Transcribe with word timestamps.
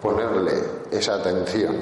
ponerle 0.00 0.52
esa 0.90 1.14
atención. 1.14 1.76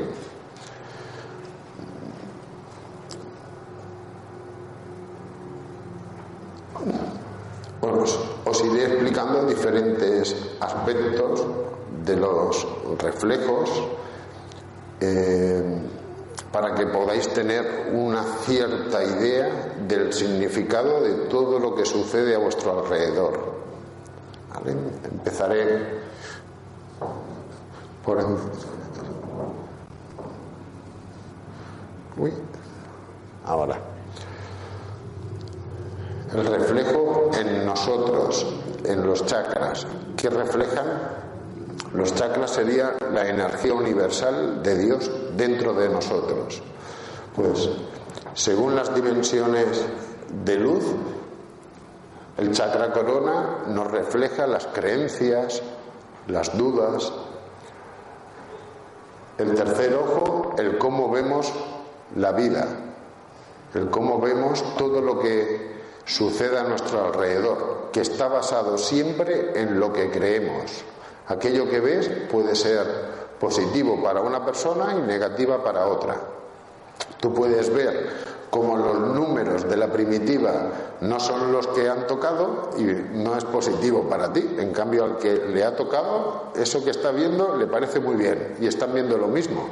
Os, 8.47 8.65
iré 8.65 8.87
explicando 8.87 9.45
diferentes 9.45 10.35
aspectos 10.61 11.45
de 12.05 12.17
los 12.17 12.67
reflejos 12.99 13.71
eh, 15.01 15.63
para 16.51 16.75
que 16.75 16.87
podáis 16.87 17.29
tener 17.29 17.91
una 17.93 18.23
cierta 18.47 19.05
idea 19.05 19.75
del 19.87 20.13
significado 20.13 21.03
de 21.03 21.29
todo 21.29 21.59
lo 21.59 21.75
que 21.75 21.85
sucede 21.85 22.35
a 22.35 22.39
vuestro 22.39 22.79
alrededor. 22.81 23.57
Empezaré 25.05 26.01
ahora. 33.45 33.79
El 36.33 36.47
reflejo 36.47 37.31
en 37.39 37.65
nosotros, 37.65 38.47
en 38.85 39.07
los 39.07 39.25
chakras. 39.25 39.87
¿Qué 40.17 40.29
reflejan? 40.29 40.87
Los 41.95 42.15
chakras 42.15 42.51
sería 42.51 42.97
la 43.13 43.29
energía 43.29 43.75
universal 43.75 44.63
de 44.63 44.77
Dios 44.77 45.11
dentro 45.37 45.73
de 45.73 45.89
nosotros. 45.89 46.63
Pues 47.35 47.71
según 48.35 48.75
las 48.75 48.95
dimensiones 48.95 49.85
de 50.45 50.57
luz, 50.57 50.85
el 52.37 52.53
chakra 52.53 52.93
corona 52.93 53.65
nos 53.69 53.91
refleja 53.91 54.47
las 54.47 54.67
creencias, 54.67 55.63
las 56.27 56.57
dudas. 56.59 57.13
El 59.39 59.55
tercer 59.55 59.95
ojo, 59.95 60.55
el 60.59 60.79
cómo 60.79 61.11
vemos 61.11 61.53
la 62.17 62.33
vida, 62.33 62.67
el 63.75 63.91
cómo 63.91 64.19
vemos 64.19 64.65
todo 64.77 65.01
lo 65.01 65.19
que 65.19 65.77
sucede 66.07 66.59
a 66.59 66.63
nuestro 66.63 67.07
alrededor, 67.07 67.91
que 67.93 68.01
está 68.01 68.29
basado 68.29 68.79
siempre 68.79 69.61
en 69.61 69.79
lo 69.79 69.93
que 69.93 70.11
creemos. 70.11 70.85
Aquello 71.27 71.69
que 71.69 71.81
ves 71.81 72.09
puede 72.31 72.55
ser 72.55 72.87
positivo 73.39 74.03
para 74.03 74.21
una 74.21 74.45
persona 74.45 74.95
y 74.97 75.03
negativa 75.03 75.63
para 75.63 75.87
otra. 75.87 76.17
Tú 77.21 77.35
puedes 77.35 77.73
ver 77.73 78.36
cómo 78.57 78.79
los 78.79 78.99
números 79.15 79.69
de 79.69 79.77
la 79.77 79.89
primitiva 79.89 80.53
no 81.03 81.21
son 81.21 81.53
los 81.53 81.67
que 81.69 81.91
han 81.91 82.07
tocado 82.07 82.71
y 82.79 82.85
no 82.85 83.37
es 83.37 83.45
positivo 83.45 84.09
para 84.09 84.33
ti. 84.33 84.57
En 84.59 84.73
cambio, 84.73 85.05
al 85.05 85.19
que 85.19 85.35
le 85.35 85.63
ha 85.63 85.77
tocado, 85.77 86.53
eso 86.57 86.83
que 86.83 86.91
está 86.91 87.11
viendo 87.11 87.55
le 87.57 87.67
parece 87.67 88.01
muy 88.01 88.17
bien 88.17 88.57
y 88.59 88.67
están 88.67 88.95
viendo 88.95 89.19
lo 89.19 89.29
mismo. 89.29 89.69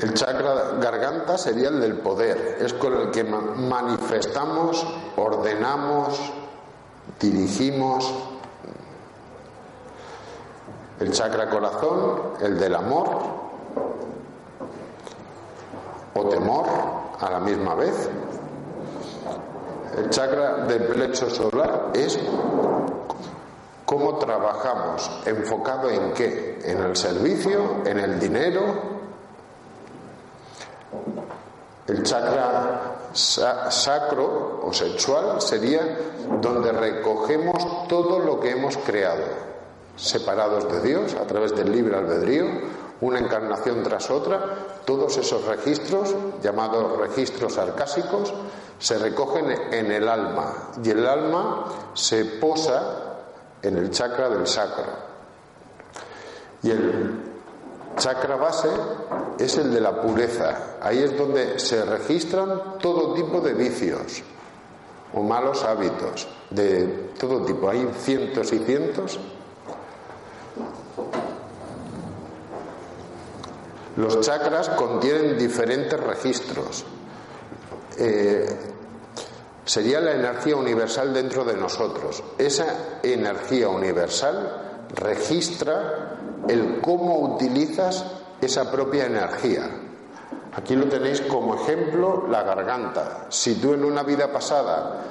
El 0.00 0.14
chakra 0.14 0.72
garganta 0.80 1.38
sería 1.38 1.68
el 1.68 1.80
del 1.80 1.98
poder, 1.98 2.58
es 2.60 2.74
con 2.74 2.92
el 2.94 3.10
que 3.12 3.22
manifestamos, 3.22 4.84
ordenamos, 5.16 6.18
dirigimos. 7.20 8.12
El 10.98 11.12
chakra 11.12 11.48
corazón, 11.50 12.20
el 12.40 12.58
del 12.58 12.74
amor 12.74 13.44
o 16.14 16.28
temor 16.28 16.66
a 17.20 17.30
la 17.30 17.40
misma 17.40 17.74
vez. 17.74 18.08
El 19.96 20.10
chakra 20.10 20.64
del 20.66 20.82
plexo 20.84 21.30
solar 21.30 21.90
es 21.94 22.18
cómo 23.84 24.18
trabajamos, 24.18 25.10
enfocado 25.24 25.90
en 25.90 26.12
qué, 26.12 26.58
en 26.64 26.82
el 26.82 26.96
servicio, 26.96 27.82
en 27.84 27.98
el 28.00 28.18
dinero, 28.18 28.94
el 31.86 32.02
chakra 32.02 32.94
sacro 33.12 34.60
o 34.64 34.72
sexual 34.72 35.40
sería 35.40 35.80
donde 36.40 36.72
recogemos 36.72 37.86
todo 37.88 38.18
lo 38.18 38.40
que 38.40 38.50
hemos 38.50 38.76
creado, 38.78 39.22
separados 39.94 40.70
de 40.72 40.80
Dios 40.80 41.14
a 41.14 41.26
través 41.26 41.54
del 41.54 41.70
libre 41.70 41.96
albedrío, 41.96 42.46
una 43.00 43.18
encarnación 43.18 43.82
tras 43.82 44.10
otra, 44.10 44.40
todos 44.84 45.16
esos 45.16 45.44
registros, 45.44 46.14
llamados 46.42 46.98
registros 46.98 47.58
arcásicos, 47.58 48.32
se 48.78 48.98
recogen 48.98 49.50
en 49.72 49.90
el 49.90 50.08
alma 50.08 50.70
y 50.82 50.90
el 50.90 51.06
alma 51.06 51.66
se 51.94 52.24
posa 52.24 53.14
en 53.62 53.76
el 53.76 53.90
chakra 53.90 54.28
del 54.28 54.46
sacro. 54.46 54.84
Y 56.62 56.70
el 56.70 57.20
chakra 57.96 58.36
base 58.36 58.68
es 59.38 59.56
el 59.58 59.72
de 59.72 59.80
la 59.80 60.00
pureza. 60.00 60.76
Ahí 60.80 61.02
es 61.02 61.16
donde 61.16 61.58
se 61.58 61.84
registran 61.84 62.78
todo 62.78 63.14
tipo 63.14 63.40
de 63.40 63.54
vicios 63.54 64.22
o 65.12 65.22
malos 65.22 65.62
hábitos, 65.64 66.26
de 66.50 67.10
todo 67.18 67.44
tipo. 67.44 67.68
Hay 67.68 67.88
cientos 68.00 68.52
y 68.52 68.58
cientos. 68.58 69.18
Los 73.96 74.20
chakras 74.20 74.70
contienen 74.70 75.38
diferentes 75.38 75.98
registros. 75.98 76.84
Eh, 77.96 78.46
sería 79.64 80.00
la 80.00 80.12
energía 80.12 80.56
universal 80.56 81.14
dentro 81.14 81.44
de 81.44 81.56
nosotros. 81.56 82.22
Esa 82.36 82.98
energía 83.02 83.68
universal 83.68 84.86
registra 84.94 86.16
el 86.48 86.80
cómo 86.80 87.34
utilizas 87.34 88.04
esa 88.40 88.70
propia 88.70 89.06
energía. 89.06 89.70
Aquí 90.54 90.76
lo 90.76 90.88
tenéis 90.88 91.20
como 91.22 91.54
ejemplo 91.54 92.26
la 92.28 92.42
garganta. 92.42 93.26
Si 93.28 93.56
tú 93.56 93.74
en 93.74 93.84
una 93.84 94.02
vida 94.02 94.32
pasada 94.32 95.02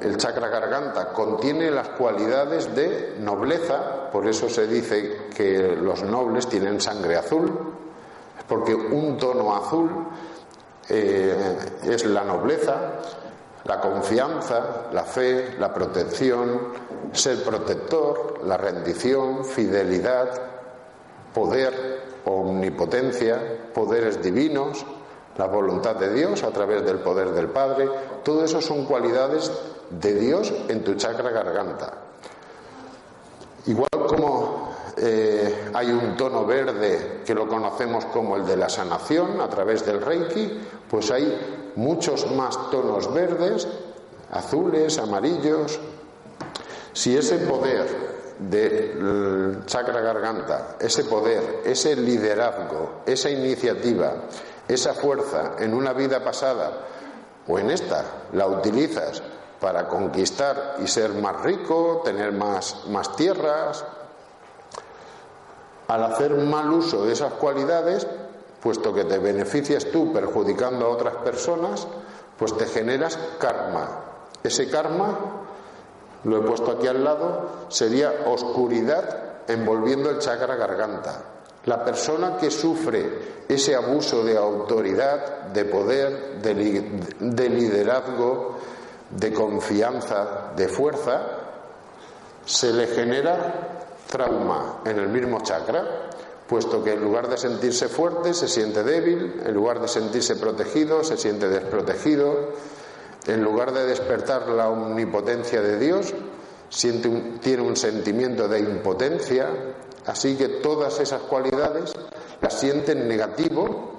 el 0.00 0.16
chakra 0.16 0.48
garganta 0.48 1.12
contiene 1.12 1.70
las 1.70 1.90
cualidades 1.90 2.74
de 2.74 3.16
nobleza, 3.20 4.10
por 4.10 4.26
eso 4.26 4.48
se 4.48 4.66
dice 4.66 5.28
que 5.36 5.76
los 5.76 6.02
nobles 6.02 6.48
tienen 6.48 6.80
sangre 6.80 7.16
azul, 7.16 7.79
porque 8.50 8.74
un 8.74 9.16
tono 9.16 9.54
azul 9.54 9.88
eh, 10.88 11.56
es 11.84 12.04
la 12.04 12.24
nobleza, 12.24 12.94
la 13.64 13.80
confianza, 13.80 14.88
la 14.92 15.04
fe, 15.04 15.54
la 15.56 15.72
protección, 15.72 16.58
ser 17.12 17.44
protector, 17.44 18.40
la 18.44 18.56
rendición, 18.56 19.44
fidelidad, 19.44 20.30
poder, 21.32 22.10
omnipotencia, 22.24 23.40
poderes 23.72 24.20
divinos, 24.20 24.84
la 25.38 25.46
voluntad 25.46 25.94
de 25.94 26.12
Dios 26.12 26.42
a 26.42 26.50
través 26.50 26.84
del 26.84 26.98
poder 26.98 27.30
del 27.30 27.50
Padre. 27.50 27.88
Todo 28.24 28.44
eso 28.44 28.60
son 28.60 28.84
cualidades 28.84 29.52
de 29.90 30.14
Dios 30.14 30.52
en 30.66 30.82
tu 30.82 30.96
chakra 30.96 31.30
garganta. 31.30 31.92
Igual 33.66 33.90
como 34.08 34.70
eh, 35.02 35.70
hay 35.72 35.90
un 35.90 36.14
tono 36.14 36.44
verde 36.44 37.22
que 37.24 37.34
lo 37.34 37.48
conocemos 37.48 38.04
como 38.06 38.36
el 38.36 38.44
de 38.44 38.58
la 38.58 38.68
sanación 38.68 39.40
a 39.40 39.48
través 39.48 39.86
del 39.86 40.02
Reiki, 40.02 40.60
pues 40.90 41.10
hay 41.10 41.72
muchos 41.76 42.30
más 42.32 42.70
tonos 42.70 43.10
verdes, 43.10 43.66
azules, 44.30 44.98
amarillos. 44.98 45.80
Si 46.92 47.16
ese 47.16 47.38
poder 47.38 47.86
del 48.38 49.62
chakra 49.64 50.02
garganta, 50.02 50.76
ese 50.78 51.04
poder, 51.04 51.62
ese 51.64 51.96
liderazgo, 51.96 53.00
esa 53.06 53.30
iniciativa, 53.30 54.12
esa 54.68 54.92
fuerza 54.92 55.52
en 55.58 55.72
una 55.72 55.94
vida 55.94 56.22
pasada 56.22 56.72
o 57.48 57.58
en 57.58 57.70
esta 57.70 58.04
la 58.34 58.46
utilizas 58.46 59.22
para 59.60 59.88
conquistar 59.88 60.76
y 60.82 60.86
ser 60.86 61.14
más 61.14 61.40
rico, 61.42 62.02
tener 62.04 62.32
más, 62.32 62.86
más 62.88 63.16
tierras, 63.16 63.82
al 65.90 66.04
hacer 66.04 66.36
mal 66.36 66.70
uso 66.70 67.04
de 67.04 67.12
esas 67.12 67.32
cualidades, 67.32 68.06
puesto 68.62 68.94
que 68.94 69.04
te 69.04 69.18
beneficias 69.18 69.86
tú 69.86 70.12
perjudicando 70.12 70.86
a 70.86 70.90
otras 70.90 71.16
personas, 71.16 71.84
pues 72.38 72.56
te 72.56 72.66
generas 72.66 73.18
karma. 73.40 73.88
Ese 74.40 74.70
karma, 74.70 75.18
lo 76.22 76.36
he 76.38 76.40
puesto 76.42 76.70
aquí 76.70 76.86
al 76.86 77.02
lado, 77.02 77.48
sería 77.70 78.12
oscuridad 78.26 79.48
envolviendo 79.48 80.10
el 80.10 80.20
chakra 80.20 80.54
garganta. 80.54 81.22
La 81.64 81.84
persona 81.84 82.36
que 82.36 82.52
sufre 82.52 83.44
ese 83.48 83.74
abuso 83.74 84.22
de 84.22 84.38
autoridad, 84.38 85.46
de 85.46 85.64
poder, 85.64 86.40
de, 86.40 87.48
liderazgo, 87.48 88.58
de 89.10 89.32
confianza, 89.32 90.52
de 90.54 90.68
fuerza, 90.68 91.20
se 92.46 92.72
le 92.72 92.86
genera 92.86 93.80
trauma 94.10 94.82
en 94.84 94.98
el 94.98 95.08
mismo 95.08 95.40
chakra, 95.42 96.10
puesto 96.46 96.82
que 96.82 96.92
en 96.92 97.02
lugar 97.02 97.28
de 97.28 97.38
sentirse 97.38 97.88
fuerte 97.88 98.34
se 98.34 98.48
siente 98.48 98.82
débil, 98.82 99.40
en 99.46 99.54
lugar 99.54 99.80
de 99.80 99.88
sentirse 99.88 100.36
protegido 100.36 101.04
se 101.04 101.16
siente 101.16 101.48
desprotegido, 101.48 102.50
en 103.26 103.42
lugar 103.42 103.72
de 103.72 103.86
despertar 103.86 104.48
la 104.48 104.68
omnipotencia 104.68 105.62
de 105.62 105.78
Dios, 105.78 106.12
siente 106.68 107.38
tiene 107.40 107.62
un 107.62 107.76
sentimiento 107.76 108.48
de 108.48 108.60
impotencia, 108.60 109.48
así 110.06 110.36
que 110.36 110.48
todas 110.48 110.98
esas 111.00 111.22
cualidades 111.22 111.92
las 112.40 112.58
sienten 112.58 113.06
negativo 113.06 113.92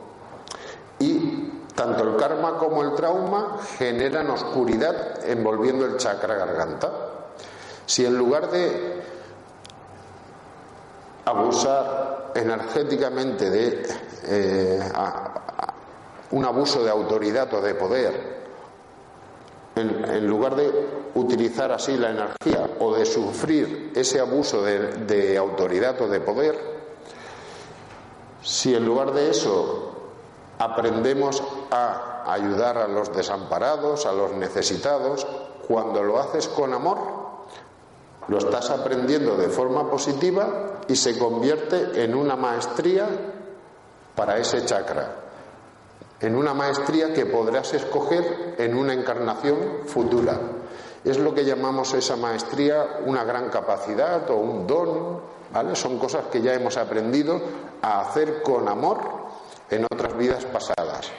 y 1.00 1.52
tanto 1.76 2.04
el 2.04 2.18
karma 2.18 2.58
como 2.58 2.84
el 2.84 2.94
trauma 2.96 3.60
generan 3.78 4.30
oscuridad 4.30 5.26
envolviendo 5.28 5.86
el 5.86 5.98
chakra 5.98 6.36
garganta. 6.36 6.92
Si 7.86 8.06
en 8.06 8.18
lugar 8.18 8.52
de 8.52 9.02
abusar 11.26 12.32
energéticamente 12.36 13.50
de 13.50 13.88
eh, 14.24 14.80
un 16.32 16.46
abuso 16.46 16.84
de 16.84 16.90
autoridad 16.90 17.54
o 17.54 17.62
de 17.62 17.76
poder, 17.76 18.42
en, 19.76 20.28
lugar 20.28 20.56
de 20.56 20.70
utilizar 21.16 21.72
así 21.72 21.98
la 21.98 22.12
energía 22.12 22.70
o 22.80 22.94
de 22.94 23.06
sufrir 23.06 23.92
ese 23.96 24.20
abuso 24.20 24.62
de 24.64 25.38
autoridad 25.38 26.00
o 26.02 26.08
de 26.08 26.20
poder, 26.20 26.72
si 28.44 28.76
en 28.76 28.86
lugar 28.86 29.12
de 29.14 29.30
eso 29.30 29.92
aprendemos 30.58 31.44
a 31.72 32.24
ayudar 32.28 32.78
a 32.78 32.88
los 32.88 33.14
desamparados, 33.14 34.06
a 34.06 34.12
los 34.12 34.34
necesitados, 34.34 35.26
cuando 35.68 36.04
lo 36.04 36.20
haces 36.20 36.48
con 36.48 36.74
amor, 36.74 37.21
lo 38.28 38.38
estás 38.38 38.70
aprendiendo 38.70 39.36
de 39.36 39.50
forma 39.50 39.90
positiva 39.90 40.82
y 40.88 40.96
se 40.96 41.18
convierte 41.18 42.04
en 42.04 42.16
una 42.16 42.36
maestría 42.36 43.08
para 44.16 44.38
ese 44.38 44.66
chakra, 44.66 45.16
en 46.20 46.36
una 46.36 46.54
maestría 46.54 47.14
que 47.14 47.26
podrás 47.26 47.74
escoger 47.74 48.56
en 48.58 48.76
una 48.76 48.94
encarnación 48.94 49.58
futura. 49.86 50.40
Es 51.04 51.18
lo 51.18 51.34
que 51.34 51.44
llamamos 51.44 51.94
esa 51.94 52.16
maestría 52.16 53.00
una 53.06 53.24
gran 53.24 53.50
capacidad 53.50 54.30
o 54.30 54.36
un 54.36 54.68
don, 54.68 55.20
¿vale? 55.52 55.76
Son 55.76 55.98
cosas 55.98 56.26
que 56.32 56.42
ya 56.42 56.54
hemos 56.54 56.78
aprendido 56.78 57.42
a 57.82 58.02
hacer 58.02 58.44
con 58.44 58.68
amor 58.68 59.00
en 59.70 59.86
otras 59.86 60.16
vidas 60.16 60.46
pasadas. 60.46 61.10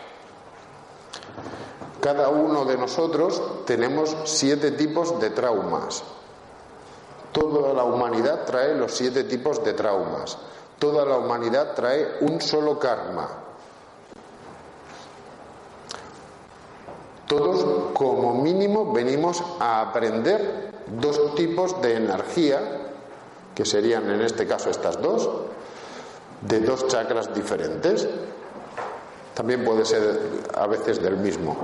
Cada 2.00 2.28
uno 2.28 2.64
de 2.64 2.76
nosotros 2.76 3.64
tenemos 3.64 4.16
siete 4.24 4.72
tipos 4.72 5.18
de 5.20 5.30
traumas. 5.30 6.04
Toda 7.32 7.72
la 7.72 7.84
humanidad 7.84 8.44
trae 8.44 8.74
los 8.74 8.92
siete 8.92 9.24
tipos 9.24 9.64
de 9.64 9.72
traumas. 9.72 10.36
Toda 10.78 11.04
la 11.06 11.16
humanidad 11.16 11.74
trae 11.74 12.18
un 12.20 12.40
solo 12.40 12.78
karma. 12.78 13.28
Todos 17.26 17.92
como 17.94 18.34
mínimo 18.34 18.92
venimos 18.92 19.42
a 19.58 19.80
aprender 19.80 20.72
dos 21.00 21.34
tipos 21.34 21.80
de 21.80 21.96
energía, 21.96 22.60
que 23.54 23.64
serían 23.64 24.10
en 24.10 24.20
este 24.20 24.46
caso 24.46 24.68
estas 24.68 25.00
dos, 25.00 25.30
de 26.42 26.60
dos 26.60 26.86
chakras 26.88 27.34
diferentes. 27.34 28.06
También 29.34 29.64
puede 29.64 29.86
ser 29.86 30.20
a 30.54 30.66
veces 30.66 31.00
del 31.02 31.16
mismo. 31.16 31.56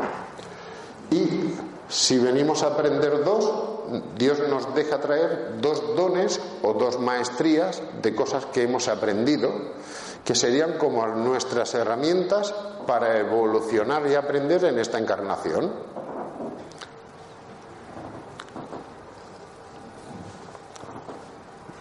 Y 1.11 1.55
si 1.89 2.19
venimos 2.19 2.63
a 2.63 2.69
aprender 2.69 3.23
dos, 3.25 3.78
Dios 4.17 4.39
nos 4.49 4.75
deja 4.75 5.01
traer 5.01 5.61
dos 5.61 5.97
dones 5.97 6.41
o 6.63 6.75
dos 6.75 6.99
maestrías 6.99 7.83
de 8.03 8.15
cosas 8.15 8.47
que 8.47 8.63
hemos 8.63 8.89
aprendido, 8.89 9.51
que 10.25 10.35
serían 10.35 10.79
como 10.79 11.07
nuestras 11.07 11.75
herramientas 11.75 12.53
para 12.87 13.19
evolucionar 13.19 14.07
y 14.07 14.15
aprender 14.15 14.65
en 14.65 14.79
esta 14.79 14.99
encarnación. 14.99 15.73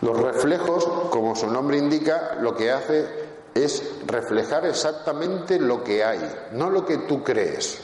Los 0.02 0.22
reflejos, 0.22 0.86
como 1.10 1.36
su 1.36 1.48
nombre 1.48 1.78
indica, 1.78 2.38
lo 2.40 2.56
que 2.56 2.72
hace 2.72 3.28
es 3.54 3.84
reflejar 4.06 4.66
exactamente 4.66 5.60
lo 5.60 5.84
que 5.84 6.04
hay, 6.04 6.20
no 6.52 6.70
lo 6.70 6.86
que 6.86 7.00
tú 7.00 7.24
crees. 7.24 7.82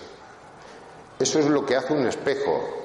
Eso 1.20 1.40
es 1.40 1.48
lo 1.48 1.66
que 1.66 1.76
hace 1.76 1.94
un 1.94 2.08
espejo. 2.08 2.83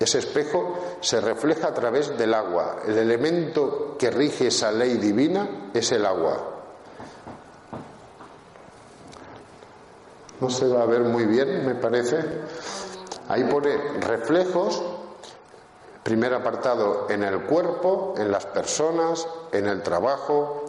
Ese 0.00 0.18
espejo 0.18 0.78
se 1.02 1.20
refleja 1.20 1.68
a 1.68 1.74
través 1.74 2.16
del 2.16 2.32
agua. 2.32 2.78
El 2.86 2.96
elemento 2.96 3.96
que 3.98 4.10
rige 4.10 4.46
esa 4.46 4.72
ley 4.72 4.94
divina 4.94 5.70
es 5.74 5.92
el 5.92 6.06
agua. 6.06 6.38
No 10.40 10.48
se 10.48 10.66
va 10.68 10.84
a 10.84 10.86
ver 10.86 11.02
muy 11.02 11.26
bien, 11.26 11.66
me 11.66 11.74
parece. 11.74 12.16
Ahí 13.28 13.44
pone 13.44 13.76
reflejos, 14.00 14.82
primer 16.02 16.32
apartado 16.32 17.06
en 17.10 17.22
el 17.22 17.42
cuerpo, 17.42 18.14
en 18.16 18.32
las 18.32 18.46
personas, 18.46 19.28
en 19.52 19.66
el 19.66 19.82
trabajo, 19.82 20.64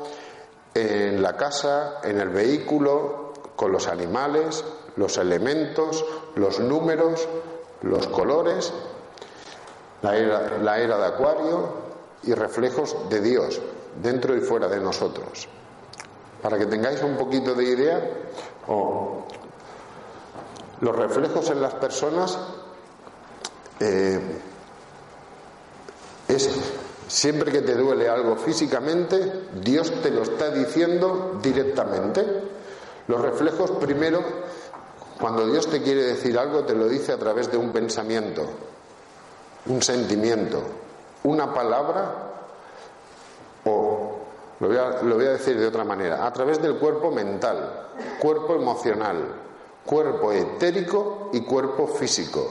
en 0.74 1.22
la 1.22 1.38
casa, 1.38 2.02
en 2.04 2.20
el 2.20 2.28
vehículo, 2.28 3.32
con 3.56 3.72
los 3.72 3.88
animales, 3.88 4.66
los 4.98 5.18
elementos, 5.18 6.04
los 6.36 6.60
números, 6.60 7.30
los 7.82 8.08
colores, 8.08 8.74
la 10.02 10.18
era, 10.18 10.98
de 10.98 11.06
Acuario 11.06 11.70
y 12.24 12.34
reflejos 12.34 13.10
de 13.10 13.22
Dios 13.22 13.62
dentro 14.02 14.36
y 14.36 14.42
fuera 14.42 14.68
de 14.68 14.80
nosotros. 14.80 15.48
Para 16.42 16.58
que 16.58 16.66
tengáis 16.66 17.02
un 17.04 17.18
poquito 17.18 17.54
de 17.54 17.64
idea, 17.64 18.10
los 20.80 20.96
reflejos 20.96 21.50
en 21.52 21.62
las 21.62 21.76
personas 21.76 22.40
eh, 23.80 24.20
es 26.28 26.50
siempre 27.08 27.52
que 27.52 27.62
te 27.62 27.76
duele 27.76 28.10
algo 28.10 28.36
físicamente, 28.38 29.48
Dios 29.62 29.92
te 30.02 30.10
lo 30.10 30.24
está 30.24 30.50
diciendo 30.50 31.40
directamente. 31.42 32.26
Los 33.08 33.22
reflejos 33.22 33.72
primero 33.72 34.24
cuando 35.22 35.46
Dios 35.46 35.68
te 35.68 35.84
quiere 35.84 36.02
decir 36.02 36.38
algo, 36.40 36.64
te 36.64 36.74
lo 36.74 36.90
dice 36.90 37.14
a 37.14 37.18
través 37.18 37.52
de 37.52 37.56
un 37.56 37.72
pensamiento, 37.72 38.44
un 39.66 39.82
sentimiento, 39.82 40.62
una 41.24 41.54
palabra 41.54 42.32
o, 43.66 44.18
lo 44.60 44.68
voy, 44.68 45.26
a, 45.26 45.32
decir 45.32 45.60
de 45.60 45.68
otra 45.68 45.84
manera, 45.84 46.26
a 46.26 46.34
través 46.34 46.62
del 46.62 46.76
cuerpo 46.76 47.12
mental, 47.12 47.88
cuerpo 48.20 48.56
emocional, 48.56 49.18
cuerpo 49.86 50.32
etérico 50.32 51.30
y 51.34 51.42
cuerpo 51.42 51.88
físico. 51.88 52.48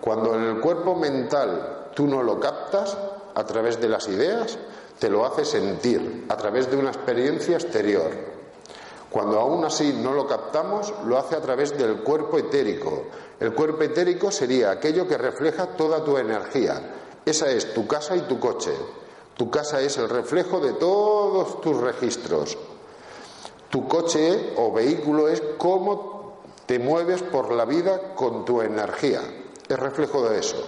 Cuando 0.00 0.34
en 0.34 0.44
el 0.44 0.60
cuerpo 0.60 0.94
mental 0.94 1.90
tú 1.94 2.06
no 2.06 2.22
lo 2.22 2.38
captas 2.38 2.96
a 3.34 3.44
través 3.44 3.80
de 3.80 3.88
las 3.88 4.08
ideas, 4.08 4.58
te 4.98 5.08
lo 5.08 5.24
hace 5.24 5.44
sentir 5.44 6.26
a 6.28 6.36
través 6.36 6.70
de 6.70 6.76
una 6.76 6.90
experiencia 6.90 7.56
exterior. 7.56 8.10
Cuando 9.10 9.38
aún 9.38 9.64
así 9.64 9.92
no 10.02 10.12
lo 10.12 10.26
captamos, 10.26 10.92
lo 11.04 11.18
hace 11.18 11.36
a 11.36 11.40
través 11.40 11.76
del 11.76 12.02
cuerpo 12.02 12.38
etérico. 12.38 13.04
El 13.42 13.54
cuerpo 13.54 13.82
etérico 13.82 14.30
sería 14.30 14.70
aquello 14.70 15.08
que 15.08 15.18
refleja 15.18 15.66
toda 15.66 16.04
tu 16.04 16.16
energía. 16.16 16.80
Esa 17.26 17.50
es 17.50 17.74
tu 17.74 17.88
casa 17.88 18.14
y 18.14 18.20
tu 18.20 18.38
coche. 18.38 18.70
Tu 19.36 19.50
casa 19.50 19.80
es 19.80 19.98
el 19.98 20.08
reflejo 20.08 20.60
de 20.60 20.74
todos 20.74 21.60
tus 21.60 21.76
registros. 21.76 22.56
Tu 23.68 23.88
coche 23.88 24.52
o 24.56 24.70
vehículo 24.70 25.26
es 25.26 25.42
cómo 25.58 26.36
te 26.66 26.78
mueves 26.78 27.20
por 27.20 27.50
la 27.50 27.64
vida 27.64 28.14
con 28.14 28.44
tu 28.44 28.62
energía. 28.62 29.22
Es 29.68 29.76
reflejo 29.76 30.22
de 30.28 30.38
eso. 30.38 30.64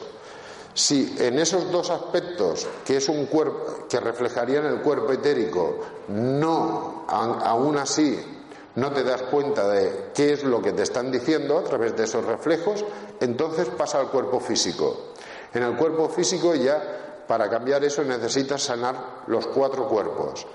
Si 0.75 1.15
en 1.21 1.39
esos 1.39 1.71
dos 1.71 1.91
aspectos, 1.91 2.67
que 2.85 2.97
es 2.97 3.09
un 3.09 3.27
cuerpo 3.27 3.87
que 3.89 4.01
reflejarían 4.01 4.67
el 4.67 4.81
cuerpo 4.81 5.13
etérico, 5.13 5.77
no, 6.09 7.05
aún 7.07 7.79
así, 7.79 8.34
no 8.77 8.93
te 8.93 9.05
das 9.05 9.23
cuenta 9.23 9.69
de 9.69 10.11
qué 10.15 10.33
es 10.33 10.45
lo 10.45 10.61
que 10.61 10.73
te 10.73 10.83
están 10.83 11.11
diciendo 11.11 11.59
a 11.59 11.65
través 11.65 11.97
de 11.97 12.05
esos 12.05 12.25
reflejos, 12.25 12.85
entonces 13.21 13.69
pasa 13.69 14.01
al 14.01 14.11
cuerpo 14.11 14.41
físico. 14.41 15.13
En 15.53 15.63
el 15.63 15.77
cuerpo 15.77 16.09
físico 16.09 16.55
ya, 16.55 17.25
para 17.29 17.49
cambiar 17.49 17.85
eso, 17.85 18.03
necesitas 18.03 18.63
sanar 18.63 19.23
los 19.29 19.47
cuatro 19.47 19.89
cuerpos. 19.89 20.47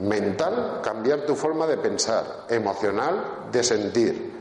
Mental, 0.00 0.80
cambiar 0.82 1.26
tu 1.26 1.34
forma 1.34 1.66
de 1.66 1.76
pensar. 1.76 2.46
Emocional, 2.48 3.48
de 3.52 3.62
sentir. 3.62 4.38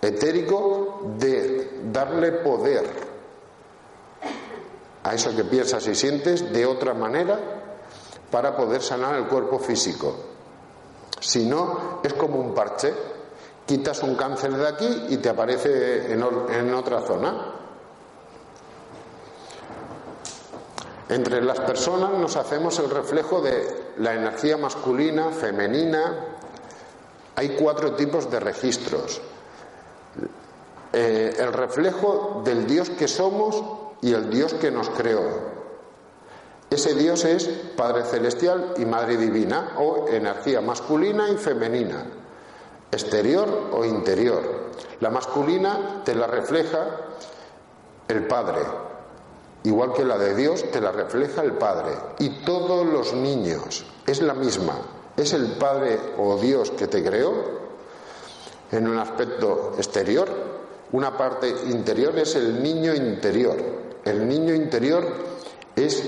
Etérico, 0.00 1.12
de 1.18 1.80
darle 1.92 2.32
poder 2.32 3.08
a 5.02 5.14
eso 5.14 5.34
que 5.34 5.44
piensas 5.44 5.86
y 5.86 5.94
sientes 5.94 6.52
de 6.52 6.66
otra 6.66 6.94
manera 6.94 7.38
para 8.30 8.56
poder 8.56 8.82
sanar 8.82 9.14
el 9.14 9.26
cuerpo 9.26 9.58
físico. 9.58 10.14
Si 11.20 11.44
no, 11.46 12.00
es 12.02 12.14
como 12.14 12.38
un 12.38 12.54
parche. 12.54 12.92
Quitas 13.66 14.02
un 14.02 14.14
cáncer 14.14 14.52
de 14.52 14.66
aquí 14.66 15.06
y 15.10 15.18
te 15.18 15.28
aparece 15.28 16.12
en, 16.12 16.74
otra 16.74 17.00
zona. 17.02 17.54
Entre 21.10 21.42
las 21.42 21.60
personas 21.60 22.12
nos 22.12 22.36
hacemos 22.36 22.78
el 22.78 22.88
reflejo 22.88 23.42
de 23.42 23.92
la 23.98 24.14
energía 24.14 24.56
masculina, 24.56 25.30
femenina. 25.30 26.14
Hay 27.36 27.50
cuatro 27.50 27.94
tipos 27.94 28.30
de 28.30 28.40
registros. 28.40 29.20
Eh, 30.92 31.36
el 31.38 31.52
reflejo 31.52 32.40
del 32.44 32.66
Dios 32.66 32.88
que 32.90 33.06
somos 33.06 33.62
y 34.00 34.14
el 34.14 34.30
Dios 34.30 34.54
que 34.54 34.70
nos 34.70 34.88
creó. 34.90 35.57
Ese 36.70 36.94
Dios 36.94 37.24
es 37.24 37.48
Padre 37.76 38.04
Celestial 38.04 38.74
y 38.76 38.84
Madre 38.84 39.16
Divina, 39.16 39.72
o 39.78 40.06
energía 40.08 40.60
masculina 40.60 41.30
y 41.30 41.36
femenina, 41.36 42.04
exterior 42.90 43.70
o 43.72 43.84
interior. 43.84 44.68
La 45.00 45.10
masculina 45.10 46.02
te 46.04 46.14
la 46.14 46.26
refleja 46.26 46.86
el 48.06 48.26
Padre, 48.26 48.60
igual 49.64 49.94
que 49.94 50.04
la 50.04 50.18
de 50.18 50.34
Dios 50.34 50.70
te 50.70 50.80
la 50.80 50.92
refleja 50.92 51.42
el 51.42 51.52
Padre. 51.52 51.92
Y 52.18 52.44
todos 52.44 52.86
los 52.86 53.14
niños 53.14 53.86
es 54.06 54.20
la 54.20 54.34
misma, 54.34 54.74
es 55.16 55.32
el 55.32 55.52
Padre 55.52 55.98
o 56.18 56.36
Dios 56.36 56.70
que 56.72 56.86
te 56.86 57.02
creó 57.02 57.58
en 58.70 58.86
un 58.86 58.98
aspecto 58.98 59.74
exterior, 59.78 60.28
una 60.92 61.16
parte 61.16 61.48
interior 61.68 62.18
es 62.18 62.34
el 62.34 62.62
niño 62.62 62.94
interior, 62.94 63.56
el 64.04 64.28
niño 64.28 64.54
interior 64.54 65.06
es 65.76 66.02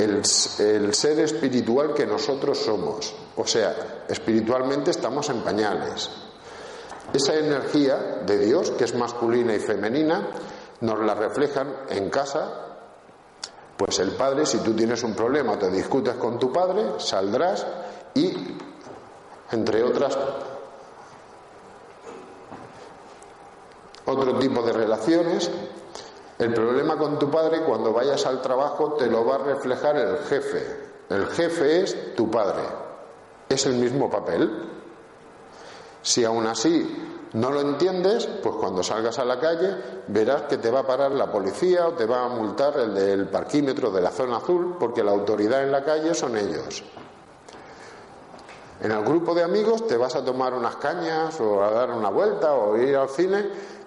el, 0.00 0.94
ser 0.94 1.20
espiritual 1.20 1.94
que 1.94 2.06
nosotros 2.06 2.58
somos. 2.58 3.14
O 3.36 3.46
sea, 3.46 4.04
espiritualmente 4.08 4.90
estamos 4.90 5.28
en 5.30 5.42
pañales. 5.42 6.10
Esa 7.12 7.34
energía 7.34 8.22
de 8.24 8.38
Dios, 8.38 8.70
que 8.72 8.84
es 8.84 8.94
masculina 8.94 9.54
y 9.54 9.58
femenina, 9.58 10.28
nos 10.80 10.98
la 11.00 11.14
reflejan 11.14 11.74
en 11.90 12.08
casa. 12.08 12.66
Pues 13.76 13.98
el 13.98 14.12
padre, 14.12 14.46
si 14.46 14.58
tú 14.58 14.74
tienes 14.74 15.02
un 15.02 15.14
problema, 15.14 15.58
te 15.58 15.70
discutes 15.70 16.14
con 16.14 16.38
tu 16.38 16.52
padre, 16.52 16.98
saldrás 16.98 17.66
y, 18.14 18.56
entre 19.50 19.82
otras, 19.82 20.16
otro 24.04 24.38
tipo 24.38 24.62
de 24.62 24.72
relaciones, 24.72 25.50
el 26.40 26.54
problema 26.54 26.96
con 26.96 27.18
tu 27.18 27.30
padre, 27.30 27.60
cuando 27.64 27.92
vayas 27.92 28.24
al 28.24 28.40
trabajo, 28.40 28.94
te 28.94 29.06
lo 29.08 29.26
va 29.26 29.34
a 29.34 29.38
reflejar 29.38 29.96
el 29.96 30.16
jefe. 30.20 30.90
El 31.10 31.26
jefe 31.26 31.82
es 31.82 32.14
tu 32.16 32.30
padre. 32.30 32.62
Es 33.46 33.66
el 33.66 33.74
mismo 33.74 34.08
papel. 34.08 34.50
Si 36.00 36.24
aún 36.24 36.46
así 36.46 37.28
no 37.34 37.50
lo 37.50 37.60
entiendes, 37.60 38.26
pues 38.42 38.54
cuando 38.54 38.82
salgas 38.82 39.18
a 39.18 39.24
la 39.26 39.38
calle 39.38 39.76
verás 40.08 40.42
que 40.42 40.56
te 40.56 40.70
va 40.70 40.80
a 40.80 40.86
parar 40.86 41.10
la 41.10 41.30
policía 41.30 41.86
o 41.86 41.92
te 41.92 42.06
va 42.06 42.24
a 42.24 42.28
multar 42.28 42.74
el 42.78 42.94
del 42.94 43.28
parquímetro 43.28 43.90
de 43.90 44.00
la 44.00 44.10
zona 44.10 44.38
azul, 44.38 44.76
porque 44.80 45.04
la 45.04 45.10
autoridad 45.10 45.62
en 45.62 45.70
la 45.70 45.84
calle 45.84 46.14
son 46.14 46.38
ellos. 46.38 46.82
En 48.80 48.92
el 48.92 49.04
grupo 49.04 49.34
de 49.34 49.42
amigos 49.42 49.86
te 49.86 49.98
vas 49.98 50.16
a 50.16 50.24
tomar 50.24 50.54
unas 50.54 50.76
cañas 50.76 51.38
o 51.38 51.62
a 51.62 51.70
dar 51.70 51.90
una 51.90 52.08
vuelta 52.08 52.54
o 52.54 52.78
ir 52.78 52.96
al 52.96 53.10
cine 53.10 53.46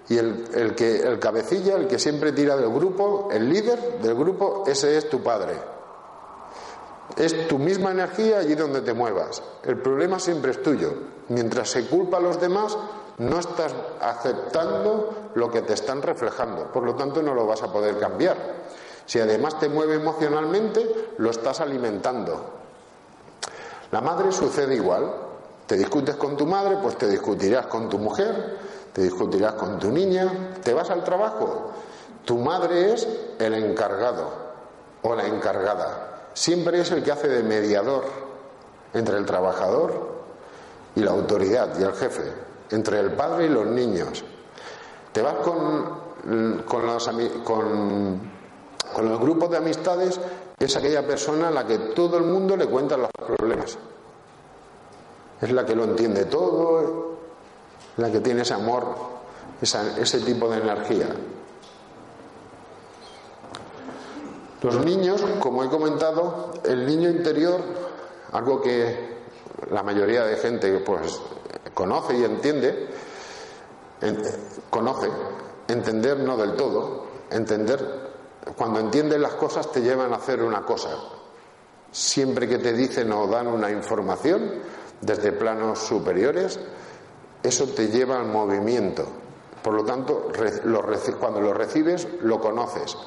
y 0.10 0.18
el, 0.18 0.76
que, 0.76 0.98
el 0.98 1.20
cabecilla, 1.20 1.76
el 1.76 1.88
que 1.88 1.98
siempre 1.98 2.32
tira 2.34 2.58
del 2.58 2.70
grupo, 2.70 3.30
el 3.32 3.50
líder 3.50 4.02
del 4.02 4.16
grupo, 4.16 4.64
ese 4.68 4.98
es 4.98 5.10
tu 5.10 5.22
padre. 5.22 5.54
Es 7.16 7.48
tu 7.48 7.58
misma 7.58 7.92
energía 7.92 8.40
allí 8.40 8.56
donde 8.56 8.82
te 8.82 8.94
muevas. 8.94 9.42
El 9.64 9.78
problema 9.78 10.20
siempre 10.20 10.52
es 10.52 10.62
tuyo. 10.62 10.94
Mientras 11.30 11.70
se 11.70 11.86
culpa 11.88 12.18
a 12.18 12.20
los 12.20 12.40
demás, 12.40 12.78
no 13.20 13.40
estás 13.40 13.74
aceptando 14.02 15.32
lo 15.36 15.52
que 15.52 15.62
te 15.62 15.74
están 15.74 16.02
reflejando. 16.02 16.72
Por 16.72 16.84
lo 16.84 16.96
tanto, 16.96 17.22
no 17.22 17.34
lo 17.34 17.46
vas 17.46 17.62
a 17.64 17.72
poder 17.72 17.98
cambiar. 18.00 18.38
Si 19.06 19.20
además 19.20 19.60
te 19.60 19.70
mueve 19.70 19.96
emocionalmente, 19.96 21.14
lo 21.18 21.30
estás 21.30 21.62
alimentando. 21.62 22.64
La 23.92 24.02
madre 24.02 24.32
sucede 24.32 24.76
igual. 24.76 25.14
Te 25.68 25.78
discutes 25.78 26.16
con 26.16 26.36
tu 26.36 26.46
madre, 26.46 26.78
pues 26.82 26.98
te 26.98 27.08
discutirás 27.08 27.68
con 27.68 27.88
tu 27.88 27.98
mujer, 27.98 28.58
te 28.94 29.02
discutirás 29.02 29.54
con 29.54 29.80
tu 29.80 29.92
niña, 29.92 30.32
te 30.64 30.74
vas 30.74 30.90
al 30.90 31.04
trabajo, 31.04 31.72
tu 32.26 32.38
madre 32.38 32.94
es 32.94 33.08
el 33.40 33.54
encargado 33.56 34.30
o 35.02 35.16
la 35.16 35.28
encargada, 35.28 36.30
siempre 36.34 36.80
es 36.80 36.92
el 36.92 37.04
que 37.04 37.12
hace 37.12 37.28
de 37.28 37.44
mediador 37.44 38.06
entre 38.94 39.18
el 39.18 39.26
trabajador 39.26 40.14
y 40.96 41.02
la 41.02 41.12
autoridad 41.12 41.78
y 41.80 41.84
el 41.84 41.94
jefe, 41.94 42.24
entre 42.70 43.00
el 43.00 43.12
padre 43.14 43.46
y 43.46 43.50
los 43.50 43.66
niños. 43.66 44.24
Te 45.12 45.22
vas 45.22 45.36
con, 45.36 46.64
con, 46.66 46.86
los, 46.86 47.10
con, 47.44 48.22
los 49.10 49.20
grupos 49.20 49.50
de 49.50 49.58
amistades, 49.58 50.20
es 50.60 50.76
aquella 50.76 51.06
persona 51.06 51.50
a 51.50 51.52
la 51.52 51.66
que 51.66 51.78
todo 51.78 52.18
el 52.18 52.24
mundo 52.24 52.56
le 52.56 52.68
cuenta 52.68 52.96
los 52.96 53.10
problemas. 53.12 53.78
Es 55.42 55.52
la 55.52 55.66
que 55.66 55.76
lo 55.76 55.84
entiende 55.84 56.26
todo, 56.26 57.13
la 57.98 58.12
que 58.12 58.20
tiene 58.20 58.42
ese 58.42 58.54
amor, 58.54 58.96
ese 59.62 60.20
tipo 60.22 60.50
de 60.50 60.58
energía. 60.58 61.08
Los 64.62 64.84
niños, 64.86 65.22
como 65.40 65.64
he 65.64 65.70
comentado, 65.70 66.54
el 66.64 66.86
niño 66.86 67.10
interior, 67.10 67.60
algo 68.32 68.62
que 68.62 69.14
la 69.72 69.84
mayoría 69.84 70.24
de 70.24 70.38
gente 70.38 70.72
pues 70.80 71.20
conoce 71.74 72.18
y 72.18 72.24
entiende, 72.24 72.88
conoce, 74.70 75.10
entender 75.68 76.20
no 76.20 76.38
del 76.38 76.56
todo, 76.56 77.06
entender, 77.30 78.12
cuando 78.56 78.80
entiendes 78.80 79.20
las 79.20 79.34
cosas 79.34 79.72
te 79.72 79.82
llevan 79.82 80.14
a 80.14 80.18
hacer 80.18 80.42
una 80.42 80.66
cosa. 80.66 80.90
Siempre 81.92 82.48
que 82.48 82.58
te 82.58 82.74
dicen 82.74 83.12
o 83.12 83.28
dan 83.28 83.48
una 83.48 83.70
información 83.70 84.50
desde 85.02 85.32
planos 85.32 85.80
superiores, 85.80 86.60
eso 87.44 87.68
te 87.68 87.90
lleva 87.90 88.20
al 88.20 88.28
movimiento. 88.28 89.06
Por 89.62 89.74
lo 89.74 89.84
tanto, 89.84 90.30
cuando 91.20 91.42
lo 91.42 91.54
recibes, 91.54 92.08
lo 92.22 92.40
conoces, 92.40 92.98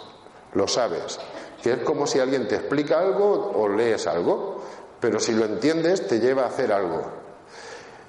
lo 0.55 0.69
sabes. 0.69 1.19
Que 1.63 1.73
es 1.73 1.79
como 1.81 2.07
si 2.07 2.21
alguien 2.21 2.47
te 2.47 2.57
explica 2.57 3.01
algo 3.01 3.53
o 3.55 3.69
lees 3.69 4.07
algo, 4.07 4.63
pero 5.01 5.19
si 5.19 5.33
lo 5.33 5.45
entiendes, 5.45 6.07
te 6.07 6.21
lleva 6.21 6.45
a 6.45 6.47
hacer 6.47 6.73
algo. 6.73 7.03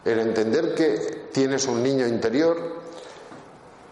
El 0.06 0.20
entender 0.20 0.74
que 0.74 1.28
tienes 1.32 1.68
un 1.68 1.84
niño 1.84 2.08
interior 2.08 2.58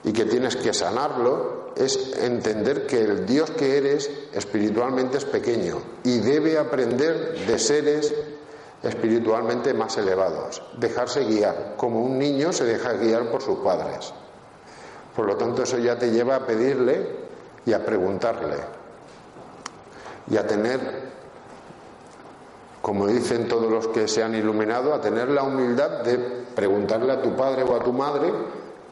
y 0.04 0.14
que 0.14 0.26
tienes 0.26 0.56
que 0.56 0.74
sanarlo 0.74 1.74
es 1.76 2.14
entender 2.22 2.86
que 2.86 3.02
el 3.02 3.26
Dios 3.26 3.52
que 3.52 3.78
eres 3.78 4.10
espiritualmente 4.32 5.18
es 5.18 5.26
pequeño 5.26 5.82
y 6.04 6.20
debe 6.20 6.58
aprender 6.58 7.46
de 7.46 7.60
seres 7.60 8.14
espiritualmente 8.86 9.74
más 9.74 9.98
elevados, 9.98 10.62
dejarse 10.78 11.26
guiar, 11.26 11.74
como 11.78 12.02
un 12.02 12.18
niño 12.18 12.54
se 12.54 12.66
deja 12.66 12.94
guiar 12.94 13.30
por 13.32 13.42
sus 13.42 13.60
padres. 13.60 14.14
Por 15.16 15.26
lo 15.26 15.36
tanto, 15.36 15.64
eso 15.64 15.78
ya 15.78 15.98
te 15.98 16.12
lleva 16.12 16.36
a 16.36 16.46
pedirle 16.46 17.26
y 17.66 17.74
a 17.74 17.86
preguntarle 17.86 18.58
y 20.28 20.38
a 20.38 20.46
tener, 20.46 20.80
como 22.82 23.08
dicen 23.08 23.48
todos 23.48 23.72
los 23.72 23.88
que 23.88 24.08
se 24.08 24.24
han 24.24 24.36
iluminado, 24.36 24.94
a 24.94 25.02
tener 25.02 25.30
la 25.30 25.44
humildad 25.44 26.02
de 26.04 26.18
preguntarle 26.56 27.14
a 27.14 27.22
tu 27.22 27.36
padre 27.36 27.64
o 27.64 27.76
a 27.76 27.84
tu 27.84 27.94
madre 27.94 28.32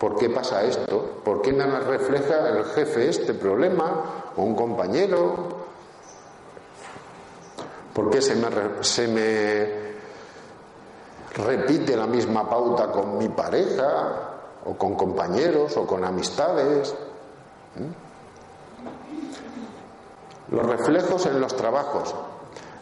¿Por 0.03 0.17
qué 0.17 0.29
pasa 0.29 0.61
esto? 0.63 1.21
¿Por 1.23 1.41
qué 1.41 1.53
me 1.53 1.65
refleja 1.79 2.49
el 2.49 2.65
jefe 2.65 3.07
este 3.07 3.33
problema? 3.33 4.31
¿O 4.35 4.43
un 4.43 4.53
compañero? 4.53 5.63
¿Por 7.93 8.09
qué 8.09 8.21
se 8.21 8.35
me, 8.35 8.49
se 8.81 9.07
me 9.07 9.82
repite 11.35 11.95
la 11.95 12.07
misma 12.07 12.49
pauta 12.49 12.91
con 12.91 13.17
mi 13.17 13.29
pareja? 13.29 14.29
¿O 14.65 14.75
con 14.75 14.95
compañeros? 14.95 15.75
¿O 15.77 15.85
con 15.85 16.05
amistades? 16.05 16.93
¿Mm? 17.75 18.03
Los 20.55 20.65
reflejos 20.65 21.25
en 21.25 21.39
los 21.39 21.55
trabajos. 21.55 22.13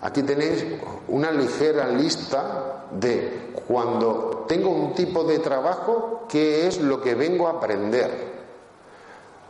Aquí 0.02 0.24
tenéis 0.24 0.66
una 1.10 1.32
ligera 1.32 1.88
lista 1.88 2.86
de 2.92 3.54
cuando 3.68 4.46
tengo 4.48 4.70
un 4.70 4.94
tipo 4.94 5.24
de 5.24 5.40
trabajo, 5.40 6.26
qué 6.28 6.68
es 6.68 6.82
lo 6.82 7.02
que 7.02 7.14
vengo 7.16 7.48
a 7.48 7.52
aprender. 7.52 8.32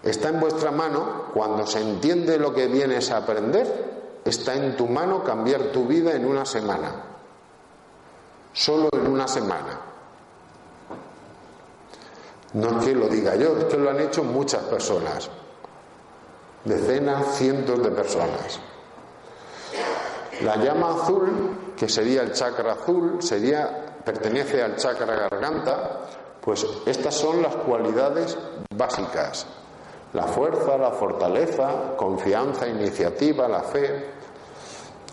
Está 0.03 0.29
en 0.29 0.39
vuestra 0.39 0.71
mano, 0.71 1.27
cuando 1.33 1.65
se 1.65 1.79
entiende 1.79 2.37
lo 2.37 2.53
que 2.53 2.67
vienes 2.67 3.11
a 3.11 3.17
aprender, 3.17 4.19
está 4.25 4.55
en 4.55 4.75
tu 4.75 4.87
mano 4.87 5.23
cambiar 5.23 5.71
tu 5.71 5.85
vida 5.85 6.13
en 6.13 6.25
una 6.25 6.45
semana. 6.45 7.10
Solo 8.53 8.89
en 8.93 9.07
una 9.07 9.27
semana. 9.27 9.79
No 12.53 12.79
es 12.79 12.85
que 12.85 12.93
lo 12.93 13.07
diga 13.07 13.35
yo, 13.35 13.57
es 13.57 13.65
que 13.65 13.77
lo 13.77 13.89
han 13.89 13.99
hecho 13.99 14.23
muchas 14.23 14.63
personas. 14.63 15.29
Decenas, 16.65 17.37
cientos 17.37 17.81
de 17.81 17.91
personas. 17.91 18.59
La 20.43 20.57
llama 20.57 21.01
azul, 21.01 21.73
que 21.77 21.87
sería 21.87 22.23
el 22.23 22.33
chakra 22.33 22.73
azul, 22.73 23.21
sería, 23.21 23.95
pertenece 24.03 24.61
al 24.61 24.75
chakra 24.75 25.15
garganta, 25.15 26.01
pues 26.41 26.65
estas 26.85 27.15
son 27.15 27.41
las 27.41 27.55
cualidades 27.55 28.37
básicas. 28.75 29.45
La 30.13 30.23
fuerza, 30.23 30.77
la 30.77 30.91
fortaleza, 30.91 31.95
confianza, 31.95 32.67
iniciativa, 32.67 33.47
la 33.47 33.61
fe, 33.61 34.07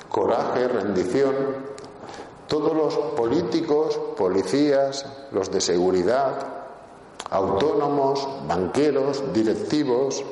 coraje, 0.09 0.67
rendición. 0.67 1.35
Todos 2.49 2.75
los 2.75 2.97
políticos, 3.15 4.01
policías, 4.17 5.05
los 5.33 5.51
de 5.51 5.61
seguridad, 5.61 6.47
autónomos, 7.31 8.27
banqueros, 8.49 9.23
directivos, 9.33 10.25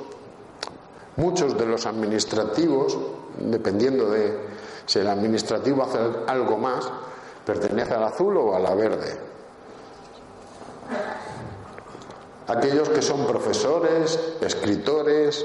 muchos 1.16 1.56
de 1.58 1.66
los 1.66 1.86
administrativos, 1.86 2.98
dependiendo 3.38 4.10
de 4.10 4.46
si 4.86 5.00
el 5.00 5.08
administrativo 5.08 5.82
hace 5.82 5.98
algo 6.26 6.56
más, 6.56 6.90
pertenece 7.44 7.94
al 7.94 8.04
azul 8.04 8.36
o 8.38 8.54
a 8.54 8.60
la 8.60 8.74
verde. 8.74 9.18
Aquellos 12.48 12.88
que 12.88 13.02
son 13.02 13.26
profesores, 13.26 14.18
escritores, 14.40 15.44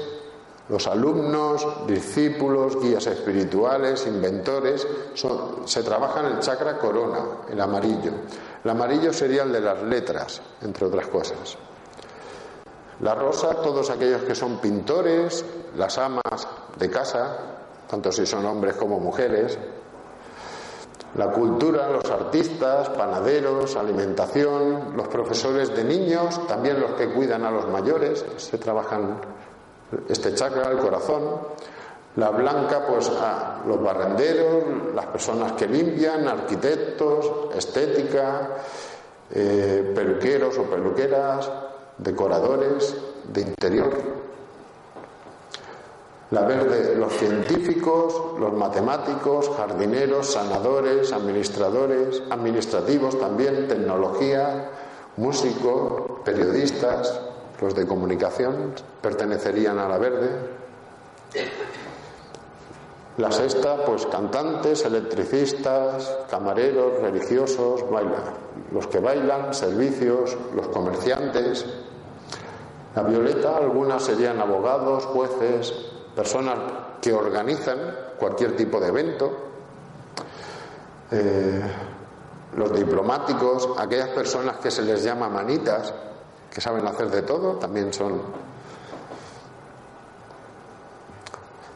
los 0.68 0.86
alumnos, 0.86 1.86
discípulos, 1.86 2.80
guías 2.80 3.06
espirituales, 3.06 4.06
inventores, 4.06 4.86
se 5.64 5.82
trabaja 5.82 6.20
en 6.20 6.26
el 6.26 6.38
chakra 6.40 6.78
corona, 6.78 7.24
el 7.50 7.60
amarillo. 7.60 8.12
El 8.62 8.70
amarillo 8.70 9.12
sería 9.12 9.42
el 9.42 9.52
de 9.52 9.60
las 9.60 9.82
letras, 9.82 10.40
entre 10.62 10.86
otras 10.86 11.08
cosas. 11.08 11.56
La 13.00 13.14
rosa, 13.14 13.56
todos 13.56 13.90
aquellos 13.90 14.22
que 14.22 14.34
son 14.34 14.58
pintores, 14.58 15.44
las 15.76 15.98
amas 15.98 16.46
de 16.78 16.88
casa, 16.88 17.36
tanto 17.90 18.12
si 18.12 18.24
son 18.24 18.46
hombres 18.46 18.76
como 18.76 19.00
mujeres. 19.00 19.58
La 21.16 21.30
cultura, 21.30 21.90
los 21.90 22.08
artistas, 22.10 22.88
panaderos, 22.90 23.76
alimentación, 23.76 24.96
los 24.96 25.08
profesores 25.08 25.74
de 25.76 25.84
niños, 25.84 26.46
también 26.46 26.80
los 26.80 26.92
que 26.92 27.10
cuidan 27.10 27.44
a 27.44 27.50
los 27.50 27.68
mayores, 27.68 28.24
se 28.36 28.56
trabajan 28.56 29.18
este 30.08 30.34
chakra, 30.34 30.70
el 30.70 30.78
corazón. 30.78 31.22
La 32.16 32.28
blanca, 32.28 32.86
pues 32.86 33.08
a 33.08 33.62
los 33.66 33.82
barrenderos, 33.82 34.64
las 34.94 35.06
personas 35.06 35.52
que 35.52 35.66
limpian, 35.66 36.28
arquitectos, 36.28 37.30
estética, 37.56 38.50
eh, 39.30 39.92
peluqueros 39.94 40.58
o 40.58 40.64
peluqueras, 40.64 41.50
decoradores 41.96 42.94
de 43.32 43.40
interior. 43.40 43.92
La 46.32 46.42
verde, 46.42 46.94
los 46.96 47.12
científicos, 47.14 48.38
los 48.38 48.52
matemáticos, 48.52 49.50
jardineros, 49.56 50.32
sanadores, 50.32 51.12
administradores, 51.12 52.22
administrativos 52.30 53.18
también, 53.18 53.68
tecnología, 53.68 54.70
músicos, 55.16 56.20
periodistas, 56.24 57.20
los 57.62 57.74
de 57.76 57.86
comunicación 57.86 58.74
pertenecerían 59.00 59.78
a 59.78 59.88
la 59.88 59.96
verde. 59.96 60.30
La 63.18 63.30
sexta, 63.30 63.84
pues 63.84 64.04
cantantes, 64.06 64.84
electricistas, 64.84 66.18
camareros, 66.28 67.00
religiosos, 67.00 67.88
bailan. 67.88 68.24
Los 68.72 68.88
que 68.88 68.98
bailan, 68.98 69.54
servicios, 69.54 70.36
los 70.56 70.68
comerciantes. 70.68 71.64
La 72.96 73.02
violeta, 73.04 73.56
algunas 73.56 74.02
serían 74.02 74.40
abogados, 74.40 75.04
jueces, 75.06 75.72
personas 76.16 76.58
que 77.00 77.12
organizan 77.12 77.78
cualquier 78.18 78.56
tipo 78.56 78.80
de 78.80 78.88
evento, 78.88 79.32
eh, 81.10 81.62
los 82.56 82.72
diplomáticos, 82.72 83.68
aquellas 83.78 84.08
personas 84.08 84.56
que 84.56 84.70
se 84.70 84.82
les 84.82 85.02
llama 85.02 85.28
manitas, 85.28 85.92
que 86.52 86.60
saben 86.60 86.86
hacer 86.86 87.10
de 87.10 87.22
todo, 87.22 87.54
también 87.54 87.92
son... 87.92 88.20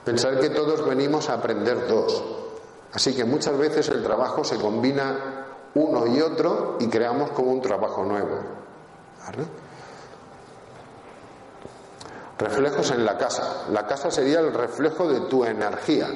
Pensar 0.04 0.38
que 0.38 0.50
todos 0.50 0.86
venimos 0.86 1.28
a 1.28 1.34
aprender 1.34 1.88
dos. 1.88 2.22
Así 2.92 3.14
que 3.14 3.24
muchas 3.24 3.58
veces 3.58 3.88
el 3.88 4.02
trabajo 4.02 4.44
se 4.44 4.56
combina 4.56 5.46
uno 5.74 6.06
y 6.06 6.20
otro 6.20 6.76
y 6.78 6.88
creamos 6.88 7.30
como 7.30 7.52
un 7.52 7.60
trabajo 7.60 8.04
nuevo. 8.04 8.38
Reflejos 12.38 12.90
en 12.92 13.04
la 13.04 13.18
casa. 13.18 13.64
La 13.72 13.86
casa 13.86 14.10
sería 14.10 14.40
el 14.40 14.52
reflejo 14.52 15.08
de 15.08 15.20
tu 15.22 15.44
energía. 15.44 16.08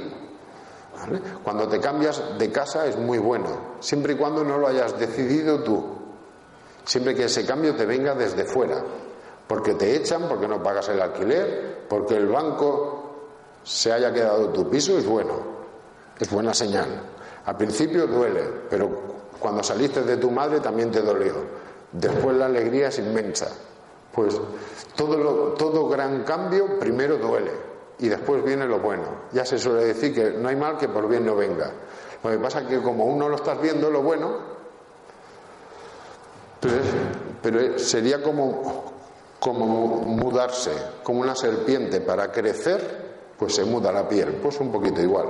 Cuando 1.43 1.67
te 1.67 1.81
cambias 1.81 2.39
de 2.39 2.53
casa 2.53 2.87
es 2.87 2.97
muy 2.97 3.19
bueno, 3.19 3.49
siempre 3.81 4.13
y 4.13 4.17
cuando 4.17 4.45
no 4.45 4.59
lo 4.59 4.69
hayas 4.69 4.99
decidido 4.99 5.63
tú. 5.65 6.00
Siempre 6.85 7.15
que 7.15 7.25
ese 7.25 7.45
cambio 7.45 7.75
te 7.75 7.87
venga 7.87 8.15
desde 8.15 8.45
fuera. 8.45 8.83
Porque 9.47 9.75
te 9.75 9.97
echan, 9.97 10.29
porque 10.29 10.47
no 10.47 10.63
pagas 10.63 10.89
el 10.89 11.01
alquiler, 11.01 11.87
porque 11.89 12.17
el 12.17 12.29
banco 12.29 13.01
se 13.63 13.93
haya 13.93 14.13
quedado 14.13 14.49
tu 14.51 14.69
piso, 14.69 14.97
es 14.97 15.07
bueno. 15.07 15.35
Es 16.19 16.31
buena 16.31 16.55
señal. 16.55 16.89
Al 17.47 17.57
principio 17.57 18.07
duele, 18.07 18.43
pero 18.69 18.89
cuando 19.39 19.63
saliste 19.63 20.03
de 20.03 20.19
tu 20.19 20.31
madre 20.31 20.61
también 20.61 20.91
te 20.91 21.01
dolió. 21.01 21.35
Después 21.93 22.37
la 22.37 22.47
alegría 22.47 22.89
es 22.89 22.99
inmensa. 22.99 23.49
Pues 24.13 24.41
todo, 24.95 25.55
todo 25.55 25.89
gran 25.89 26.25
cambio 26.25 26.79
primero 26.79 27.17
duele 27.17 27.53
y 28.01 28.09
después 28.09 28.43
viene 28.45 28.67
lo 28.67 28.81
bueno. 28.81 29.05
Ya 29.33 29.45
se 29.45 29.59
suele 29.59 29.85
decir 29.85 30.15
que 30.15 30.31
no 30.33 30.49
hay 30.49 30.57
mal 30.57 30.79
que 30.79 30.89
por 30.89 31.09
bien 31.09 31.25
no 31.25 31.37
venga. 31.37 31.71
Lo 32.23 32.31
que 32.31 32.39
pasa 32.39 32.63
es 32.63 32.69
que 32.69 32.83
como 32.83 33.05
uno 33.05 33.29
lo 33.29 33.37
estás 33.37 33.61
viendo 33.61 33.91
lo 33.91 34.03
bueno, 34.03 34.60
pero, 37.43 37.79
sería 37.79 38.23
como, 38.23 38.93
mudarse, 40.07 40.73
como 41.03 41.21
una 41.21 41.35
serpiente. 41.35 42.01
Para 42.01 42.31
crecer, 42.31 43.33
pues 43.39 43.55
se 43.55 43.65
muda 43.65 43.93
la 43.93 44.09
piel. 44.09 44.35
Pues 44.43 44.61
un 44.61 44.71
poquito 44.71 45.01
igual. 45.01 45.27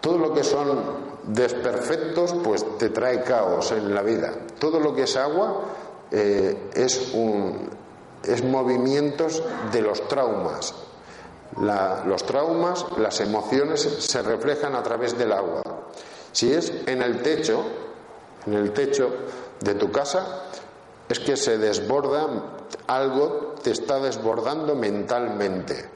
Todo 0.00 0.18
lo 0.18 0.32
que 0.32 0.42
son 0.42 1.10
desperfectos, 1.24 2.34
pues 2.42 2.78
te 2.78 2.88
trae 2.90 3.22
caos 3.22 3.70
en 3.72 3.94
la 3.94 4.02
vida. 4.02 4.32
Todo 4.58 4.80
lo 4.80 4.94
que 4.94 5.02
es 5.02 5.16
agua 5.16 5.62
eh, 6.10 6.70
es, 6.74 7.12
un, 7.14 7.68
es 8.24 8.42
movimientos 8.42 9.42
de 9.72 9.82
los 9.82 10.08
traumas. 10.08 10.74
los 12.06 12.24
traumas, 12.24 12.86
las 12.98 13.20
emociones 13.20 13.82
se 13.82 14.22
reflejan 14.22 14.74
a 14.74 14.82
través 14.82 15.16
del 15.18 15.32
agua. 15.32 15.62
Si 16.32 16.52
es 16.52 16.72
en 16.86 17.02
el 17.02 17.22
techo, 17.22 17.62
en 18.46 18.54
el 18.54 18.72
techo 18.72 19.10
de 19.60 19.74
tu 19.74 19.90
casa, 19.90 20.44
es 21.08 21.18
que 21.20 21.36
se 21.36 21.58
desborda, 21.58 22.26
algo 22.86 23.54
te 23.62 23.70
está 23.70 23.98
desbordando 23.98 24.74
mentalmente. 24.74 25.88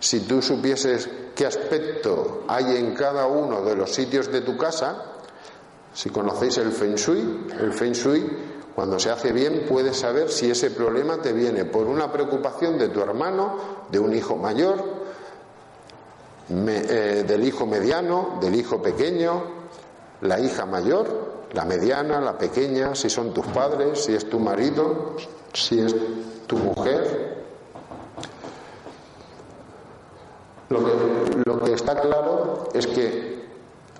Si 0.00 0.20
tú 0.20 0.42
supieses 0.42 1.08
qué 1.34 1.46
aspecto 1.46 2.44
hay 2.46 2.76
en 2.76 2.94
cada 2.94 3.26
uno 3.26 3.62
de 3.62 3.74
los 3.74 3.92
sitios 3.92 4.30
de 4.30 4.42
tu 4.42 4.56
casa, 4.56 5.14
Si 5.94 6.10
conocéis 6.10 6.58
el 6.58 6.72
Feng 6.72 6.96
Shui, 6.96 7.46
el 7.60 7.72
Feng 7.72 7.92
Shui, 7.92 8.26
cuando 8.74 8.98
se 8.98 9.10
hace 9.10 9.30
bien, 9.32 9.64
puedes 9.68 9.96
saber 9.96 10.28
si 10.28 10.50
ese 10.50 10.72
problema 10.72 11.22
te 11.22 11.32
viene 11.32 11.64
por 11.64 11.86
una 11.86 12.10
preocupación 12.10 12.76
de 12.76 12.88
tu 12.88 13.00
hermano, 13.00 13.56
de 13.92 14.00
un 14.00 14.12
hijo 14.12 14.34
mayor, 14.36 14.84
eh, 16.50 17.24
del 17.26 17.44
hijo 17.44 17.64
mediano, 17.64 18.38
del 18.40 18.56
hijo 18.56 18.82
pequeño, 18.82 19.44
la 20.22 20.40
hija 20.40 20.66
mayor, 20.66 21.33
la 21.54 21.64
mediana, 21.64 22.20
la 22.20 22.36
pequeña, 22.36 22.94
si 22.94 23.08
son 23.08 23.32
tus 23.32 23.46
padres, 23.46 24.04
si 24.04 24.14
es 24.14 24.28
tu 24.28 24.40
marido, 24.40 25.16
si 25.52 25.78
es 25.78 25.94
tu 26.46 26.56
mujer. 26.56 27.44
Lo 30.68 30.84
que, 30.84 30.92
lo 31.44 31.60
que 31.60 31.72
está 31.72 32.00
claro 32.00 32.68
es 32.74 32.86
que 32.88 33.44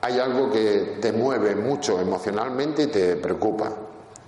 hay 0.00 0.18
algo 0.18 0.50
que 0.50 0.98
te 1.00 1.12
mueve 1.12 1.54
mucho 1.54 2.00
emocionalmente 2.00 2.82
y 2.82 2.86
te 2.88 3.16
preocupa. 3.16 3.70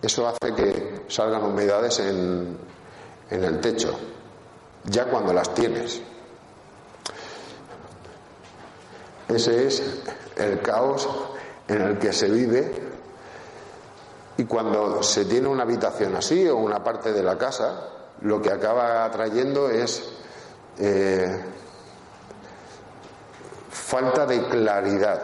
Eso 0.01 0.29
hace 0.29 0.55
que 0.55 1.03
salgan 1.09 1.43
humedades 1.43 1.99
en, 1.99 2.57
en 3.31 3.45
el 3.45 3.61
techo, 3.61 3.99
ya 4.85 5.07
cuando 5.07 5.33
las 5.33 5.53
tienes. 5.53 6.01
Ese 9.29 9.67
es 9.67 9.83
el 10.37 10.61
caos 10.61 11.09
en 11.67 11.83
el 11.83 11.99
que 11.99 12.13
se 12.13 12.31
vive 12.31 12.86
y 14.39 14.45
cuando 14.45 15.03
se 15.03 15.25
tiene 15.25 15.49
una 15.49 15.63
habitación 15.63 16.15
así 16.17 16.47
o 16.49 16.57
una 16.57 16.85
parte 16.85 17.13
de 17.13 17.23
la 17.23 17.39
casa, 17.39 17.89
lo 18.21 18.41
que 18.41 18.51
acaba 18.51 19.05
atrayendo 19.05 19.71
es 19.71 20.03
eh, 20.79 21.43
falta 23.71 24.27
de 24.27 24.43
claridad, 24.49 25.23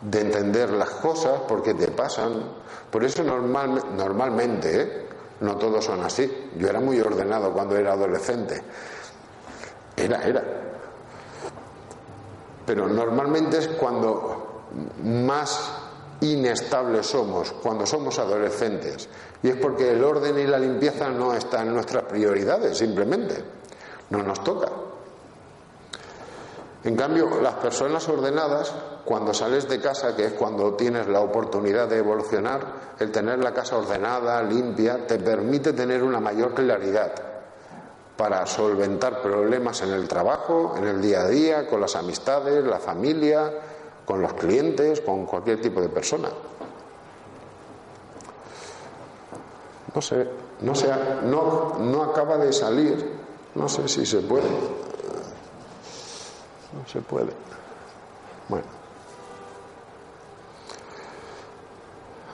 de 0.00 0.20
entender 0.20 0.70
las 0.70 0.90
cosas, 0.90 1.40
porque 1.48 1.74
te 1.74 1.88
pasan. 1.88 2.64
Por 2.90 3.02
eso 3.02 3.24
normalmente, 3.24 4.80
¿eh? 4.80 5.06
no 5.40 5.56
todos 5.56 5.84
son 5.84 6.04
así. 6.04 6.50
Yo 6.56 6.68
era 6.68 6.78
muy 6.78 7.00
ordenado 7.00 7.52
cuando 7.52 7.76
era 7.76 7.92
adolescente. 7.92 8.62
Era, 9.96 10.22
era. 10.22 10.44
Pero 12.66 12.88
normalmente 12.88 13.58
es 13.58 13.68
cuando 13.68 14.62
más 15.02 15.83
inestables 16.20 17.06
somos, 17.06 17.52
cuando 17.62 17.86
somos 17.86 18.18
adolescentes. 18.18 19.08
Y 19.42 19.48
es 19.48 19.56
porque 19.56 19.90
el 19.90 20.02
orden 20.02 20.38
y 20.38 20.46
la 20.46 20.58
limpieza 20.58 21.08
no 21.08 21.34
están 21.34 21.68
en 21.68 21.74
nuestras 21.74 22.04
prioridades, 22.04 22.78
simplemente. 22.78 23.42
No 24.10 24.22
nos 24.22 24.42
toca. 24.42 24.68
En 26.84 26.96
cambio, 26.96 27.40
las 27.40 27.54
personas 27.54 28.06
ordenadas, 28.08 28.72
cuando 29.06 29.32
sales 29.32 29.68
de 29.68 29.80
casa, 29.80 30.14
que 30.14 30.26
es 30.26 30.32
cuando 30.34 30.74
tienes 30.74 31.08
la 31.08 31.20
oportunidad 31.20 31.88
de 31.88 31.98
evolucionar, 31.98 32.94
el 32.98 33.10
tener 33.10 33.38
la 33.38 33.54
casa 33.54 33.78
ordenada, 33.78 34.42
limpia, 34.42 35.06
te 35.06 35.18
permite 35.18 35.72
tener 35.72 36.02
una 36.02 36.20
mayor 36.20 36.52
claridad 36.54 37.12
para 38.16 38.46
solventar 38.46 39.22
problemas 39.22 39.82
en 39.82 39.92
el 39.92 40.06
trabajo, 40.06 40.74
en 40.76 40.86
el 40.86 41.00
día 41.00 41.22
a 41.22 41.28
día, 41.28 41.66
con 41.66 41.80
las 41.80 41.96
amistades, 41.96 42.64
la 42.64 42.78
familia, 42.78 43.50
con 44.04 44.20
los 44.20 44.34
clientes, 44.34 45.00
con 45.00 45.26
cualquier 45.26 45.60
tipo 45.60 45.80
de 45.80 45.88
persona. 45.88 46.28
No 49.94 50.02
sé, 50.02 50.28
no, 50.60 50.74
sé, 50.74 50.92
no, 51.24 51.78
no 51.78 52.02
acaba 52.02 52.36
de 52.36 52.52
salir, 52.52 53.12
no 53.54 53.68
sé 53.68 53.86
si 53.88 54.04
se 54.04 54.20
puede. 54.20 54.48
No 56.72 56.86
se 56.86 57.00
puede. 57.00 57.32
Bueno. 58.48 58.66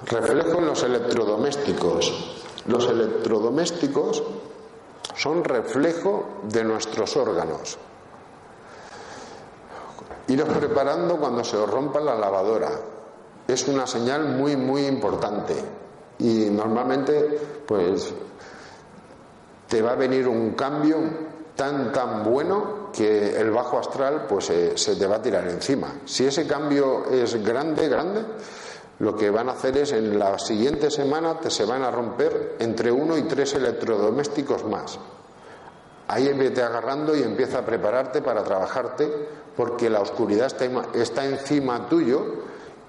Reflejo 0.07 0.59
en 0.59 0.67
los 0.67 0.83
electrodomésticos. 0.83 2.37
Los 2.67 2.89
electrodomésticos 2.89 4.23
son 5.15 5.45
reflejo 5.45 6.41
de 6.45 6.65
nuestros 6.65 7.17
órganos. 7.17 7.79
Iros 10.31 10.49
preparando 10.49 11.17
cuando 11.17 11.43
se 11.43 11.57
os 11.57 11.69
rompa 11.69 11.99
la 11.99 12.15
lavadora. 12.15 12.71
Es 13.49 13.67
una 13.67 13.85
señal 13.85 14.29
muy, 14.29 14.57
muy 14.57 14.87
importante. 14.87 15.57
Y 16.21 16.45
normalmente, 16.51 17.65
pues, 17.67 18.15
te 19.67 19.83
va 19.83 19.91
a 19.91 19.97
venir 19.97 20.29
un 20.29 20.53
cambio 20.53 20.99
tan, 21.57 21.91
tan 21.91 22.23
bueno 22.23 22.91
que 22.93 23.41
el 23.41 23.51
bajo 23.51 23.81
astral, 23.81 24.27
pues, 24.29 24.53
se 24.77 24.95
te 24.95 25.07
va 25.09 25.17
a 25.17 25.23
tirar 25.23 25.49
encima. 25.49 25.95
Si 26.05 26.25
ese 26.25 26.47
cambio 26.47 27.07
es 27.11 27.45
grande, 27.45 27.89
grande, 27.89 28.25
lo 29.01 29.17
que 29.17 29.31
van 29.31 29.49
a 29.49 29.53
hacer 29.53 29.79
es 29.79 29.91
en 29.91 30.17
la 30.17 30.39
siguiente 30.39 30.93
semana 30.93 31.41
te 31.41 31.51
se 31.51 31.65
van 31.65 31.83
a 31.83 31.91
romper 31.91 32.55
entre 32.61 32.93
uno 32.93 33.19
y 33.19 33.23
tres 33.23 33.55
electrodomésticos 33.55 34.65
más. 34.65 34.97
Ahí 36.13 36.33
vete 36.33 36.61
agarrando 36.63 37.15
y 37.15 37.23
empieza 37.23 37.61
a 37.61 37.65
prepararte 37.65 38.21
para 38.21 38.43
trabajarte 38.43 39.29
porque 39.57 39.89
la 39.89 40.01
oscuridad 40.01 40.47
está, 40.93 41.25
encima 41.25 41.89
tuyo 41.89 42.25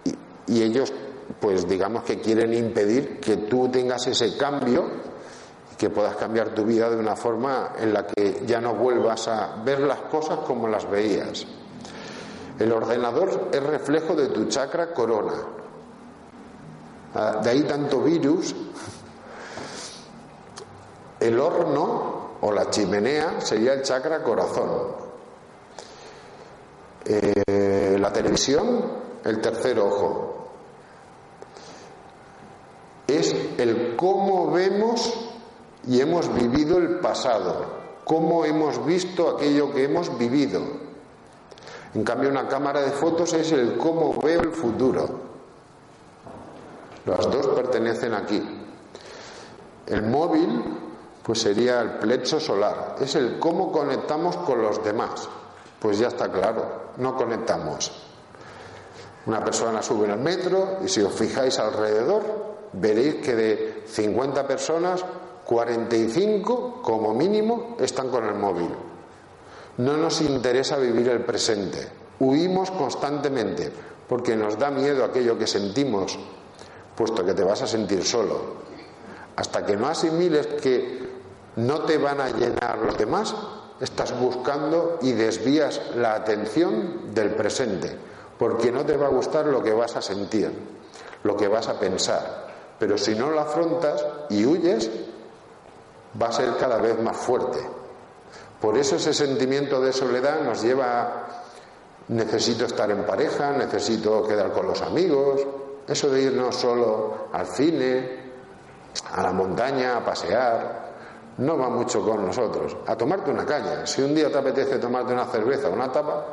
y, 0.04 0.16
y 0.48 0.64
ellos 0.64 0.92
pues 1.40 1.68
digamos 1.68 2.04
que 2.04 2.20
quieren 2.20 2.52
impedir 2.54 3.20
que 3.20 3.38
tú 3.38 3.70
tengas 3.70 4.08
ese 4.08 4.36
cambio 4.38 4.86
y 5.72 5.76
que 5.76 5.92
puedas 5.92 6.16
cambiar 6.16 6.56
tu 6.56 6.66
vida 6.66 6.90
de 6.90 6.98
una 6.98 7.16
forma 7.16 7.74
en 7.78 7.94
la 7.94 8.08
que 8.08 8.42
ya 8.48 8.60
no 8.60 8.74
vuelvas 8.74 9.28
a 9.28 9.62
ver 9.64 9.82
las 9.82 10.00
cosas 10.02 10.40
como 10.40 10.68
las 10.68 10.90
veías. 10.90 11.46
El 12.58 12.72
ordenador 12.72 13.50
es 13.52 13.62
reflejo 13.62 14.16
de 14.16 14.30
tu 14.30 14.46
chakra 14.46 14.94
corona, 14.94 15.34
Ah, 17.14 17.42
de 17.44 17.50
ahí 17.50 17.64
tanto 17.64 18.02
virus. 18.02 18.56
El 21.20 21.40
horno 21.40 22.21
o 22.42 22.52
la 22.52 22.70
chimenea 22.70 23.40
sería 23.42 23.74
el 23.74 23.84
chakra 23.84 24.24
corazón. 24.24 25.12
Eh, 27.06 27.98
la 28.00 28.12
televisión, 28.12 28.82
el 29.24 29.42
tercer 29.42 29.80
ojo. 29.80 30.50
Es 33.08 33.36
el 33.58 33.96
cómo 33.96 34.52
vemos 34.52 35.14
y 35.88 36.00
hemos 36.00 36.34
vivido 36.34 36.78
el 36.78 37.00
pasado, 37.00 37.66
cómo 38.06 38.46
hemos 38.46 38.86
visto 38.86 39.30
aquello 39.30 39.74
que 39.74 39.84
hemos 39.84 40.18
vivido. 40.18 40.62
En 41.94 42.04
cambio, 42.04 42.30
una 42.30 42.48
cámara 42.48 42.82
de 42.82 42.92
fotos 42.92 43.34
es 43.34 43.52
el 43.52 43.78
cómo 43.78 44.20
veo 44.22 44.42
el 44.42 44.52
futuro. 44.52 45.32
Las 47.06 47.30
dos 47.30 47.48
pertenecen 47.48 48.14
aquí. 48.14 48.42
El 49.88 50.04
móvil, 50.04 50.64
pues 51.24 51.42
sería 51.42 51.82
el 51.82 51.92
plecho 52.00 52.40
solar. 52.40 52.96
Es 53.00 53.16
el 53.16 53.40
cómo 53.40 53.72
conectamos 53.72 54.38
con 54.38 54.62
los 54.62 54.84
demás. 54.84 55.28
Pues 55.80 56.00
ya 56.00 56.08
está 56.08 56.32
claro, 56.32 56.92
no 56.98 57.16
conectamos. 57.16 57.92
Una 59.26 59.44
persona 59.44 59.82
sube 59.82 60.06
en 60.06 60.12
el 60.12 60.20
metro 60.20 60.80
y 60.84 60.88
si 60.88 61.02
os 61.02 61.14
fijáis 61.14 61.60
alrededor, 61.60 62.24
veréis 62.74 63.16
que 63.16 63.36
de 63.36 63.84
50 63.88 64.48
personas, 64.48 65.04
45 65.46 66.82
como 66.82 67.14
mínimo 67.14 67.76
están 67.80 68.10
con 68.10 68.26
el 68.26 68.36
móvil. 68.36 68.70
No 69.78 69.98
nos 69.98 70.22
interesa 70.22 70.78
vivir 70.78 71.10
el 71.10 71.24
presente. 71.24 71.88
Huimos 72.20 72.72
constantemente 72.72 73.72
porque 74.08 74.36
nos 74.36 74.58
da 74.58 74.70
miedo 74.70 75.04
aquello 75.04 75.38
que 75.38 75.48
sentimos 75.48 76.18
puesto 76.96 77.26
que 77.26 77.34
te 77.34 77.44
vas 77.44 77.62
a 77.62 77.68
sentir 77.68 78.04
solo. 78.06 78.62
Hasta 79.36 79.66
que 79.66 79.76
no 79.76 79.88
asimiles 79.88 80.46
que 80.62 81.01
no 81.56 81.82
te 81.82 81.98
van 81.98 82.22
a 82.22 82.30
llenar 82.30 82.80
los 82.80 82.98
demás, 82.98 83.36
estás 83.80 84.18
buscando 84.20 85.00
y 85.02 85.12
desvías 85.14 85.82
la 85.96 86.14
atención 86.14 87.14
del 87.14 87.32
presente, 87.36 87.98
porque 88.38 88.72
no 88.72 88.86
te 88.86 88.98
va 88.98 89.08
a 89.08 89.10
gustar 89.10 89.46
lo 89.46 89.62
que 89.62 89.74
vas 89.74 89.96
a 89.96 90.02
sentir, 90.02 90.52
lo 91.24 91.36
que 91.36 91.48
vas 91.48 91.68
a 91.68 91.80
pensar. 91.80 92.48
Pero 92.80 92.98
si 92.98 93.16
no 93.16 93.30
lo 93.30 93.40
afrontas 93.40 94.06
y 94.30 94.46
huyes, 94.46 94.90
va 96.22 96.28
a 96.28 96.32
ser 96.32 96.56
cada 96.60 96.78
vez 96.78 97.00
más 97.00 97.18
fuerte. 97.18 97.60
Por 98.60 98.78
eso 98.78 98.96
ese 98.96 99.14
sentimiento 99.14 99.82
de 99.82 99.94
soledad 99.94 100.42
nos 100.42 100.62
lleva 100.62 101.02
a 101.02 101.42
necesito 102.12 102.66
estar 102.66 102.92
en 102.92 103.04
pareja, 103.06 103.52
necesito 103.52 104.28
quedar 104.28 104.52
con 104.52 104.68
los 104.68 104.82
amigos, 104.82 105.42
eso 105.88 106.10
de 106.10 106.24
irnos 106.24 106.56
solo 106.56 107.28
al 107.32 107.48
cine, 107.48 108.20
a 109.12 109.24
la 109.24 109.32
montaña, 109.32 109.98
a 109.98 110.06
pasear, 110.06 110.91
no 111.42 111.58
va 111.58 111.70
mucho 111.70 112.04
con 112.04 112.26
nosotros. 112.26 112.78
A 112.86 112.96
tomarte 112.96 113.32
una 113.32 113.46
caña. 113.46 113.86
Si 113.86 114.02
un 114.02 114.14
día 114.14 114.32
te 114.32 114.38
apetece 114.38 114.78
tomarte 114.78 115.14
una 115.14 115.26
cerveza 115.26 115.70
o 115.70 115.74
una 115.74 115.92
tapa, 115.92 116.26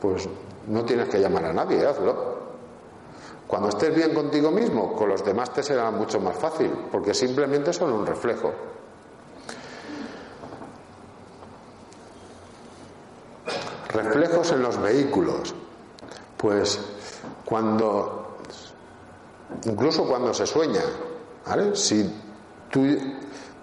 pues 0.00 0.28
no 0.68 0.84
tienes 0.84 1.08
que 1.08 1.18
llamar 1.18 1.46
a 1.46 1.52
nadie, 1.52 1.84
hazlo. 1.84 2.44
Cuando 3.46 3.68
estés 3.68 3.94
bien 3.94 4.14
contigo 4.14 4.50
mismo, 4.50 4.94
con 4.94 5.08
los 5.08 5.24
demás 5.24 5.52
te 5.52 5.62
será 5.62 5.90
mucho 5.90 6.20
más 6.20 6.36
fácil, 6.36 6.70
porque 6.90 7.12
simplemente 7.12 7.72
son 7.72 7.92
un 7.92 8.06
reflejo. 8.06 8.52
Reflejos 13.88 14.52
en 14.52 14.62
los 14.62 14.80
vehículos. 14.80 15.54
Pues 16.36 16.80
cuando 17.44 18.36
incluso 19.64 20.04
cuando 20.04 20.32
se 20.32 20.46
sueña. 20.46 20.82
¿vale? 21.46 21.74
Si 21.76 22.10
tú 22.70 22.80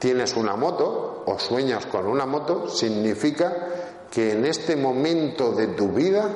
tienes 0.02 0.36
una 0.36 0.56
moto 0.56 1.24
o 1.28 1.38
sueñas 1.38 1.86
con 1.86 2.08
una 2.08 2.26
moto, 2.26 2.68
significa 2.68 3.54
que 4.10 4.32
en 4.32 4.46
este 4.46 4.76
momento 4.76 5.52
de 5.52 5.68
tu 5.68 5.90
vida 5.90 6.28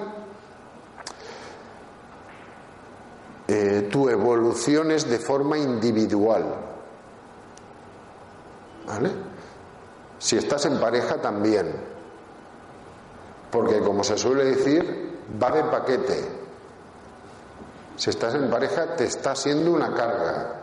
eh, 3.47 3.89
tu 3.91 4.07
evolución 4.07 4.91
es 4.91 5.09
de 5.09 5.17
forma 5.17 5.57
individual. 5.57 6.45
¿Vale? 8.85 9.09
Si 10.19 10.37
estás 10.37 10.67
en 10.67 10.79
pareja 10.79 11.19
también. 11.19 11.73
Porque 13.49 13.79
como 13.79 14.03
se 14.03 14.15
suele 14.15 14.45
decir, 14.45 15.21
va 15.41 15.49
de 15.49 15.63
paquete. 15.63 16.23
Si 17.97 18.11
estás 18.11 18.35
en 18.35 18.47
pareja 18.47 18.95
te 18.95 19.05
está 19.05 19.35
siendo 19.35 19.71
una 19.71 19.91
carga 19.95 20.61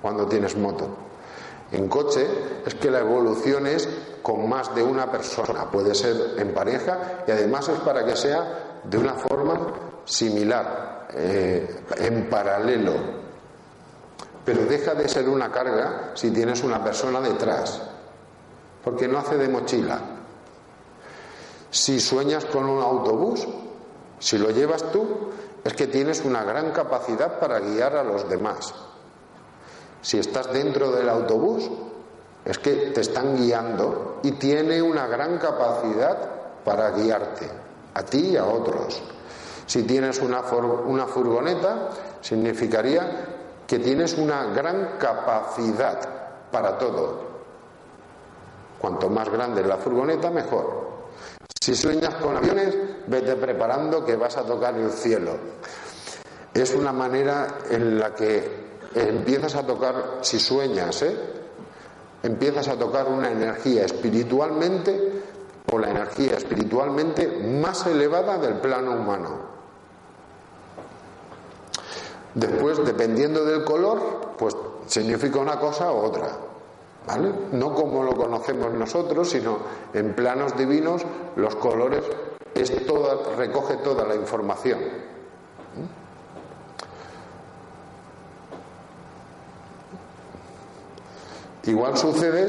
cuando 0.00 0.24
tienes 0.24 0.56
moto. 0.56 1.09
En 1.72 1.88
coche 1.88 2.26
es 2.66 2.74
que 2.74 2.90
la 2.90 3.00
evolución 3.00 3.66
es 3.66 3.88
con 4.22 4.48
más 4.48 4.74
de 4.74 4.82
una 4.82 5.10
persona, 5.10 5.70
puede 5.70 5.94
ser 5.94 6.34
en 6.38 6.52
pareja 6.52 7.24
y 7.26 7.30
además 7.30 7.68
es 7.68 7.78
para 7.80 8.04
que 8.04 8.16
sea 8.16 8.80
de 8.84 8.98
una 8.98 9.14
forma 9.14 9.72
similar, 10.04 11.08
eh, 11.14 11.84
en 11.96 12.28
paralelo. 12.28 13.20
Pero 14.44 14.64
deja 14.64 14.94
de 14.94 15.08
ser 15.08 15.28
una 15.28 15.50
carga 15.50 16.12
si 16.14 16.30
tienes 16.30 16.64
una 16.64 16.82
persona 16.82 17.20
detrás, 17.20 17.80
porque 18.82 19.06
no 19.06 19.18
hace 19.18 19.36
de 19.36 19.48
mochila. 19.48 20.00
Si 21.70 22.00
sueñas 22.00 22.44
con 22.46 22.64
un 22.64 22.82
autobús, 22.82 23.46
si 24.18 24.38
lo 24.38 24.50
llevas 24.50 24.90
tú, 24.90 25.30
es 25.62 25.72
que 25.74 25.86
tienes 25.86 26.24
una 26.24 26.42
gran 26.42 26.72
capacidad 26.72 27.38
para 27.38 27.60
guiar 27.60 27.96
a 27.96 28.02
los 28.02 28.28
demás. 28.28 28.74
Si 30.02 30.18
estás 30.18 30.52
dentro 30.52 30.90
del 30.92 31.08
autobús, 31.08 31.70
es 32.44 32.58
que 32.58 32.72
te 32.94 33.00
están 33.02 33.36
guiando 33.36 34.20
y 34.22 34.32
tiene 34.32 34.80
una 34.80 35.06
gran 35.06 35.38
capacidad 35.38 36.16
para 36.64 36.90
guiarte, 36.90 37.48
a 37.94 38.02
ti 38.02 38.30
y 38.30 38.36
a 38.36 38.44
otros. 38.44 39.02
Si 39.66 39.82
tienes 39.82 40.20
una, 40.20 40.40
una 40.40 41.06
furgoneta, 41.06 41.90
significaría 42.20 43.26
que 43.66 43.78
tienes 43.78 44.14
una 44.14 44.46
gran 44.46 44.96
capacidad 44.98 46.00
para 46.50 46.76
todo. 46.78 47.30
Cuanto 48.80 49.08
más 49.10 49.28
grande 49.28 49.60
es 49.60 49.66
la 49.66 49.76
furgoneta, 49.76 50.30
mejor. 50.30 50.90
Si 51.60 51.74
sueñas 51.74 52.14
con 52.14 52.36
aviones, 52.36 52.74
vete 53.06 53.36
preparando 53.36 54.04
que 54.04 54.16
vas 54.16 54.36
a 54.38 54.42
tocar 54.42 54.74
el 54.74 54.90
cielo. 54.90 55.32
Es 56.54 56.74
una 56.74 56.92
manera 56.92 57.58
en 57.68 57.98
la 57.98 58.14
que 58.14 58.69
empiezas 58.94 59.54
a 59.54 59.66
tocar, 59.66 60.18
si 60.22 60.38
sueñas, 60.38 61.02
¿eh? 61.02 61.16
empiezas 62.22 62.68
a 62.68 62.76
tocar 62.76 63.08
una 63.08 63.30
energía 63.30 63.84
espiritualmente 63.84 65.22
o 65.70 65.78
la 65.78 65.90
energía 65.90 66.36
espiritualmente 66.36 67.28
más 67.60 67.86
elevada 67.86 68.38
del 68.38 68.54
plano 68.54 68.92
humano. 68.92 69.50
Después, 72.34 72.84
dependiendo 72.84 73.44
del 73.44 73.64
color, 73.64 74.34
pues 74.38 74.56
significa 74.86 75.38
una 75.38 75.58
cosa 75.58 75.92
u 75.92 75.96
otra. 75.96 76.28
¿Vale? 77.06 77.32
No 77.52 77.74
como 77.74 78.02
lo 78.04 78.14
conocemos 78.14 78.72
nosotros, 78.74 79.30
sino 79.30 79.58
en 79.94 80.14
planos 80.14 80.56
divinos 80.56 81.02
los 81.34 81.56
colores 81.56 82.04
es 82.54 82.86
toda, 82.86 83.36
recoge 83.36 83.76
toda 83.78 84.06
la 84.06 84.14
información. 84.14 84.80
Igual 91.64 91.96
sucede 91.96 92.48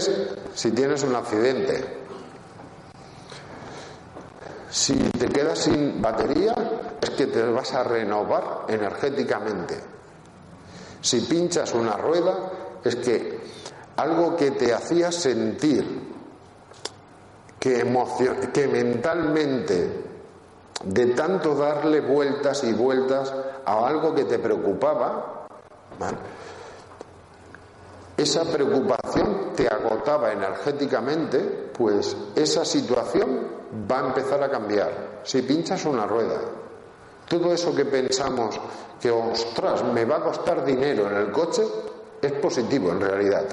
si 0.54 0.72
tienes 0.72 1.04
un 1.04 1.16
accidente. 1.16 2.02
Si 4.70 4.94
te 4.94 5.28
quedas 5.28 5.60
sin 5.60 6.02
batería, 6.02 6.56
es 7.02 7.10
que 7.12 7.28
te 7.28 7.44
vas 7.44 7.74
a 7.74 7.84
renovar 7.84 8.66
energéticamente. 8.70 9.78
Si 11.02 11.22
pinchas 11.22 11.74
una 11.74 11.98
rueda, 11.98 12.52
es 12.84 12.96
que 12.96 13.40
algo 13.98 14.38
que 14.38 14.52
te 14.52 14.74
hacía 14.74 15.12
sentir 15.12 16.12
que, 17.60 17.86
que 18.54 18.68
mentalmente, 18.68 20.04
de 20.86 21.06
tanto 21.08 21.54
darle 21.54 22.00
vueltas 22.00 22.64
y 22.64 22.72
vueltas 22.72 23.34
a 23.66 23.88
algo 23.88 24.16
que 24.16 24.24
te 24.24 24.40
preocupaba, 24.40 25.48
esa 28.22 28.44
preocupación 28.44 29.54
te 29.56 29.68
agotaba 29.68 30.32
energéticamente, 30.32 31.72
pues 31.76 32.16
esa 32.36 32.64
situación 32.64 33.48
va 33.90 34.00
a 34.00 34.08
empezar 34.08 34.44
a 34.44 34.50
cambiar. 34.50 35.22
Si 35.24 35.42
pinchas 35.42 35.86
una 35.86 36.06
rueda, 36.06 36.40
todo 37.28 37.54
eso 37.54 37.74
que 37.76 37.86
pensamos 37.86 38.60
que, 39.00 39.10
ostras, 39.10 39.84
me 39.84 40.06
va 40.06 40.18
a 40.18 40.24
costar 40.24 40.64
dinero 40.64 41.08
en 41.08 41.18
el 41.18 41.32
coche, 41.32 41.64
es 42.22 42.32
positivo 42.34 42.92
en 42.92 43.02
realidad. 43.02 43.46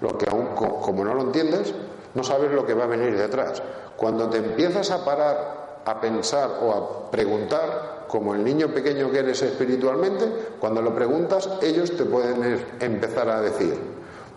Lo 0.00 0.16
que 0.16 0.30
aún, 0.30 0.48
como 0.54 1.04
no 1.04 1.14
lo 1.14 1.22
entiendes, 1.22 1.74
no 2.14 2.24
sabes 2.24 2.50
lo 2.52 2.64
que 2.64 2.74
va 2.74 2.84
a 2.84 2.88
venir 2.88 3.16
detrás. 3.16 3.62
Cuando 3.96 4.30
te 4.30 4.38
empiezas 4.38 4.90
a 4.90 5.04
parar 5.04 5.64
a 5.84 6.00
pensar 6.00 6.60
o 6.62 6.72
a 6.72 7.10
preguntar, 7.10 7.93
como 8.14 8.32
el 8.32 8.44
niño 8.44 8.68
pequeño 8.68 9.10
que 9.10 9.18
eres 9.18 9.42
espiritualmente, 9.42 10.54
cuando 10.60 10.80
lo 10.80 10.94
preguntas, 10.94 11.50
ellos 11.60 11.96
te 11.96 12.04
pueden 12.04 12.64
empezar 12.78 13.28
a 13.28 13.40
decir, 13.40 13.76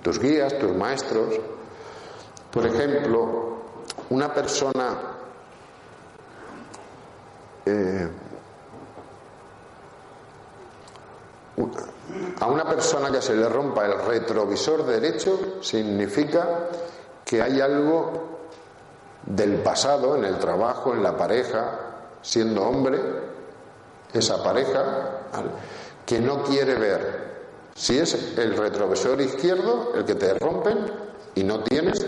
tus 0.01 0.17
guías, 0.17 0.57
tus 0.57 0.75
maestros. 0.75 1.35
Por 2.49 2.65
ejemplo, 2.65 3.57
una 4.09 4.33
persona 4.33 4.97
eh, 7.67 8.07
a 12.39 12.47
una 12.47 12.67
persona 12.67 13.11
que 13.11 13.21
se 13.21 13.35
le 13.35 13.47
rompa 13.47 13.85
el 13.85 14.03
retrovisor 14.07 14.87
derecho 14.87 15.61
significa 15.61 16.67
que 17.23 17.43
hay 17.43 17.61
algo 17.61 18.39
del 19.23 19.57
pasado 19.57 20.15
en 20.15 20.25
el 20.25 20.39
trabajo, 20.39 20.95
en 20.95 21.03
la 21.03 21.15
pareja, 21.15 21.79
siendo 22.23 22.63
hombre, 22.63 23.36
esa 24.13 24.43
pareja, 24.43 25.21
que 26.05 26.19
no 26.19 26.43
quiere 26.43 26.75
ver. 26.75 27.27
Si 27.75 27.97
es 27.97 28.37
el 28.37 28.57
retrovisor 28.57 29.21
izquierdo 29.21 29.93
el 29.95 30.05
que 30.05 30.15
te 30.15 30.33
rompen 30.33 30.79
y 31.35 31.43
no 31.43 31.63
tienes, 31.63 32.05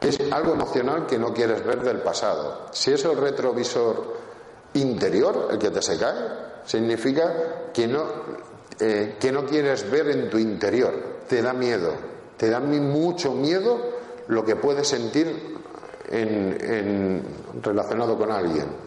es 0.00 0.18
algo 0.32 0.54
emocional 0.54 1.06
que 1.06 1.18
no 1.18 1.32
quieres 1.32 1.64
ver 1.64 1.82
del 1.82 1.98
pasado. 1.98 2.66
Si 2.72 2.92
es 2.92 3.04
el 3.04 3.16
retrovisor 3.16 4.16
interior 4.74 5.48
el 5.50 5.58
que 5.58 5.70
te 5.70 5.80
se 5.80 5.98
cae, 5.98 6.28
significa 6.64 7.70
que 7.72 7.86
no, 7.86 8.04
eh, 8.80 9.16
que 9.18 9.32
no 9.32 9.46
quieres 9.46 9.88
ver 9.90 10.08
en 10.08 10.28
tu 10.28 10.38
interior. 10.38 11.20
Te 11.28 11.42
da 11.42 11.52
miedo, 11.52 11.92
te 12.36 12.50
da 12.50 12.60
mucho 12.60 13.32
miedo 13.32 13.78
lo 14.28 14.44
que 14.44 14.56
puedes 14.56 14.88
sentir 14.88 15.56
en, 16.10 17.22
relacionado 17.62 18.16
con 18.16 18.30
alguien. 18.30 18.85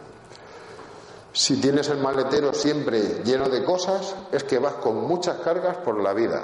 Si 1.31 1.61
tienes 1.61 1.89
el 1.89 1.99
maletero 1.99 2.53
siempre 2.53 3.21
lleno 3.23 3.49
de 3.49 3.63
cosas, 3.63 4.15
es 4.31 4.43
que 4.43 4.59
vas 4.59 4.73
con 4.75 5.07
muchas 5.07 5.37
cargas 5.39 5.77
por 5.77 5.99
la 6.01 6.13
vida. 6.13 6.43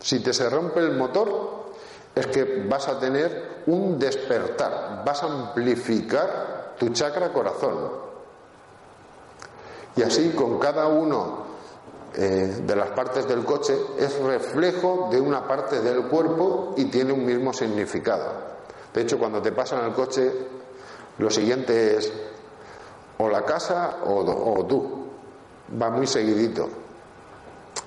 Si 0.00 0.20
te 0.20 0.32
se 0.32 0.48
rompe 0.48 0.80
el 0.80 0.96
motor, 0.96 1.64
es 2.14 2.26
que 2.28 2.64
vas 2.68 2.88
a 2.88 2.98
tener 2.98 3.62
un 3.66 3.98
despertar, 3.98 5.02
vas 5.04 5.22
a 5.22 5.26
amplificar 5.26 6.74
tu 6.78 6.88
chakra 6.90 7.32
corazón. 7.32 8.04
Y 9.96 10.02
así 10.02 10.30
con 10.30 10.58
cada 10.58 10.86
uno 10.88 11.44
eh, 12.14 12.62
de 12.64 12.76
las 12.76 12.90
partes 12.90 13.26
del 13.28 13.44
coche 13.44 13.76
es 13.98 14.18
reflejo 14.20 15.08
de 15.10 15.20
una 15.20 15.46
parte 15.46 15.80
del 15.80 16.04
cuerpo 16.04 16.74
y 16.76 16.86
tiene 16.86 17.12
un 17.12 17.24
mismo 17.24 17.52
significado. 17.52 18.54
De 18.92 19.02
hecho, 19.02 19.18
cuando 19.18 19.42
te 19.42 19.52
pasan 19.52 19.84
el 19.84 19.92
coche, 19.92 20.32
lo 21.18 21.30
siguiente 21.30 21.96
es 21.96 22.12
o 23.18 23.28
la 23.28 23.44
casa 23.44 23.98
o, 24.04 24.64
tú. 24.66 25.04
Va 25.80 25.90
muy 25.90 26.06
seguidito. 26.06 26.68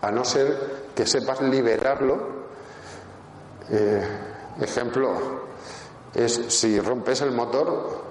A 0.01 0.11
no 0.11 0.23
ser 0.25 0.91
que 0.95 1.05
sepas 1.05 1.41
liberarlo. 1.41 2.37
Eh, 3.69 4.07
ejemplo, 4.61 5.13
es 6.13 6.33
si 6.47 6.79
rompes 6.79 7.21
el 7.21 7.31
motor, 7.31 8.01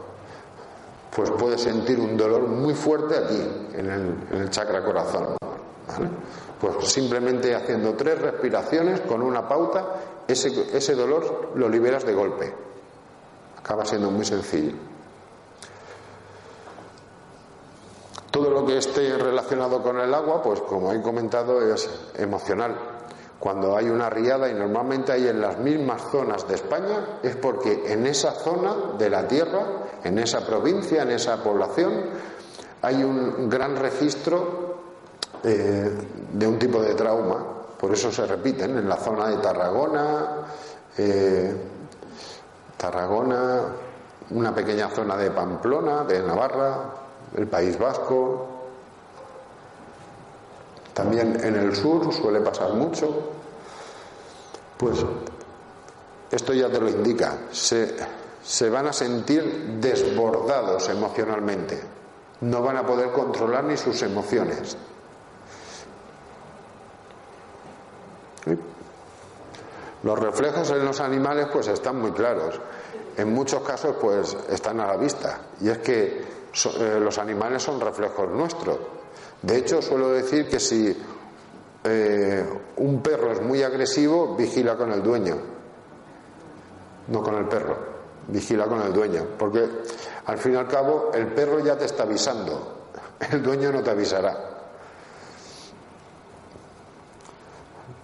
pues 1.15 1.31
puedes 1.33 1.61
sentir 1.61 1.99
un 1.99 2.17
dolor 2.17 2.43
muy 2.43 2.75
fuerte 2.75 3.17
aquí, 3.17 3.41
en 3.75 3.91
el, 3.91 4.15
en 4.33 4.51
chakra 4.51 4.85
corazón. 4.85 5.37
Pues 6.61 6.89
simplemente 6.89 7.55
haciendo 7.55 7.95
tres 7.95 8.21
respiraciones 8.21 9.01
con 9.01 9.23
una 9.23 9.49
pauta, 9.49 9.87
ese, 10.29 10.77
ese 10.77 10.95
dolor 10.95 11.53
lo 11.55 11.69
liberas 11.69 12.05
de 12.05 12.15
golpe 12.15 12.67
acaba 13.67 13.85
siendo 13.85 14.13
muy 14.13 14.25
sencillo. 14.25 14.75
Todo 18.31 18.51
lo 18.51 18.67
que 18.67 18.79
esté 18.79 19.17
relacionado 19.17 19.83
con 19.83 19.99
el 20.01 20.13
agua, 20.13 20.43
pues 20.43 20.61
como 20.61 20.93
he 20.93 21.01
comentado, 21.01 21.61
es 21.73 21.89
emocional. 22.17 22.75
Cuando 23.39 23.77
hay 23.77 23.89
una 23.89 24.11
riada, 24.11 24.49
y 24.49 24.55
normalmente 24.55 25.13
hay 25.13 25.29
en 25.29 25.41
las 25.41 25.59
mismas 25.59 26.03
zonas 26.11 26.49
de 26.49 26.55
España, 26.55 27.19
es 27.23 27.37
porque 27.37 27.93
en 27.93 28.07
esa 28.07 28.33
zona 28.33 28.75
de 28.99 29.11
la 29.11 29.29
tierra, 29.29 29.67
en 30.03 30.19
esa 30.19 30.45
provincia, 30.45 31.03
en 31.03 31.11
esa 31.11 31.43
población, 31.43 31.93
hay 32.83 33.03
un 33.03 33.49
gran 33.49 33.77
registro 33.77 34.77
eh, 35.43 35.91
de 36.33 36.47
un 36.47 36.59
tipo 36.59 36.81
de 36.83 36.95
trauma. 36.95 37.45
Por 37.79 37.93
eso 37.93 38.11
se 38.11 38.27
repiten 38.27 38.79
en 38.79 38.89
la 38.89 38.97
zona 38.97 39.29
de 39.29 39.37
Tarragona, 39.37 40.47
eh, 40.97 41.55
Tarragona, 42.77 43.63
una 44.31 44.55
pequeña 44.55 44.89
zona 44.89 45.17
de 45.17 45.31
Pamplona, 45.31 46.05
de 46.05 46.23
Navarra, 46.23 47.06
el 47.35 47.47
País 47.47 47.79
Vasco. 47.79 48.49
También 50.95 51.39
en 51.45 51.57
el 51.57 51.75
sur 51.75 52.13
suele 52.13 52.41
pasar 52.41 52.73
mucho. 52.73 53.31
Pues 54.77 55.05
esto 56.31 56.53
ya 56.53 56.69
te 56.69 56.81
lo 56.81 56.89
indica. 56.89 57.39
Se, 57.51 57.97
se 58.43 58.71
van 58.71 58.87
a 58.87 58.93
sentir 58.93 59.79
desbordados 59.81 60.89
emocionalmente. 60.89 61.81
No 62.41 62.63
van 62.63 62.77
a 62.77 62.87
poder 62.87 63.13
controlar 63.13 63.65
ni 63.65 63.77
sus 63.77 64.03
emociones. 64.03 64.77
Los 70.03 70.19
reflejos 70.19 70.71
en 70.71 70.85
los 70.85 71.01
animales 71.01 71.49
pues 71.53 71.69
están 71.69 72.01
muy 72.01 72.13
claros. 72.13 72.61
En 73.17 73.33
muchos 73.33 73.63
casos 73.63 73.97
pues 74.01 74.37
están 74.49 74.79
a 74.81 74.87
la 74.87 74.97
vista. 74.97 75.41
Y 75.61 75.69
es 75.69 75.79
que 75.79 76.36
eh, 76.65 76.99
los 77.01 77.19
animales 77.19 77.63
son 77.63 77.81
reflejos 77.81 78.31
nuestros. 78.31 78.79
De 79.43 79.59
hecho, 79.59 79.83
suelo 79.83 80.09
decir 80.11 80.49
que 80.49 80.59
si 80.59 80.97
eh, 81.85 82.45
un 82.77 83.03
perro 83.03 83.33
es 83.33 83.43
muy 83.43 83.63
agresivo, 83.63 84.35
vigila 84.35 84.77
con 84.77 84.91
el 84.93 85.03
dueño. 85.03 85.37
No 87.09 87.23
con 87.23 87.37
el 87.37 87.47
perro, 87.47 87.77
vigila 88.29 88.67
con 88.67 88.81
el 88.83 88.93
dueño. 88.93 89.25
Porque 89.39 89.69
al 90.25 90.39
fin 90.39 90.55
y 90.55 90.57
al 90.57 90.67
cabo 90.67 91.11
el 91.13 91.29
perro 91.29 91.61
ya 91.61 91.77
te 91.77 91.85
está 91.85 92.03
avisando, 92.05 92.89
el 93.31 93.43
dueño 93.43 93.71
no 93.71 93.83
te 93.83 93.91
avisará. 93.91 94.57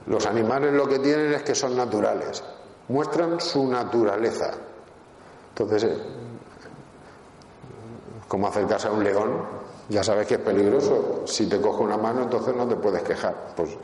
Los 0.07 0.27
animales 0.27 0.73
lo 0.73 0.87
que 0.87 0.99
tienen 0.99 1.33
es 1.33 1.43
que 1.43 1.55
son 1.55 1.77
naturales, 1.77 2.45
muestran 2.89 3.41
su 3.41 3.67
naturaleza. 3.67 4.51
Entonces, 5.49 5.99
como 8.33 8.47
acercarse 8.47 8.89
a 8.89 8.93
un 8.93 9.05
león, 9.05 9.31
ya 9.91 10.03
sabes 10.03 10.27
que 10.27 10.37
es 10.37 10.41
peligroso. 10.41 11.25
Si 11.27 11.51
te 11.51 11.61
coge 11.61 11.83
una 11.83 11.99
mano, 11.99 12.23
entonces 12.23 12.57
no 12.57 12.67
te 12.67 12.77
puedes 12.77 13.03
quejar. 13.03 13.35
Pues 13.55 13.77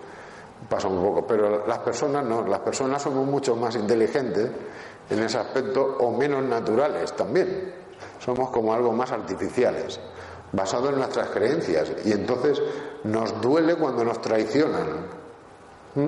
pasa 0.71 0.89
un 0.89 1.03
poco. 1.03 1.27
Pero 1.27 1.67
las 1.67 1.81
personas 1.81 2.25
no, 2.25 2.47
las 2.49 2.61
personas 2.61 3.03
somos 3.03 3.27
mucho 3.27 3.55
más 3.57 3.77
inteligentes 3.77 4.51
en 5.11 5.23
ese 5.23 5.37
aspecto 5.37 5.99
o 6.01 6.11
menos 6.13 6.43
naturales 6.45 7.15
también. 7.15 7.75
Somos 8.21 8.49
como 8.49 8.73
algo 8.73 8.91
más 8.91 9.13
artificiales, 9.13 10.01
basados 10.51 10.95
en 10.95 10.97
nuestras 11.01 11.29
creencias. 11.29 11.93
Y 12.07 12.13
entonces 12.13 12.59
nos 13.05 13.39
duele 13.43 13.75
cuando 13.75 14.03
nos 14.03 14.23
traicionan 14.23 15.09
¿Mm? 15.95 16.07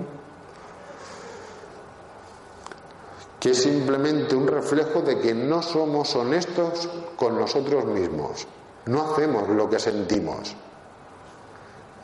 Que 3.41 3.51
es 3.51 3.63
simplemente 3.63 4.37
un 4.37 4.47
reflejo 4.47 5.01
de 5.01 5.19
que 5.19 5.35
no 5.35 5.63
somos 5.63 6.15
honestos 6.15 6.89
con 7.17 7.39
nosotros 7.39 7.87
mismos, 7.87 8.47
no 8.87 9.11
hacemos 9.11 9.49
lo 9.49 9.69
que 9.69 9.79
sentimos. 9.79 10.55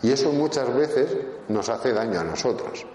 Y 0.03 0.11
eso 0.11 0.33
muchas 0.33 0.75
veces 0.75 1.15
nos 1.49 1.69
hace 1.69 1.93
daño 1.93 2.21
a 2.21 2.25
nosotros. 2.25 2.87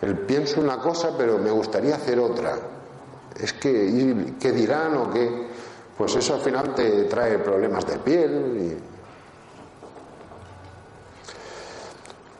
El 0.00 0.18
pienso 0.18 0.60
una 0.60 0.78
cosa, 0.78 1.10
pero 1.16 1.38
me 1.38 1.52
gustaría 1.52 1.94
hacer 1.94 2.18
otra. 2.18 2.58
Es 3.38 3.52
que, 3.52 4.34
¿qué 4.40 4.50
dirán 4.50 4.96
o 4.96 5.10
qué? 5.10 5.48
Pues 5.96 6.16
eso 6.16 6.34
al 6.34 6.40
final 6.40 6.74
te 6.74 7.04
trae 7.04 7.38
problemas 7.38 7.86
de 7.86 7.98
piel 7.98 8.56
y 8.60 8.92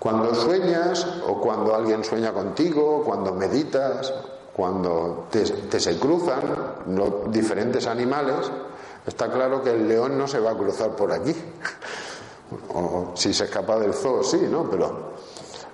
Cuando 0.03 0.35
sueñas 0.35 1.07
o 1.29 1.41
cuando 1.41 1.77
alguien 1.77 2.03
sueña 2.03 2.33
contigo, 2.33 3.05
cuando 3.05 3.33
meditas, 3.35 4.13
cuando 4.55 5.29
te, 5.31 5.81
se 5.81 5.99
cruzan 5.99 6.43
diferentes 7.29 7.87
animales, 7.87 8.51
está 9.07 9.31
claro 9.31 9.63
que 9.63 9.71
el 9.71 9.89
león 9.89 10.19
no 10.19 10.27
se 10.27 10.41
va 10.41 10.53
a 10.53 10.57
cruzar 10.57 10.91
por 10.91 11.13
aquí. 11.13 11.35
O 12.75 13.13
si 13.15 13.33
se 13.33 13.45
escapa 13.45 13.79
del 13.79 13.95
zoo, 13.95 14.23
sí, 14.23 14.47
¿no? 14.51 14.69
Pero 14.69 15.15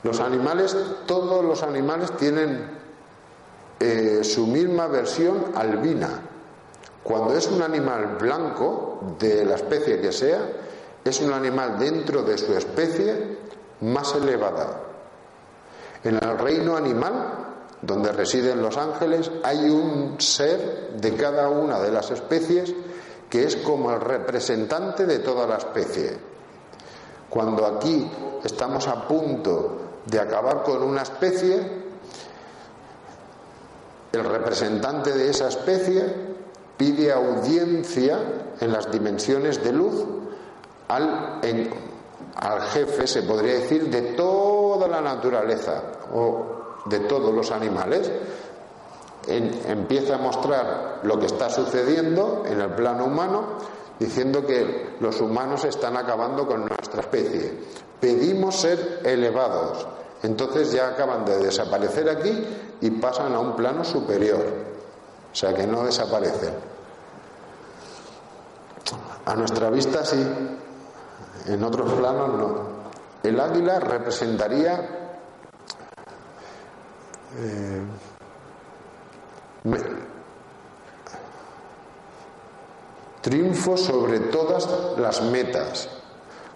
los 0.04 0.20
animales, 0.20 0.76
todos 1.06 1.44
los 1.44 1.64
animales 1.64 2.16
tienen 2.16 2.70
eh, 3.80 4.20
su 4.22 4.46
misma 4.46 4.86
versión 4.86 5.46
albina. 5.56 6.22
Cuando 7.02 7.34
es 7.34 7.48
un 7.48 7.62
animal 7.62 8.16
blanco, 8.20 8.88
de 9.18 9.44
la 9.44 9.56
especie 9.56 10.00
que 10.00 10.12
sea, 10.12 10.40
es 11.04 11.20
un 11.20 11.32
animal 11.32 11.78
dentro 11.78 12.22
de 12.22 12.38
su 12.38 12.52
especie 12.54 13.38
más 13.80 14.14
elevada. 14.14 14.80
En 16.04 16.14
el 16.14 16.38
reino 16.38 16.76
animal, 16.76 17.47
donde 17.82 18.12
residen 18.12 18.60
los 18.60 18.76
ángeles, 18.76 19.30
hay 19.42 19.70
un 19.70 20.16
ser 20.20 20.92
de 20.96 21.14
cada 21.14 21.48
una 21.48 21.80
de 21.80 21.92
las 21.92 22.10
especies 22.10 22.74
que 23.30 23.44
es 23.44 23.56
como 23.56 23.92
el 23.92 24.00
representante 24.00 25.06
de 25.06 25.18
toda 25.18 25.46
la 25.46 25.56
especie. 25.56 26.18
Cuando 27.28 27.66
aquí 27.66 28.10
estamos 28.42 28.88
a 28.88 29.06
punto 29.06 29.80
de 30.06 30.18
acabar 30.18 30.62
con 30.62 30.82
una 30.82 31.02
especie, 31.02 31.78
el 34.12 34.24
representante 34.24 35.12
de 35.12 35.30
esa 35.30 35.48
especie 35.48 36.04
pide 36.76 37.12
audiencia 37.12 38.18
en 38.60 38.72
las 38.72 38.90
dimensiones 38.90 39.62
de 39.62 39.72
luz 39.72 40.04
al, 40.88 41.40
jefe, 42.72 43.06
se 43.06 43.22
podría 43.22 43.54
decir, 43.54 43.90
de 43.90 44.14
toda 44.14 44.88
la 44.88 45.02
naturaleza 45.02 45.82
o 46.14 46.57
de 46.88 47.00
todos 47.00 47.34
los 47.34 47.50
animales. 47.50 48.10
empieza 49.26 50.14
a 50.14 50.18
mostrar 50.18 51.00
lo 51.02 51.18
que 51.18 51.26
está 51.26 51.50
sucediendo 51.50 52.44
en 52.46 52.60
el 52.60 52.70
plano 52.70 53.04
humano, 53.04 53.58
diciendo 53.98 54.46
que 54.46 54.96
los 55.00 55.20
humanos 55.20 55.64
están 55.64 55.96
acabando 55.96 56.46
con 56.46 56.60
nuestra 56.60 57.00
especie. 57.00 57.52
Pedimos 58.00 58.56
ser 58.56 59.00
elevados. 59.04 59.86
Entonces 60.22 60.72
ya 60.72 60.88
acaban 60.88 61.24
de 61.24 61.38
desaparecer 61.38 62.08
aquí 62.08 62.46
y 62.80 62.90
pasan 62.92 63.34
a 63.34 63.40
un 63.40 63.54
plano 63.54 63.84
superior. 63.84 64.44
O 65.32 65.36
sea 65.36 65.54
que 65.54 65.66
no 65.66 65.84
desaparecen. 65.84 66.54
A 69.26 69.34
nuestra 69.34 69.68
vista 69.68 70.04
sí, 70.04 70.26
en 71.46 71.62
otros 71.62 71.92
planos 71.92 72.28
no. 72.34 72.78
El 73.22 73.38
águila 73.38 73.78
representaría 73.78 75.07
eh, 77.36 77.82
triunfo 83.20 83.76
sobre 83.76 84.20
todas 84.20 84.68
las 84.98 85.22
metas. 85.22 85.88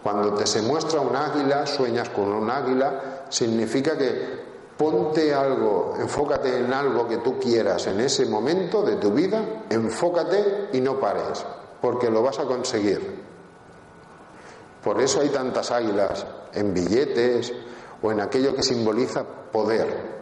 Cuando 0.02 0.34
te 0.34 0.46
se 0.46 0.62
muestra 0.62 1.00
un 1.00 1.14
águila, 1.14 1.66
sueñas 1.66 2.08
con 2.08 2.32
un 2.32 2.50
águila, 2.50 3.24
significa 3.28 3.96
que 3.96 4.42
ponte 4.76 5.32
algo, 5.32 5.94
enfócate 6.00 6.58
en 6.58 6.72
algo 6.72 7.06
que 7.06 7.18
tú 7.18 7.38
quieras 7.38 7.86
en 7.86 8.00
ese 8.00 8.26
momento 8.26 8.82
de 8.82 8.96
tu 8.96 9.12
vida, 9.12 9.64
enfócate 9.70 10.70
y 10.72 10.80
no 10.80 10.98
pares, 10.98 11.44
porque 11.80 12.10
lo 12.10 12.22
vas 12.22 12.38
a 12.38 12.44
conseguir. 12.44 13.22
Por 14.82 15.00
eso 15.00 15.20
hay 15.20 15.28
tantas 15.28 15.70
águilas 15.70 16.26
en 16.52 16.74
billetes 16.74 17.52
o 18.02 18.10
en 18.10 18.20
aquello 18.20 18.56
que 18.56 18.64
simboliza 18.64 19.22
poder, 19.22 20.21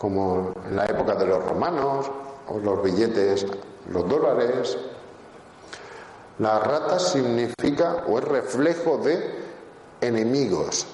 como 0.00 0.54
en 0.66 0.76
la 0.76 0.86
época 0.86 1.14
de 1.14 1.26
los 1.26 1.44
romanos, 1.44 2.10
o 2.48 2.58
los 2.58 2.82
billetes, 2.82 3.46
los 3.90 4.08
dólares. 4.08 4.78
La 6.38 6.58
rata 6.58 6.98
significa 6.98 8.04
o 8.08 8.18
es 8.18 8.24
reflejo 8.24 8.96
de 8.96 9.40
enemigos. 10.00 10.86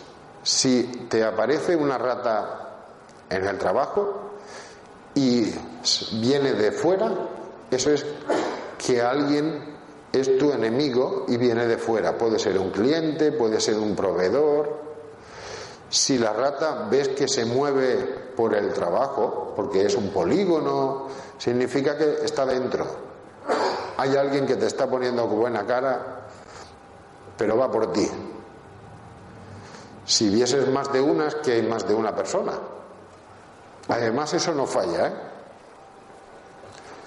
Si 0.43 1.07
te 1.09 1.23
aparece 1.23 1.77
una 1.77 1.99
rata 1.99 2.89
en 3.31 3.47
el 3.47 3.57
trabajo 3.59 4.33
y 5.15 5.53
viene 6.21 6.55
de 6.55 6.73
fuera, 6.73 7.13
eso 7.71 7.93
es 7.93 8.05
que 8.85 9.01
alguien 9.01 9.77
es 10.13 10.37
tu 10.37 10.51
enemigo 10.51 11.27
y 11.29 11.37
viene 11.37 11.67
de 11.67 11.79
fuera. 11.79 12.19
Puede 12.19 12.41
ser 12.41 12.59
un 12.59 12.71
cliente, 12.71 13.31
puede 13.31 13.61
ser 13.61 13.77
un 13.77 13.95
proveedor. 13.95 14.86
Si 15.89 16.19
la 16.19 16.33
rata 16.33 16.89
ves 16.91 17.09
que 17.09 17.29
se 17.29 17.45
mueve 17.45 17.97
por 18.37 18.55
el 18.55 18.73
trabajo, 18.73 19.53
porque 19.55 19.87
es 19.87 19.95
un 19.95 20.11
polígono, 20.11 21.07
significa 21.39 21.97
que 21.97 22.25
está 22.25 22.45
dentro. 22.45 22.87
Hay 23.97 24.17
alguien 24.17 24.47
que 24.47 24.57
te 24.57 24.67
está 24.67 24.89
poniendo 24.89 25.27
buena 25.27 25.65
cara 25.65 26.17
pero 27.37 27.57
va 27.57 27.71
por 27.71 27.93
ti. 27.93 28.09
Si 30.05 30.29
vieses 30.29 30.69
más 30.69 30.93
de 30.93 31.01
una 31.01 31.29
que 31.43 31.53
hay 31.53 31.63
más 31.63 31.87
de 31.87 31.95
una 31.95 32.15
persona. 32.15 32.53
Además 33.89 34.35
eso 34.35 34.55
no 34.55 34.67
falla, 34.67 35.09
¿eh? 35.09 35.13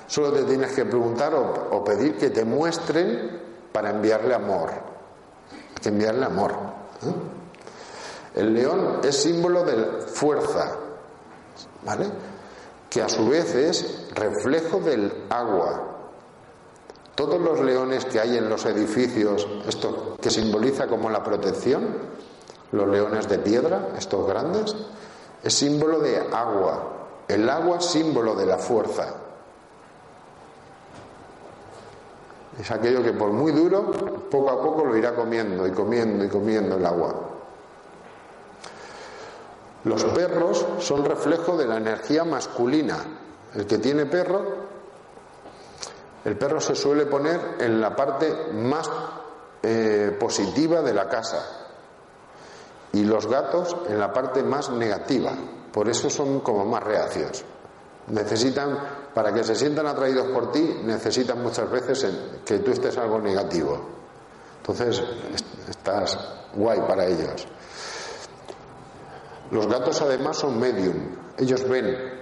Solo 0.07 0.31
te 0.31 0.43
tienes 0.43 0.71
que 0.71 0.85
preguntar 0.85 1.33
o, 1.35 1.83
pedir 1.83 2.17
que 2.17 2.31
te 2.31 2.43
muestren 2.43 3.41
para 3.71 3.91
enviarle 3.91 4.33
amor. 4.33 4.71
que 5.81 5.89
enviarle 5.89 6.25
amor. 6.25 6.51
¿eh? 6.51 7.38
El 8.35 8.53
león 8.53 8.99
es 9.03 9.15
símbolo 9.15 9.63
de 9.63 10.01
fuerza, 10.03 10.75
¿vale? 11.83 12.05
Que 12.89 13.01
a 13.01 13.09
su 13.09 13.27
vez 13.27 13.55
es 13.55 14.07
reflejo 14.13 14.79
del 14.79 15.25
agua. 15.29 15.85
Todos 17.15 17.39
los 17.39 17.59
leones 17.59 18.05
que 18.05 18.19
hay 18.19 18.37
en 18.37 18.49
los 18.49 18.65
edificios, 18.65 19.47
esto 19.67 20.15
que 20.21 20.29
simboliza 20.29 20.87
como 20.87 21.09
la 21.09 21.23
protección, 21.23 21.87
los 22.71 22.87
leones 22.87 23.27
de 23.27 23.39
piedra, 23.39 23.89
estos 23.97 24.27
grandes, 24.27 24.75
es 25.43 25.53
símbolo 25.53 25.99
de 25.99 26.17
agua. 26.31 26.95
El 27.27 27.49
agua 27.49 27.81
símbolo 27.81 28.35
de 28.35 28.45
la 28.45 28.57
fuerza. 28.57 29.15
Es 32.59 32.71
aquello 32.71 33.03
que 33.03 33.13
por 33.13 33.31
muy 33.31 33.51
duro, 33.51 33.91
poco 34.29 34.49
a 34.49 34.61
poco 34.61 34.85
lo 34.85 34.95
irá 34.97 35.15
comiendo 35.15 35.65
y 35.65 35.71
comiendo 35.71 36.25
y 36.25 36.29
comiendo 36.29 36.75
el 36.75 36.85
agua. 36.85 37.38
Los 39.83 40.03
perros 40.05 40.65
son 40.79 41.05
reflejo 41.05 41.55
de 41.57 41.65
la 41.65 41.77
energía 41.77 42.23
masculina. 42.23 42.97
El 43.55 43.65
que 43.65 43.77
tiene 43.77 44.05
perro, 44.05 44.43
el 46.25 46.37
perro 46.37 46.59
se 46.59 46.75
suele 46.75 47.05
poner 47.05 47.55
en 47.59 47.79
la 47.79 47.95
parte 47.95 48.51
más 48.53 48.89
eh, 49.63 50.15
positiva 50.19 50.81
de 50.81 50.93
la 50.93 51.07
casa 51.07 51.59
y 52.91 53.03
los 53.03 53.27
gatos 53.27 53.75
en 53.87 53.99
la 53.99 54.11
parte 54.11 54.43
más 54.43 54.69
negativa. 54.69 55.33
Por 55.71 55.87
eso 55.87 56.09
son 56.09 56.41
como 56.41 56.65
más 56.65 56.83
reacios. 56.83 57.43
Necesitan, 58.07 58.77
para 59.13 59.33
que 59.33 59.43
se 59.43 59.55
sientan 59.55 59.87
atraídos 59.87 60.27
por 60.29 60.51
ti, 60.51 60.81
necesitan 60.83 61.41
muchas 61.41 61.69
veces 61.69 62.05
que 62.43 62.59
tú 62.59 62.71
estés 62.71 62.97
algo 62.97 63.19
negativo. 63.19 63.79
Entonces, 64.57 65.03
estás 65.69 66.17
guay 66.55 66.81
para 66.81 67.05
ellos. 67.05 67.47
Los 69.51 69.67
gatos 69.67 70.01
además 70.01 70.37
son 70.37 70.59
medium, 70.59 70.95
ellos 71.37 71.67
ven 71.67 72.19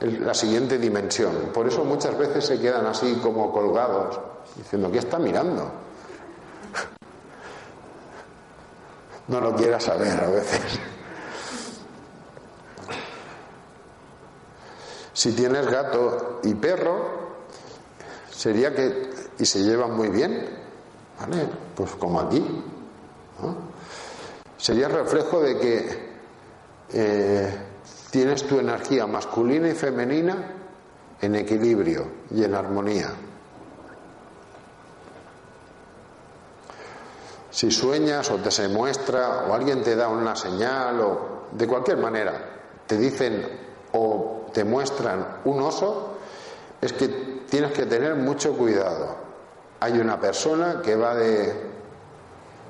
la 0.00 0.32
siguiente 0.32 0.78
dimensión. 0.78 1.50
Por 1.52 1.66
eso 1.66 1.84
muchas 1.84 2.16
veces 2.16 2.46
se 2.46 2.58
quedan 2.58 2.86
así 2.86 3.20
como 3.22 3.52
colgados, 3.52 4.18
diciendo, 4.56 4.90
¿qué 4.90 4.98
está 4.98 5.18
mirando? 5.18 5.70
No 9.28 9.40
lo 9.40 9.54
quiera 9.54 9.78
saber 9.78 10.18
a 10.20 10.28
veces. 10.28 10.80
Si 15.12 15.32
tienes 15.32 15.66
gato 15.66 16.40
y 16.44 16.54
perro, 16.54 17.28
sería 18.30 18.74
que, 18.74 19.10
y 19.38 19.44
se 19.44 19.62
llevan 19.62 19.94
muy 19.94 20.08
bien, 20.08 20.48
¿vale? 21.20 21.46
Pues 21.76 21.90
como 21.96 22.20
aquí, 22.20 22.64
Sería 24.56 24.88
reflejo 24.88 25.40
de 25.40 25.58
que 25.58 26.09
eh, 26.92 27.52
tienes 28.10 28.46
tu 28.46 28.58
energía 28.58 29.06
masculina 29.06 29.68
y 29.68 29.74
femenina 29.74 30.36
en 31.20 31.34
equilibrio 31.34 32.06
y 32.30 32.44
en 32.44 32.54
armonía. 32.54 33.10
Si 37.50 37.70
sueñas 37.70 38.30
o 38.30 38.36
te 38.36 38.50
se 38.50 38.68
muestra 38.68 39.44
o 39.48 39.54
alguien 39.54 39.82
te 39.82 39.96
da 39.96 40.08
una 40.08 40.36
señal 40.36 41.00
o 41.00 41.46
de 41.52 41.66
cualquier 41.66 41.98
manera 41.98 42.32
te 42.86 42.96
dicen 42.96 43.46
o 43.92 44.46
te 44.52 44.64
muestran 44.64 45.38
un 45.44 45.60
oso, 45.60 46.14
es 46.80 46.92
que 46.92 47.08
tienes 47.48 47.72
que 47.72 47.86
tener 47.86 48.14
mucho 48.14 48.56
cuidado. 48.56 49.16
Hay 49.80 49.98
una 49.98 50.20
persona 50.20 50.80
que 50.82 50.96
va 50.96 51.14
de 51.14 51.54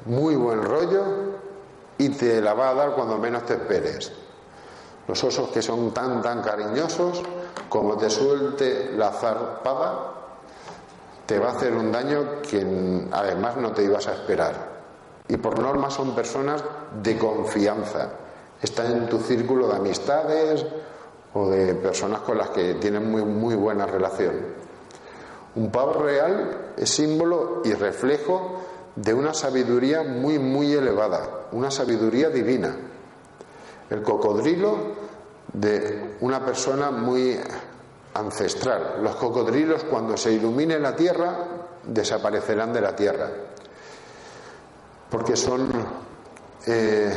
muy 0.07 0.35
buen 0.35 0.63
rollo 0.63 1.30
y 2.01 2.09
te 2.09 2.41
la 2.41 2.55
va 2.55 2.71
a 2.71 2.75
dar 2.75 2.93
cuando 2.93 3.19
menos 3.19 3.45
te 3.45 3.53
esperes. 3.53 4.11
Los 5.07 5.23
osos 5.23 5.51
que 5.51 5.61
son 5.61 5.93
tan, 5.93 6.23
tan 6.23 6.41
cariñosos, 6.41 7.23
como 7.69 7.99
te 7.99 8.09
suelte 8.09 8.93
la 8.97 9.11
zarpada, 9.13 10.15
te 11.27 11.39
va 11.39 11.49
a 11.49 11.53
hacer 11.53 11.75
un 11.75 11.93
daño 11.93 12.41
que 12.41 13.07
además 13.13 13.59
no 13.59 13.73
te 13.73 13.85
ibas 13.85 14.09
a 14.09 14.15
esperar. 14.15 14.81
Y 15.29 15.37
por 15.37 15.59
norma 15.59 15.91
son 15.91 16.15
personas 16.15 16.65
de 17.03 17.19
confianza. 17.19 18.09
Están 18.63 18.93
en 18.93 19.07
tu 19.07 19.19
círculo 19.19 19.69
de 19.69 19.77
amistades 19.77 20.65
o 21.35 21.51
de 21.51 21.75
personas 21.75 22.21
con 22.21 22.39
las 22.39 22.49
que 22.49 22.75
tienen 22.75 23.11
muy, 23.11 23.25
muy 23.27 23.57
buena 23.57 23.85
relación. 23.85 24.33
Un 25.55 25.71
pavo 25.71 26.03
real 26.03 26.73
es 26.79 26.89
símbolo 26.89 27.61
y 27.63 27.75
reflejo 27.75 28.60
de 28.97 29.15
una 29.15 29.35
sabiduría 29.35 30.03
muy, 30.03 30.39
muy 30.39 30.73
elevada, 30.73 31.47
una 31.53 31.71
sabiduría 31.71 32.29
divina. 32.29 32.77
El 33.89 34.03
cocodrilo 34.03 34.77
de 35.53 36.17
una 36.21 36.45
persona 36.45 36.91
muy 36.91 37.39
ancestral. 38.15 39.01
Los 39.03 39.17
cocodrilos 39.17 39.85
cuando 39.85 40.17
se 40.17 40.33
ilumine 40.33 40.79
la 40.79 40.97
tierra 40.97 41.47
desaparecerán 41.85 42.73
de 42.73 42.81
la 42.81 42.95
tierra, 42.95 43.31
porque 45.09 45.37
son 45.37 45.69
eh, 46.67 47.17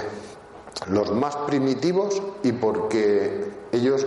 los 0.89 1.11
más 1.11 1.35
primitivos 1.37 2.21
y 2.43 2.51
porque 2.53 3.51
ellos 3.71 4.05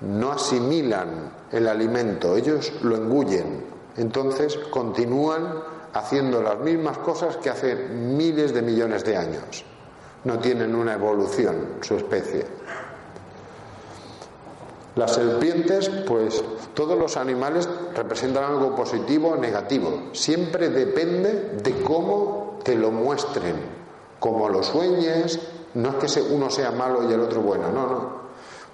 no 0.00 0.32
asimilan 0.32 1.32
el 1.50 1.66
alimento, 1.66 2.36
ellos 2.36 2.72
lo 2.82 2.96
engullen. 2.96 3.64
Entonces 3.96 4.56
continúan 4.70 5.62
haciendo 5.98 6.42
las 6.42 6.58
mismas 6.58 6.98
cosas 6.98 7.36
que 7.36 7.50
hace 7.50 7.74
miles 7.74 8.54
de 8.54 8.62
millones 8.62 9.04
de 9.04 9.16
años. 9.16 9.64
No 10.24 10.38
tienen 10.38 10.74
una 10.74 10.94
evolución 10.94 11.78
su 11.80 11.96
especie. 11.96 12.46
Las 14.98 15.14
serpientes, 15.14 15.88
pues 16.08 16.42
todos 16.74 16.98
los 16.98 17.16
animales 17.16 17.68
representan 17.94 18.42
algo 18.42 18.74
positivo 18.74 19.28
o 19.28 19.36
negativo. 19.36 20.08
Siempre 20.12 20.70
depende 20.70 21.60
de 21.62 21.82
cómo 21.82 22.58
te 22.64 22.74
lo 22.74 22.90
muestren, 22.90 23.54
cómo 24.18 24.48
lo 24.48 24.62
sueñes. 24.64 25.38
No 25.74 25.90
es 25.90 26.12
que 26.12 26.20
uno 26.20 26.50
sea 26.50 26.72
malo 26.72 27.08
y 27.08 27.12
el 27.12 27.20
otro 27.20 27.40
bueno, 27.42 27.70
no, 27.70 27.86
no. 27.86 28.18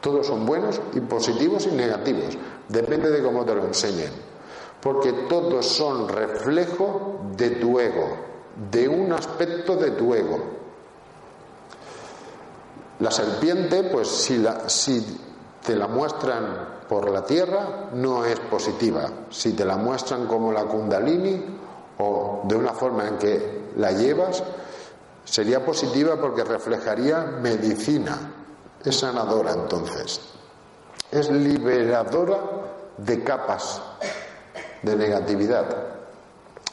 Todos 0.00 0.26
son 0.26 0.46
buenos 0.46 0.80
y 0.94 1.00
positivos 1.00 1.66
y 1.66 1.72
negativos. 1.72 2.38
Depende 2.70 3.10
de 3.10 3.22
cómo 3.22 3.44
te 3.44 3.54
lo 3.54 3.64
enseñen. 3.64 4.10
Porque 4.80 5.12
todos 5.28 5.66
son 5.66 6.08
reflejo 6.08 7.13
de 7.36 7.50
tu 7.50 7.78
ego, 7.78 8.16
de 8.70 8.88
un 8.88 9.12
aspecto 9.12 9.76
de 9.76 9.92
tu 9.92 10.14
ego. 10.14 10.38
La 13.00 13.10
serpiente, 13.10 13.84
pues 13.84 14.08
si, 14.08 14.38
la, 14.38 14.68
si 14.68 15.18
te 15.64 15.74
la 15.74 15.88
muestran 15.88 16.84
por 16.88 17.10
la 17.10 17.24
tierra, 17.24 17.90
no 17.92 18.24
es 18.24 18.38
positiva. 18.40 19.10
Si 19.30 19.52
te 19.52 19.64
la 19.64 19.76
muestran 19.76 20.26
como 20.26 20.52
la 20.52 20.64
kundalini 20.64 21.44
o 21.98 22.42
de 22.44 22.56
una 22.56 22.72
forma 22.72 23.08
en 23.08 23.18
que 23.18 23.64
la 23.76 23.92
llevas, 23.92 24.42
sería 25.24 25.64
positiva 25.64 26.16
porque 26.20 26.44
reflejaría 26.44 27.24
medicina. 27.40 28.16
Es 28.84 29.00
sanadora 29.00 29.52
entonces. 29.52 30.20
Es 31.10 31.30
liberadora 31.30 32.38
de 32.98 33.24
capas 33.24 33.80
de 34.82 34.96
negatividad, 34.96 35.93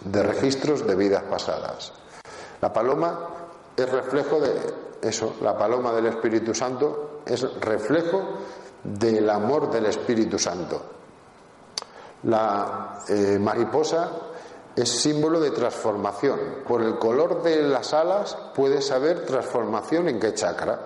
de 0.06 0.24
registros 0.24 0.86
de 0.86 0.95
vidas 0.95 1.24
pasadas. 1.24 1.93
La 2.62 2.72
paloma 2.72 3.30
es 3.76 3.89
reflejo 3.89 4.39
de 4.39 4.52
eso, 5.02 5.36
la 5.41 5.58
paloma 5.58 5.91
del 5.93 6.08
Espíritu 6.08 6.54
Santo 6.54 7.22
es 7.26 7.41
reflejo 7.60 8.22
del 8.84 9.30
amor 9.30 9.72
del 9.72 9.88
Espíritu 9.88 10.38
Santo. 10.38 10.82
La 12.24 12.99
eh, 13.08 13.39
mariposa 13.39 14.12
es 14.76 14.89
símbolo 14.89 15.39
de 15.39 15.52
transformación. 15.52 16.39
Por 16.68 16.82
el 16.82 16.97
color 16.97 17.41
de 17.41 17.64
las 17.64 17.93
alas 17.93 18.38
puedes 18.56 18.86
saber 18.86 19.26
transformación 19.26 20.08
en 20.08 20.20
qué 20.20 20.34
chakra. 20.34 20.80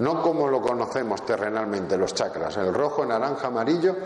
No 0.00 0.22
como 0.22 0.48
lo 0.48 0.60
conocemos 0.60 1.24
terrenalmente 1.24 1.96
los 1.96 2.14
chakras. 2.14 2.56
El 2.56 2.72
rojo, 2.72 3.04
naranja, 3.04 3.48
amarillo 3.48 3.96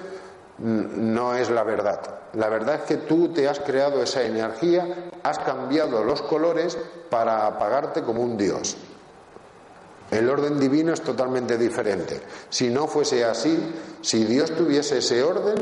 no 0.59 1.35
es 1.35 1.51
la 1.51 1.63
verdad. 1.63 2.01
La 2.35 2.49
verdad 2.49 2.77
es 2.77 2.83
que 2.83 2.97
tú 2.99 3.29
te 3.29 3.49
has 3.49 3.61
creado 3.61 4.03
esa 4.03 4.23
energía, 4.23 5.11
has 5.23 5.39
cambiado 5.39 6.03
los 6.05 6.23
colores 6.23 6.79
para 7.11 7.47
apagarte 7.47 8.03
como 8.03 8.23
un 8.23 8.37
dios. 8.37 8.77
El 10.11 10.29
orden 10.29 10.61
divino 10.61 10.93
es 10.93 11.01
totalmente 11.01 11.57
diferente. 11.57 12.21
Si 12.51 12.69
no 12.69 12.87
fuese 12.87 13.25
así, 13.25 13.59
si 14.03 14.25
Dios 14.25 14.51
tuviese 14.55 14.99
ese 14.99 15.23
orden, 15.23 15.55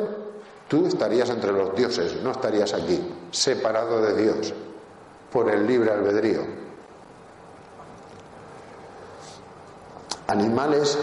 tú 0.67 0.87
estarías 0.87 1.31
entre 1.31 1.53
los 1.53 1.75
dioses, 1.77 2.21
no 2.23 2.33
estarías 2.33 2.75
aquí, 2.75 3.01
separado 3.31 4.03
de 4.03 4.23
Dios. 4.23 4.55
por 5.31 5.49
el 5.49 5.65
libre 5.65 5.93
albedrío. 5.93 6.41
Animales 10.27 10.99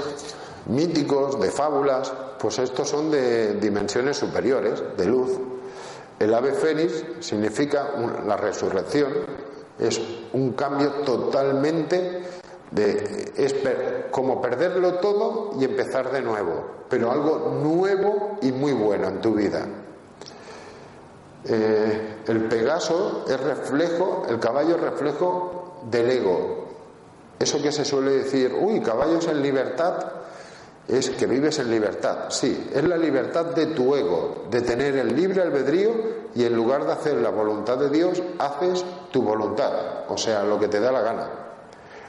míticos, 0.68 1.40
de 1.40 1.50
fábulas, 1.52 2.12
pues 2.40 2.60
estos 2.60 2.90
son 2.90 3.12
de 3.12 3.56
dimensiones 3.56 4.18
superiores, 4.18 4.82
de 4.98 5.06
luz. 5.06 5.40
El 6.20 6.34
ave 6.34 6.54
fénix 6.54 7.04
significa 7.20 7.90
la 8.26 8.38
resurrección, 8.38 9.14
es 9.80 10.02
un 10.34 10.54
cambio 10.54 10.90
totalmente 11.06 12.24
de 12.72 13.34
es 13.38 13.56
como 14.12 14.42
perderlo 14.42 14.96
todo 14.96 15.52
y 15.60 15.64
empezar 15.64 16.12
de 16.12 16.22
nuevo, 16.22 16.66
pero 16.90 17.12
algo 17.12 17.60
nuevo 17.62 18.38
y 18.42 18.52
muy 18.52 18.74
bueno 18.74 19.08
en 19.08 19.22
tu 19.22 19.34
vida. 19.34 19.66
Eh, 21.46 22.16
el 22.28 22.42
Pegaso 22.46 23.26
es 23.28 23.40
reflejo, 23.40 24.26
el 24.28 24.40
caballo 24.40 24.76
es 24.76 24.82
reflejo 24.82 25.82
del 25.90 26.10
ego. 26.10 26.66
Eso 27.40 27.62
que 27.62 27.72
se 27.72 27.86
suele 27.86 28.12
decir, 28.12 28.54
uy, 28.60 28.82
caballos 28.82 29.28
en 29.28 29.42
libertad, 29.42 29.96
es 30.88 31.10
que 31.10 31.26
vives 31.26 31.60
en 31.60 31.70
libertad. 31.70 32.30
Sí, 32.30 32.70
es 32.74 32.84
la 32.84 32.98
libertad 32.98 33.46
de 33.48 33.68
tu 33.68 33.96
ego, 33.96 34.46
de 34.50 34.62
tener 34.62 34.96
el 34.96 35.16
libre 35.16 35.42
albedrío 35.42 35.92
y 36.34 36.46
en 36.46 36.56
lugar 36.56 36.86
de 36.86 36.94
hacer 36.94 37.16
la 37.16 37.30
voluntad 37.30 37.78
de 37.78 37.90
Dios, 37.90 38.22
haces 38.40 38.86
tu 39.12 39.22
voluntad, 39.22 39.72
o 40.08 40.18
sea, 40.18 40.44
lo 40.44 40.60
que 40.60 40.68
te 40.68 40.80
da 40.80 40.92
la 40.92 41.02
gana. 41.02 41.30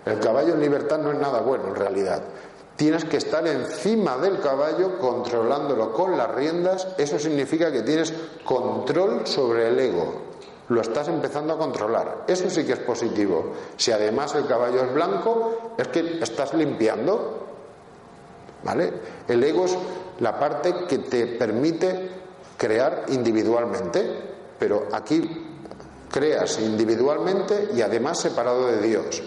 El 0.05 0.21
caballo 0.21 0.55
en 0.55 0.61
libertad 0.61 0.99
no 0.99 1.13
es 1.13 1.19
nada 1.19 1.41
bueno 1.41 1.69
en 1.69 1.75
realidad. 1.75 2.23
Tienes 2.77 3.05
que 3.05 3.17
estar 3.17 3.45
encima 3.47 4.17
del 4.19 4.39
caballo 4.39 4.99
controlándolo 5.01 5.93
con 5.93 6.17
las 6.17 6.33
riendas. 6.33 6.87
Eso 6.97 7.19
significa 7.19 7.73
que 7.73 7.83
tienes 7.83 8.15
control 8.45 9.27
sobre 9.27 9.67
el 9.67 9.79
ego. 9.81 10.29
Lo 10.69 10.81
estás 10.81 11.09
empezando 11.09 11.55
a 11.55 11.59
controlar. 11.59 12.25
Eso 12.29 12.49
sí 12.49 12.65
que 12.65 12.75
es 12.75 12.79
positivo. 12.79 13.53
Si 13.77 13.91
además 13.91 14.35
el 14.37 14.47
caballo 14.47 14.85
es 14.85 14.95
blanco, 14.95 15.75
es 15.77 15.89
que 15.89 16.21
estás 16.23 16.55
limpiando. 16.55 17.48
¿Vale? 18.63 18.93
El 19.29 19.43
ego 19.45 19.67
es 19.67 19.77
la 20.21 20.39
parte 20.39 20.75
que 20.89 20.99
te 20.99 21.27
permite 21.27 22.11
crear 22.57 23.05
individualmente. 23.09 24.29
Pero 24.59 24.89
aquí 24.93 25.47
creas 26.11 26.59
individualmente 26.61 27.69
y 27.75 27.83
además 27.83 28.21
separado 28.21 28.67
de 28.67 28.81
Dios. 28.81 29.23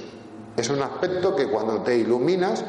Es 0.58 0.70
un 0.70 0.82
aspecto 0.82 1.36
que 1.36 1.48
cuando 1.48 1.82
te 1.82 1.96
iluminas 1.96 2.64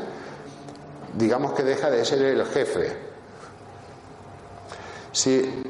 digamos 1.14 1.52
que 1.52 1.62
deja 1.62 1.90
de 1.90 2.04
ser 2.04 2.22
el 2.22 2.44
jefe. 2.46 2.96
Si 5.12 5.62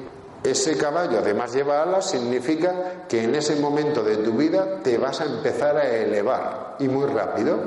ese 0.44 0.76
caballo 0.76 1.18
además 1.18 1.52
lleva 1.52 1.82
alas, 1.82 2.10
significa 2.10 3.06
que 3.08 3.24
en 3.24 3.34
ese 3.34 3.56
momento 3.56 4.02
de 4.02 4.18
tu 4.18 4.32
vida 4.32 4.80
te 4.82 4.98
vas 4.98 5.20
a 5.20 5.24
empezar 5.24 5.76
a 5.76 5.88
elevar 5.88 6.76
y 6.78 6.88
muy 6.88 7.06
rápido. 7.06 7.58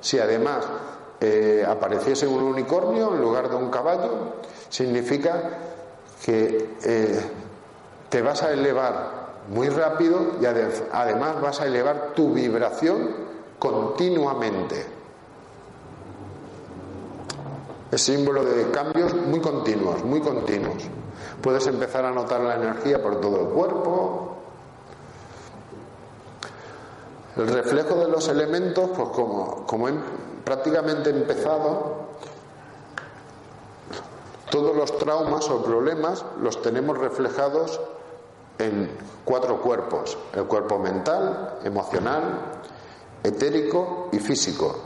Si 0.00 0.18
además 0.18 0.64
apareciese 1.66 2.26
un 2.26 2.42
unicornio 2.42 3.14
en 3.14 3.20
lugar 3.20 3.48
de 3.48 3.56
un 3.56 3.70
caballo, 3.70 4.34
significa 4.68 5.40
que 6.24 6.76
eh, 6.82 7.20
te 8.08 8.22
vas 8.22 8.42
a 8.42 8.52
elevar 8.52 9.24
muy 9.48 9.68
rápido 9.68 10.32
y 10.40 10.46
además 10.46 11.40
vas 11.40 11.60
a 11.60 11.66
elevar 11.66 12.12
tu 12.14 12.32
vibración 12.32 13.10
continuamente. 13.58 14.86
Es 17.90 18.02
símbolo 18.02 18.44
de 18.44 18.70
cambios 18.70 19.14
muy 19.14 19.40
continuos, 19.40 20.02
muy 20.04 20.20
continuos. 20.20 20.82
Puedes 21.40 21.66
empezar 21.66 22.04
a 22.04 22.10
notar 22.10 22.40
la 22.40 22.56
energía 22.56 23.02
por 23.02 23.20
todo 23.20 23.42
el 23.42 23.46
cuerpo. 23.48 24.36
El 27.36 27.48
reflejo 27.48 27.96
de 27.96 28.08
los 28.08 28.28
elementos, 28.28 28.90
pues 28.96 29.08
como, 29.10 29.66
como 29.66 29.88
prácticamente 30.44 31.10
empezado, 31.10 32.04
todos 34.50 34.76
los 34.76 34.96
traumas 34.98 35.48
o 35.50 35.62
problemas 35.64 36.24
los 36.40 36.62
tenemos 36.62 36.98
reflejados 36.98 37.80
en 38.58 38.90
cuatro 39.24 39.60
cuerpos. 39.60 40.16
El 40.32 40.44
cuerpo 40.44 40.78
mental, 40.78 41.58
emocional, 41.64 42.22
etérico 43.22 44.10
y 44.12 44.18
físico. 44.18 44.76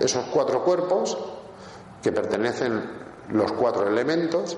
Esos 0.00 0.26
cuatro 0.26 0.62
cuerpos 0.62 1.16
que 2.02 2.12
pertenecen 2.12 3.04
los 3.30 3.52
cuatro 3.52 3.88
elementos, 3.88 4.56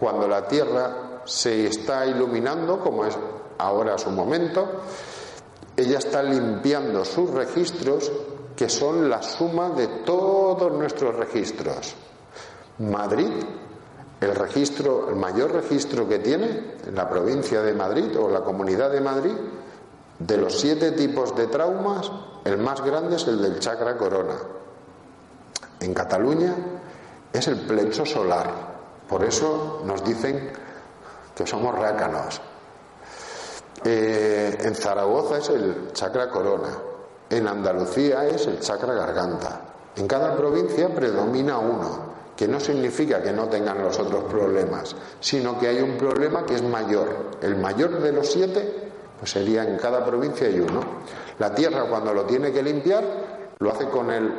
cuando 0.00 0.26
la 0.26 0.46
Tierra 0.48 1.22
se 1.24 1.66
está 1.66 2.04
iluminando, 2.06 2.80
como 2.80 3.04
es 3.04 3.16
ahora 3.58 3.96
su 3.98 4.10
momento, 4.10 4.66
ella 5.76 5.98
está 5.98 6.22
limpiando 6.22 7.04
sus 7.04 7.30
registros, 7.30 8.10
que 8.58 8.68
son 8.68 9.08
la 9.08 9.22
suma 9.22 9.70
de 9.70 9.86
todos 10.04 10.72
nuestros 10.72 11.14
registros. 11.14 11.94
Madrid, 12.80 13.30
el 14.20 14.34
registro, 14.34 15.08
el 15.10 15.14
mayor 15.14 15.52
registro 15.52 16.08
que 16.08 16.18
tiene 16.18 16.74
en 16.84 16.96
la 16.96 17.08
provincia 17.08 17.62
de 17.62 17.72
Madrid 17.72 18.18
o 18.18 18.28
la 18.28 18.40
comunidad 18.40 18.90
de 18.90 19.00
Madrid, 19.00 19.32
de 20.18 20.36
los 20.36 20.58
siete 20.58 20.90
tipos 20.90 21.36
de 21.36 21.46
traumas, 21.46 22.10
el 22.44 22.58
más 22.58 22.82
grande 22.82 23.14
es 23.14 23.28
el 23.28 23.40
del 23.40 23.60
chakra 23.60 23.96
corona. 23.96 24.34
En 25.78 25.94
Cataluña 25.94 26.56
es 27.32 27.46
el 27.46 27.60
plexo 27.60 28.04
solar. 28.04 28.50
Por 29.08 29.22
eso 29.22 29.82
nos 29.84 30.02
dicen 30.02 30.50
que 31.32 31.46
somos 31.46 31.78
rácanos. 31.78 32.40
Eh, 33.84 34.58
en 34.62 34.74
Zaragoza 34.74 35.38
es 35.38 35.48
el 35.48 35.92
chakra 35.92 36.28
corona. 36.28 36.70
En 37.30 37.46
Andalucía 37.46 38.26
es 38.26 38.46
el 38.46 38.60
chakra 38.60 38.94
garganta. 38.94 39.60
En 39.96 40.06
cada 40.06 40.36
provincia 40.36 40.88
predomina 40.94 41.58
uno, 41.58 42.08
que 42.36 42.46
no 42.48 42.60
significa 42.60 43.22
que 43.22 43.32
no 43.32 43.48
tengan 43.48 43.82
los 43.82 43.98
otros 43.98 44.24
problemas, 44.24 44.94
sino 45.20 45.58
que 45.58 45.68
hay 45.68 45.80
un 45.80 45.96
problema 45.98 46.46
que 46.46 46.54
es 46.54 46.62
mayor. 46.62 47.38
El 47.42 47.56
mayor 47.56 48.00
de 48.00 48.12
los 48.12 48.30
siete, 48.30 48.90
pues 49.18 49.30
sería 49.30 49.64
en 49.64 49.76
cada 49.76 50.04
provincia 50.04 50.46
hay 50.46 50.60
uno. 50.60 50.80
La 51.38 51.54
tierra 51.54 51.84
cuando 51.88 52.14
lo 52.14 52.24
tiene 52.24 52.52
que 52.52 52.62
limpiar, 52.62 53.04
lo 53.58 53.70
hace 53.70 53.88
con, 53.88 54.10
el, 54.10 54.32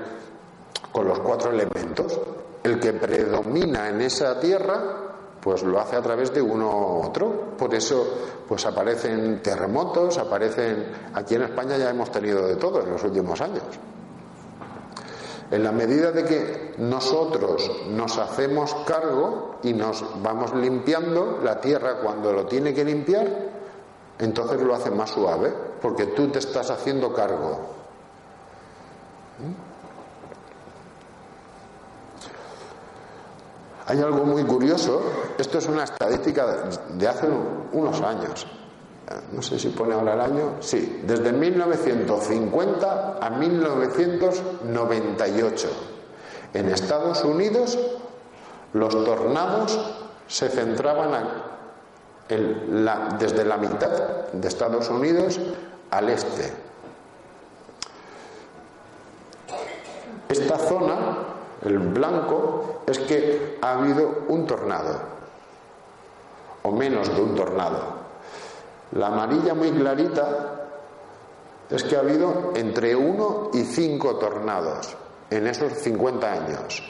con 0.92 1.08
los 1.08 1.20
cuatro 1.20 1.52
elementos 1.52 2.20
el 2.64 2.80
que 2.80 2.94
predomina 2.94 3.90
en 3.90 4.02
esa 4.02 4.40
tierra, 4.40 5.09
pues 5.42 5.64
lo 5.64 5.80
hace 5.80 5.96
a 5.96 6.02
través 6.02 6.34
de 6.34 6.42
uno 6.42 6.68
u 6.70 7.08
otro. 7.08 7.56
Por 7.58 7.74
eso, 7.74 8.06
pues 8.48 8.66
aparecen 8.66 9.42
terremotos, 9.42 10.18
aparecen. 10.18 10.92
Aquí 11.14 11.36
en 11.36 11.44
España 11.44 11.78
ya 11.78 11.90
hemos 11.90 12.12
tenido 12.12 12.48
de 12.48 12.56
todo 12.56 12.82
en 12.82 12.92
los 12.92 13.04
últimos 13.04 13.40
años. 13.42 13.64
En 15.52 15.64
la 15.64 15.72
medida 15.72 16.12
de 16.12 16.26
que 16.26 16.76
nosotros 16.78 17.72
nos 17.90 18.18
hacemos 18.20 18.76
cargo 18.86 19.56
y 19.64 19.74
nos 19.74 20.06
vamos 20.22 20.54
limpiando 20.54 21.40
la 21.44 21.60
tierra 21.60 22.00
cuando 22.02 22.32
lo 22.32 22.46
tiene 22.46 22.74
que 22.74 22.86
limpiar, 22.86 23.28
entonces 24.20 24.62
lo 24.62 24.76
hace 24.76 24.92
más 24.92 25.10
suave, 25.10 25.52
porque 25.82 26.08
tú 26.08 26.28
te 26.28 26.40
estás 26.40 26.70
haciendo 26.70 27.12
cargo. 27.14 27.60
Hay 33.90 34.00
algo 34.00 34.24
muy 34.24 34.44
curioso, 34.44 35.02
esto 35.40 35.58
es 35.58 35.68
una 35.68 35.84
estadística 35.84 36.70
de 36.94 37.08
hace 37.08 37.28
unos 37.72 38.00
años, 38.02 38.46
no 39.32 39.42
sé 39.42 39.58
si 39.58 39.70
pone 39.70 39.96
ahora 39.96 40.14
el 40.14 40.22
año, 40.22 40.58
sí, 40.60 41.02
desde 41.08 41.34
1950 41.34 43.18
a 43.20 43.30
1998. 43.32 45.70
En 46.54 46.70
Estados 46.70 47.24
Unidos 47.24 47.80
los 48.74 49.04
tornados 49.04 49.80
se 50.28 50.50
centraban 50.50 51.28
desde 53.18 53.44
la 53.44 53.58
mitad 53.58 53.90
de 54.32 54.48
Estados 54.48 54.88
Unidos 54.92 55.40
al 55.90 56.10
este. 56.10 56.54
Esta 60.30 60.60
zona 60.60 61.29
el 61.64 61.78
blanco 61.80 62.84
es 62.86 63.00
que 63.00 63.58
ha 63.62 63.74
habido 63.74 64.26
un 64.28 64.46
tornado, 64.46 65.00
o 66.64 66.72
menos 66.72 67.14
de 67.14 67.22
un 67.22 67.36
tornado. 67.36 68.00
La 68.94 69.08
amarilla 69.08 69.54
muy 69.54 69.72
clarita 69.72 70.68
es 71.70 71.84
que 71.84 71.96
ha 71.96 72.00
habido 72.00 72.54
entre 72.56 72.96
uno 72.96 73.52
y 73.54 73.64
cinco 73.64 74.16
tornados 74.16 74.96
en 75.30 75.48
esos 75.48 75.74
50 75.74 76.32
años. 76.32 76.84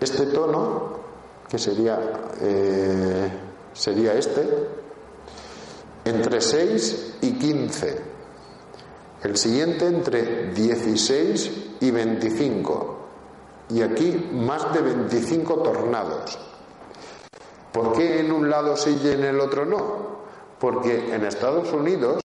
Este 0.00 0.26
tono, 0.26 1.00
que 1.48 1.58
sería, 1.58 1.98
eh, 2.40 3.30
sería 3.72 4.14
este, 4.14 4.48
entre 6.04 6.40
6 6.40 7.18
y 7.22 7.32
15 7.32 8.12
el 9.22 9.36
siguiente 9.36 9.86
entre 9.86 10.52
16 10.52 11.50
y 11.82 11.90
25. 11.90 12.96
Y 13.70 13.82
aquí 13.82 14.30
más 14.32 14.72
de 14.72 14.80
25 14.80 15.54
tornados. 15.56 16.38
¿Por 17.72 17.92
qué 17.94 18.20
en 18.20 18.30
un 18.30 18.48
lado 18.48 18.76
sí 18.76 18.98
y 19.02 19.08
en 19.08 19.24
el 19.24 19.40
otro 19.40 19.64
no? 19.66 20.22
Porque 20.60 21.12
en 21.12 21.24
Estados 21.24 21.72
Unidos 21.72 22.22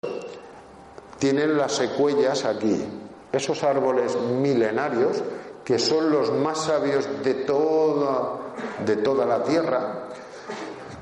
tienen 1.17 1.57
las 1.57 1.71
secuellas 1.73 2.45
aquí. 2.45 2.85
Esos 3.31 3.63
árboles 3.63 4.15
milenarios 4.15 5.23
que 5.65 5.79
son 5.79 6.11
los 6.11 6.31
más 6.31 6.65
sabios 6.65 7.07
de 7.23 7.33
toda, 7.33 8.37
de 8.85 8.97
toda 8.97 9.25
la 9.25 9.43
tierra, 9.43 10.09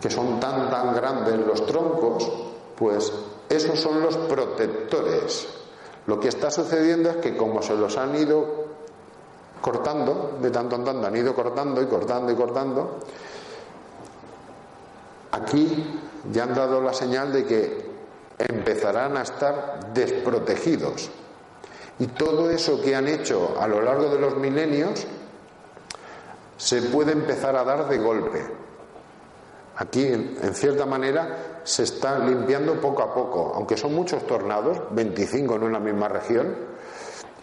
que 0.01 0.09
son 0.09 0.39
tan 0.39 0.69
tan 0.71 0.95
grandes 0.95 1.37
los 1.45 1.65
troncos, 1.65 2.31
pues 2.77 3.11
esos 3.49 3.79
son 3.79 4.01
los 4.01 4.15
protectores. 4.15 5.64
Lo 6.07 6.19
que 6.19 6.27
está 6.27 6.51
sucediendo 6.51 7.09
es 7.09 7.17
que 7.17 7.35
como 7.35 7.61
se 7.61 7.75
los 7.75 7.97
han 7.97 8.15
ido 8.15 8.65
cortando, 9.61 10.37
de 10.41 10.51
tanto 10.51 10.75
en 10.75 10.83
tanto 10.83 11.07
han 11.07 11.15
ido 11.15 11.33
cortando 11.33 11.81
y 11.81 11.87
cortando 11.87 12.31
y 12.31 12.35
cortando, 12.35 12.99
aquí 15.31 15.99
ya 16.31 16.43
han 16.43 16.53
dado 16.53 16.81
la 16.81 16.93
señal 16.93 17.33
de 17.33 17.45
que 17.45 17.89
empezarán 18.37 19.17
a 19.17 19.23
estar 19.23 19.93
desprotegidos. 19.93 21.09
Y 21.97 22.07
todo 22.07 22.49
eso 22.49 22.81
que 22.81 22.95
han 22.95 23.07
hecho 23.07 23.55
a 23.59 23.67
lo 23.67 23.81
largo 23.81 24.09
de 24.09 24.19
los 24.19 24.35
milenios 24.35 25.07
se 26.57 26.81
puede 26.83 27.13
empezar 27.13 27.55
a 27.55 27.63
dar 27.63 27.87
de 27.87 27.97
golpe. 27.97 28.45
Aquí, 29.78 30.05
en 30.05 30.53
cierta 30.53 30.86
manera, 30.86 31.59
se 31.63 31.84
está 31.84 32.19
limpiando 32.19 32.80
poco 32.80 33.03
a 33.03 33.13
poco, 33.13 33.51
aunque 33.55 33.76
son 33.76 33.93
muchos 33.93 34.26
tornados, 34.26 34.80
25 34.91 35.55
en 35.55 35.63
una 35.63 35.80
misma 35.80 36.07
región, 36.07 36.55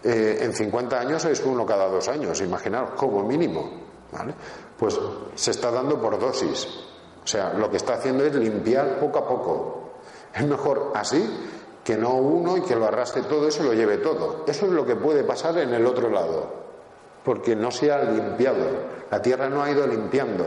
eh, 0.05 0.39
en 0.41 0.53
50 0.53 0.99
años 0.99 1.24
es 1.26 1.41
uno 1.45 1.64
cada 1.64 1.89
dos 1.89 2.09
años, 2.09 2.41
imaginaos, 2.41 2.91
como 2.93 3.22
mínimo. 3.22 3.70
Pues 4.78 4.99
se 5.35 5.51
está 5.53 5.70
dando 5.70 6.01
por 6.01 6.18
dosis. 6.18 6.66
O 7.22 7.26
sea, 7.26 7.53
lo 7.55 7.70
que 7.70 7.76
está 7.76 7.95
haciendo 7.95 8.24
es 8.24 8.35
limpiar 8.35 8.99
poco 8.99 9.18
a 9.18 9.28
poco. 9.28 9.83
Es 10.35 10.45
mejor 10.47 10.93
así 10.95 11.24
que 11.85 11.97
no 11.97 12.14
uno 12.14 12.57
y 12.57 12.62
que 12.62 12.76
lo 12.76 12.87
arrastre 12.87 13.22
todo 13.22 13.49
y 13.49 13.53
se 13.53 13.62
lo 13.62 13.72
lleve 13.72 13.99
todo. 13.99 14.45
Eso 14.47 14.66
es 14.66 14.72
lo 14.72 14.85
que 14.85 14.97
puede 14.97 15.24
pasar 15.24 15.59
en 15.59 15.72
el 15.72 15.87
otro 15.87 16.11
lado, 16.11 16.47
porque 17.24 17.55
no 17.55 17.70
se 17.70 17.93
ha 17.93 18.03
limpiado. 18.03 18.66
La 19.11 19.20
tierra 19.20 19.49
no 19.49 19.62
ha 19.62 19.70
ido 19.70 19.87
limpiando. 19.87 20.47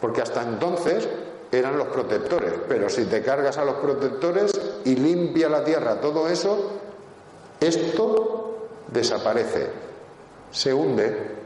Porque 0.00 0.22
hasta 0.22 0.42
entonces 0.42 1.08
eran 1.50 1.78
los 1.78 1.88
protectores, 1.88 2.54
pero 2.68 2.88
si 2.88 3.06
te 3.06 3.22
cargas 3.22 3.58
a 3.58 3.64
los 3.64 3.76
protectores 3.76 4.52
y 4.84 4.94
limpia 4.96 5.48
la 5.48 5.64
tierra 5.64 6.00
todo 6.00 6.28
eso, 6.28 6.72
esto 7.60 8.68
desaparece, 8.88 9.70
se 10.50 10.72
hunde. 10.72 11.38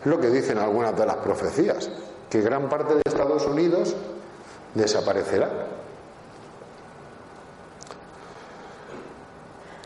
Es 0.00 0.06
lo 0.06 0.18
que 0.18 0.28
dicen 0.28 0.58
algunas 0.58 0.96
de 0.96 1.06
las 1.06 1.16
profecías, 1.16 1.90
que 2.30 2.40
gran 2.40 2.68
parte 2.68 2.94
de 2.94 3.02
Estados 3.04 3.46
Unidos 3.46 3.94
desaparecerá. 4.74 5.66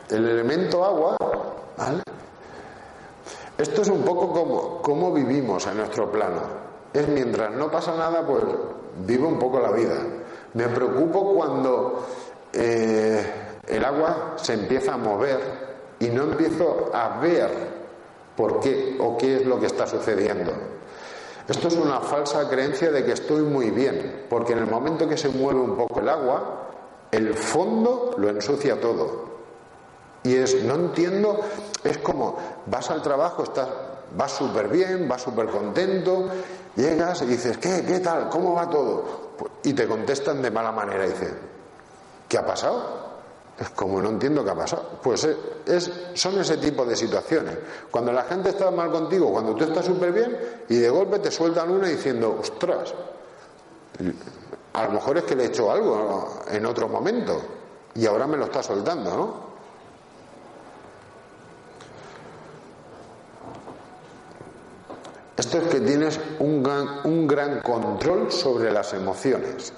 El 0.09 0.29
elemento 0.29 0.85
agua, 0.85 1.17
Esto 3.59 3.83
es 3.83 3.89
un 3.89 4.03
poco 4.03 4.33
como 4.33 4.83
cómo 4.83 5.13
vivimos 5.13 5.67
en 5.67 5.79
nuestro 5.79 6.11
plano 6.11 6.74
es 6.95 7.09
mientras 7.09 7.51
no 7.51 7.71
pasa 7.71 7.97
nada, 7.97 8.25
pues 8.25 8.45
vivo 9.05 9.29
un 9.29 9.39
poco 9.39 9.59
la 9.59 9.73
vida. 9.73 9.97
Me 10.55 10.69
preocupo 10.69 11.35
cuando 11.35 12.07
eh, 12.53 13.27
el 13.67 13.85
agua 13.85 14.35
se 14.37 14.55
empieza 14.55 14.95
a 14.95 14.97
mover 14.97 15.41
y 15.99 16.07
no 16.07 16.23
empiezo 16.23 16.91
a 16.95 17.19
ver 17.19 17.51
por 18.37 18.61
qué 18.61 18.97
o 19.01 19.19
qué 19.19 19.37
es 19.37 19.47
lo 19.47 19.59
que 19.59 19.67
está 19.67 19.87
sucediendo. 19.89 20.53
Esto 21.49 21.69
es 21.69 21.75
una 21.75 22.01
falsa 22.01 22.49
creencia 22.49 22.91
de 22.91 23.05
que 23.05 23.13
estoy 23.13 23.43
muy 23.43 23.71
bien, 23.71 24.25
porque 24.31 24.53
en 24.53 24.61
el 24.61 24.67
momento 24.67 25.09
que 25.09 25.17
se 25.17 25.29
mueve 25.29 25.61
un 25.61 25.77
poco 25.77 25.99
el 26.01 26.09
agua, 26.09 26.69
el 27.11 27.35
fondo 27.35 28.15
lo 28.17 28.31
ensucia 28.31 28.81
todo. 28.81 29.35
Y 30.23 30.37
es, 30.37 30.63
no 30.63 30.77
entiendo, 30.77 31.41
es 31.83 31.99
como 31.99 32.39
vas 32.67 32.91
al 32.91 33.03
trabajo, 33.03 33.43
estás, 33.43 33.69
vas 34.17 34.33
súper 34.33 34.69
bien, 34.69 35.07
vas 35.09 35.23
súper 35.23 35.47
contento 35.49 36.29
Llegas 36.77 37.23
y 37.23 37.27
dices, 37.27 37.59
¿qué? 37.59 37.85
¿Qué 37.87 38.01
tal? 38.01 38.29
¿Cómo 38.29 38.55
va 38.55 38.69
todo? 38.69 39.35
Y 39.63 39.73
te 39.73 39.87
contestan 39.87 40.43
de 40.43 40.51
mala 40.51 40.73
manera. 40.73 41.07
Y 41.07 41.11
dicen, 41.11 41.39
¿qué 42.29 42.39
ha 42.39 42.47
pasado? 42.47 43.05
Es 43.59 43.71
como 43.71 44.03
no 44.03 44.09
entiendo 44.09 44.45
qué 44.45 44.51
ha 44.51 44.55
pasado. 44.55 44.99
Pues 45.03 45.29
es, 45.67 45.93
son 46.15 46.39
ese 46.41 46.57
tipo 46.57 46.85
de 46.85 46.97
situaciones. 46.97 47.57
Cuando 47.91 48.13
la 48.13 48.25
gente 48.25 48.51
está 48.51 48.71
mal 48.71 48.91
contigo, 48.91 49.31
cuando 49.31 49.55
tú 49.55 49.65
estás 49.65 49.85
súper 49.85 50.13
bien, 50.13 50.37
y 50.69 50.77
de 50.79 50.91
golpe 50.91 51.21
te 51.21 51.31
sueltan 51.31 51.71
una 51.71 51.87
diciendo, 51.87 52.39
ostras, 52.41 52.93
a 54.73 54.85
lo 54.85 54.91
mejor 54.91 55.19
es 55.19 55.25
que 55.25 55.37
le 55.37 55.45
he 55.45 55.47
hecho 55.47 55.71
algo 55.71 56.41
en 56.51 56.67
otro 56.67 56.89
momento 56.89 57.41
y 57.95 58.07
ahora 58.07 58.27
me 58.27 58.37
lo 58.37 58.47
está 58.47 58.63
soltando, 58.63 59.11
¿no? 59.17 59.54
Esto 65.37 65.59
es 65.59 65.65
que 65.65 65.81
tienes 65.81 66.21
un 66.39 66.63
gran, 66.63 67.61
control 67.61 68.31
sobre 68.31 68.71
las 68.71 68.93
emociones 68.95 69.73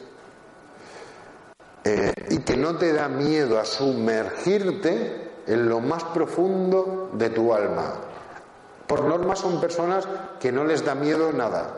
eh, 1.82 2.12
y 2.28 2.38
que 2.38 2.56
no 2.58 2.76
te 2.76 2.92
da 2.92 3.08
miedo 3.08 3.58
a 3.58 3.64
sumergirte 3.64 5.30
en 5.46 5.68
lo 5.68 5.80
más 5.80 6.04
profundo 6.04 7.10
de 7.14 7.30
tu 7.30 7.54
alma. 7.54 7.94
Por 8.86 9.04
norma 9.04 9.34
son 9.34 9.58
personas 9.58 10.06
que 10.38 10.52
no 10.52 10.62
les 10.64 10.84
da 10.84 10.94
miedo 10.94 11.32
nada, 11.32 11.74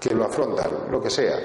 que 0.00 0.14
lo 0.14 0.24
afrontan, 0.24 0.70
lo 0.90 1.02
que 1.02 1.10
sea. 1.10 1.36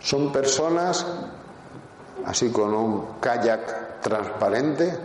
Son 0.00 0.32
personas 0.32 1.06
así 2.26 2.50
con 2.50 2.74
un 2.74 3.20
kayak 3.20 4.00
transparente, 4.00 4.96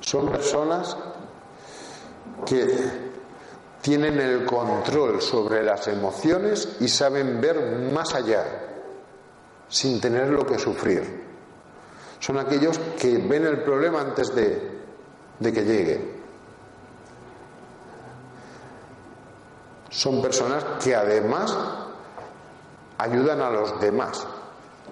son 0.00 0.30
personas 0.30 0.96
que 2.46 3.12
tienen 3.80 4.20
el 4.20 4.44
control 4.44 5.20
sobre 5.20 5.62
las 5.62 5.88
emociones 5.88 6.76
y 6.80 6.88
saben 6.88 7.40
ver 7.40 7.90
más 7.92 8.14
allá, 8.14 8.44
sin 9.68 10.00
tener 10.00 10.28
lo 10.28 10.46
que 10.46 10.58
sufrir. 10.58 11.22
Son 12.20 12.38
aquellos 12.38 12.78
que 13.00 13.18
ven 13.18 13.46
el 13.46 13.62
problema 13.62 14.00
antes 14.00 14.34
de, 14.34 14.80
de 15.38 15.52
que 15.52 15.64
llegue. 15.64 16.22
Son 19.90 20.22
personas 20.22 20.64
que 20.82 20.94
además 20.94 21.56
ayudan 22.98 23.40
a 23.40 23.50
los 23.50 23.80
demás 23.80 24.26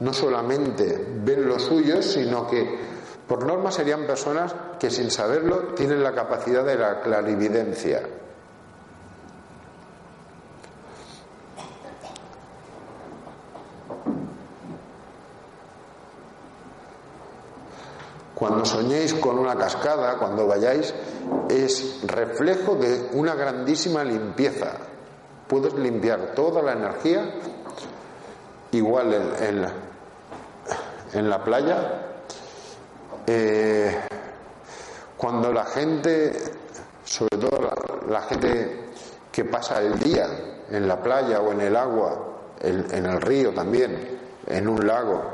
no 0.00 0.12
solamente 0.12 1.06
ven 1.22 1.46
lo 1.46 1.58
suyo, 1.58 2.02
sino 2.02 2.46
que 2.46 2.78
por 3.26 3.46
norma 3.46 3.70
serían 3.70 4.06
personas 4.06 4.54
que 4.78 4.90
sin 4.90 5.10
saberlo 5.10 5.74
tienen 5.74 6.02
la 6.02 6.12
capacidad 6.12 6.64
de 6.64 6.76
la 6.76 7.00
clarividencia. 7.00 8.02
Cuando 18.34 18.64
soñéis 18.64 19.12
con 19.12 19.38
una 19.38 19.54
cascada, 19.54 20.16
cuando 20.16 20.46
vayáis, 20.46 20.94
es 21.50 22.00
reflejo 22.06 22.74
de 22.74 23.10
una 23.12 23.34
grandísima 23.34 24.02
limpieza. 24.02 24.78
Puedes 25.46 25.74
limpiar 25.74 26.32
toda 26.34 26.62
la 26.62 26.72
energía, 26.72 27.34
igual 28.72 29.12
en, 29.40 29.60
la 29.60 29.72
en 31.12 31.28
la 31.28 31.42
playa, 31.42 32.06
eh, 33.26 34.00
cuando 35.16 35.52
la 35.52 35.64
gente, 35.64 36.32
sobre 37.04 37.38
todo 37.38 37.70
la, 38.08 38.22
gente 38.22 38.90
que 39.30 39.44
pasa 39.44 39.80
el 39.80 39.98
día 39.98 40.26
en 40.70 40.88
la 40.88 41.02
playa 41.02 41.40
o 41.40 41.52
en 41.52 41.60
el 41.60 41.76
agua, 41.76 42.26
en 42.60 43.06
el 43.06 43.20
río 43.20 43.52
también, 43.52 44.18
en 44.46 44.68
un 44.68 44.86
lago, 44.86 45.32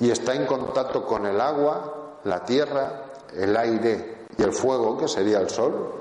y 0.00 0.10
está 0.10 0.34
en 0.34 0.46
contacto 0.46 1.04
con 1.04 1.26
el 1.26 1.40
agua, 1.40 2.18
la 2.24 2.44
tierra, 2.44 3.04
el 3.34 3.56
aire 3.56 4.26
y 4.36 4.42
el 4.42 4.52
fuego, 4.52 4.96
que 4.96 5.08
sería 5.08 5.38
el 5.38 5.50
sol, 5.50 5.94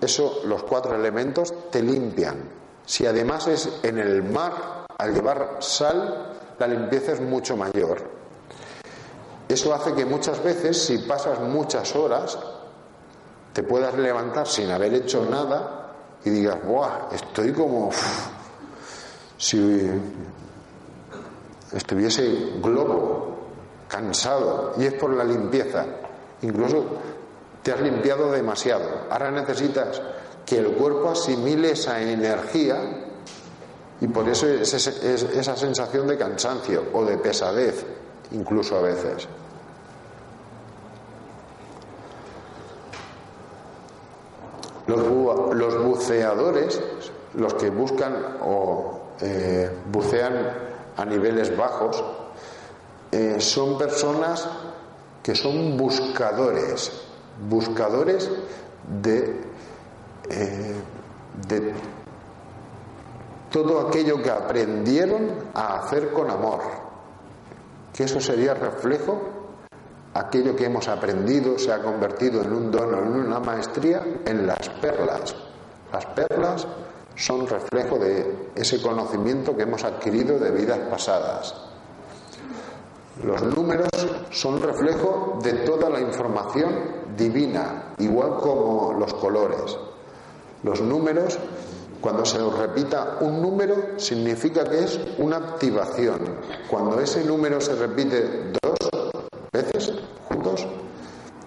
eso, 0.00 0.40
los 0.44 0.62
cuatro 0.62 0.94
elementos, 0.94 1.52
te 1.70 1.82
limpian. 1.82 2.36
Si 2.84 3.06
además 3.06 3.48
es 3.48 3.80
en 3.82 3.98
el 3.98 4.22
mar, 4.22 4.86
al 4.98 5.14
llevar 5.14 5.56
sal, 5.60 6.34
la 6.58 6.66
limpieza 6.66 7.12
es 7.12 7.20
mucho 7.20 7.56
mayor. 7.56 7.98
Eso 9.48 9.74
hace 9.74 9.94
que 9.94 10.04
muchas 10.04 10.42
veces, 10.42 10.84
si 10.86 10.98
pasas 10.98 11.40
muchas 11.40 11.94
horas, 11.94 12.38
te 13.52 13.62
puedas 13.62 13.94
levantar 13.94 14.46
sin 14.46 14.70
haber 14.70 14.92
hecho 14.94 15.24
nada 15.24 15.92
y 16.24 16.30
digas, 16.30 16.58
¡buah! 16.64 17.08
Estoy 17.12 17.52
como 17.52 17.90
si 19.38 19.88
estuviese 21.72 22.52
globo, 22.60 23.36
cansado, 23.88 24.74
y 24.78 24.86
es 24.86 24.94
por 24.94 25.14
la 25.14 25.24
limpieza. 25.24 25.84
Incluso 26.42 26.84
te 27.62 27.72
has 27.72 27.80
limpiado 27.80 28.30
demasiado. 28.30 29.06
Ahora 29.10 29.30
necesitas 29.30 30.02
que 30.44 30.58
el 30.58 30.72
cuerpo 30.72 31.10
asimile 31.10 31.72
esa 31.72 32.00
energía 32.00 32.76
y 34.00 34.06
por 34.08 34.28
eso 34.28 34.46
es 34.48 34.72
esa 34.74 35.56
sensación 35.56 36.06
de 36.06 36.18
cansancio 36.18 36.84
o 36.92 37.04
de 37.04 37.16
pesadez, 37.18 37.84
incluso 38.32 38.76
a 38.76 38.82
veces. 38.82 39.28
Los, 44.86 45.84
buceadores, 45.84 46.80
los 47.34 47.54
que 47.54 47.70
buscan 47.70 48.38
o 48.42 49.00
eh, 49.20 49.68
bucean 49.90 50.34
a 50.96 51.04
niveles 51.04 51.56
bajos, 51.56 52.04
eh, 53.10 53.36
son 53.40 53.78
personas 53.78 54.48
que 55.22 55.34
son 55.34 55.76
buscadores, 55.76 56.92
buscadores 57.48 58.30
eh, 59.04 60.74
de 61.48 61.72
todo 63.50 63.88
aquello 63.88 64.22
que 64.22 64.30
aprendieron 64.30 65.50
a 65.54 65.80
hacer 65.80 66.12
con 66.12 66.30
amor, 66.30 66.60
que 67.96 68.04
eso 68.04 68.20
sería 68.20 68.52
reflejo, 68.52 69.18
aquello 70.12 70.54
que 70.54 70.66
hemos 70.66 70.86
aprendido 70.86 71.58
se 71.58 71.72
ha 71.72 71.82
convertido 71.82 72.42
en 72.42 72.52
un 72.52 72.70
don 72.70 72.94
en 72.94 73.26
una 73.26 73.40
maestría, 73.40 74.02
en 74.24 74.46
las 74.46 74.68
perlas. 74.68 75.34
Las 75.92 76.04
perlas 76.06 76.66
son 77.14 77.46
reflejo 77.46 77.98
de 77.98 78.50
ese 78.54 78.82
conocimiento 78.82 79.56
que 79.56 79.62
hemos 79.62 79.82
adquirido 79.84 80.38
de 80.38 80.50
vidas 80.50 80.78
pasadas. 80.90 81.54
Los 83.24 83.42
números 83.42 83.88
son 84.30 84.60
reflejo 84.60 85.38
de 85.42 85.54
toda 85.64 85.88
la 85.88 86.00
información 86.00 86.74
divina, 87.16 87.94
igual 87.98 88.36
como 88.36 88.92
los 88.92 89.14
colores. 89.14 89.78
Los 90.62 90.82
números, 90.82 91.38
cuando 92.00 92.24
se 92.24 92.38
repita 92.38 93.18
un 93.20 93.40
número, 93.42 93.98
significa 93.98 94.64
que 94.64 94.80
es 94.84 95.00
una 95.18 95.36
activación. 95.36 96.18
Cuando 96.68 97.00
ese 97.00 97.24
número 97.24 97.60
se 97.60 97.74
repite 97.74 98.52
dos 98.62 98.78
veces 99.52 99.92
juntos, 100.28 100.66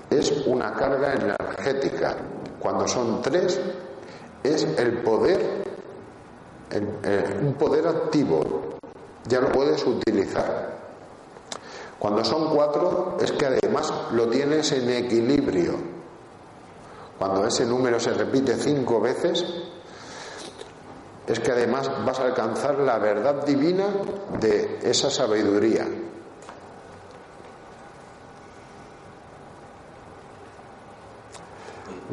es 0.10 0.32
una 0.48 0.74
carga 0.74 1.14
energética. 1.14 2.18
Cuando 2.60 2.88
son 2.88 3.22
tres, 3.22 3.60
es 4.44 4.64
el 4.64 5.02
poder, 5.02 5.64
un 7.42 7.54
poder 7.54 7.88
activo. 7.88 8.42
Ya 9.28 9.40
lo 9.40 9.52
puedes 9.52 9.86
utilizar. 9.86 10.78
Cuando 12.00 12.24
son 12.24 12.56
cuatro 12.56 13.18
es 13.22 13.32
que 13.34 13.46
además 13.46 13.94
lo 14.14 14.28
tienes 14.30 14.72
en 14.72 14.90
equilibrio. 14.90 15.74
Cuando 17.20 17.46
ese 17.46 17.66
número 17.66 18.00
se 18.00 18.14
repite 18.14 18.56
cinco 18.56 19.02
veces, 19.02 19.46
es 21.30 21.40
que 21.40 21.52
además 21.52 21.90
vas 22.06 22.20
a 22.20 22.26
alcanzar 22.26 22.80
la 22.80 22.98
verdad 22.98 23.46
divina 23.46 23.86
de 24.40 24.80
esa 24.82 25.12
sabiduría. 25.12 25.86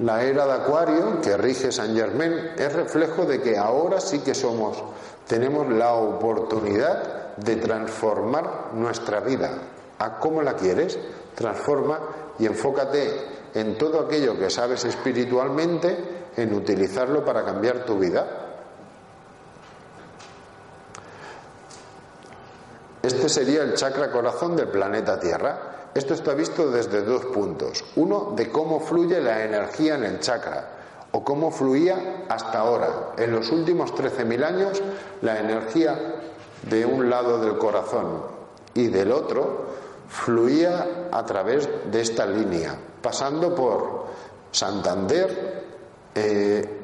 La 0.03 0.23
era 0.23 0.45
de 0.45 0.53
Acuario 0.53 1.23
que 1.23 1.39
rige 1.39 1.73
San 1.73 1.97
Germain 1.97 2.51
es 2.59 2.73
reflejo 2.75 3.25
de 3.25 3.41
que 3.41 3.57
ahora 3.57 3.99
sí 3.99 4.19
que 4.19 4.35
somos, 4.35 4.85
tenemos 5.27 5.67
la 5.71 5.95
oportunidad 5.95 7.35
de 7.39 7.57
transformar 7.57 8.73
nuestra 8.75 9.21
vida, 9.21 9.51
a 9.99 10.19
cómo 10.19 10.43
la 10.43 10.55
quieres, 10.55 10.99
transforma 11.35 12.01
y 12.39 12.45
enfócate 12.45 13.15
en 13.55 13.79
todo 13.79 14.01
aquello 14.01 14.39
que 14.39 14.51
sabes 14.51 14.85
espiritualmente, 14.85 15.97
en 16.37 16.53
utilizarlo 16.53 17.25
para 17.25 17.43
cambiar 17.43 17.87
tu 17.87 17.99
vida. 17.99 18.46
Este 23.07 23.29
sería 23.29 23.63
el 23.63 23.75
chakra 23.75 24.11
corazón 24.11 24.57
del 24.57 24.67
planeta 24.67 25.21
Tierra. 25.21 25.91
Esto 25.95 26.13
está 26.15 26.35
visto 26.35 26.69
desde 26.73 27.03
dos 27.03 27.27
puntos. 27.27 27.85
Uno, 27.95 28.33
de 28.35 28.51
cómo 28.51 28.81
fluye 28.81 29.21
la 29.21 29.45
energía 29.45 29.95
en 29.95 30.03
el 30.03 30.19
chakra 30.19 30.71
o 31.13 31.23
cómo 31.23 31.53
fluía 31.53 32.25
hasta 32.29 32.59
ahora. 32.59 33.13
En 33.17 33.31
los 33.31 33.53
últimos 33.53 33.95
13.000 33.95 34.45
años, 34.45 34.83
la 35.23 35.39
energía 35.39 36.17
de 36.69 36.85
un 36.85 37.09
lado 37.09 37.39
del 37.39 37.57
corazón 37.59 38.23
y 38.75 38.89
del 38.89 39.13
otro 39.13 39.67
fluía 40.09 41.09
a 41.13 41.25
través 41.25 41.69
de 41.89 42.01
esta 42.01 42.27
línea, 42.27 42.77
pasando 43.01 43.55
por 43.55 44.07
Santander, 44.51 45.63
eh, 46.13 46.81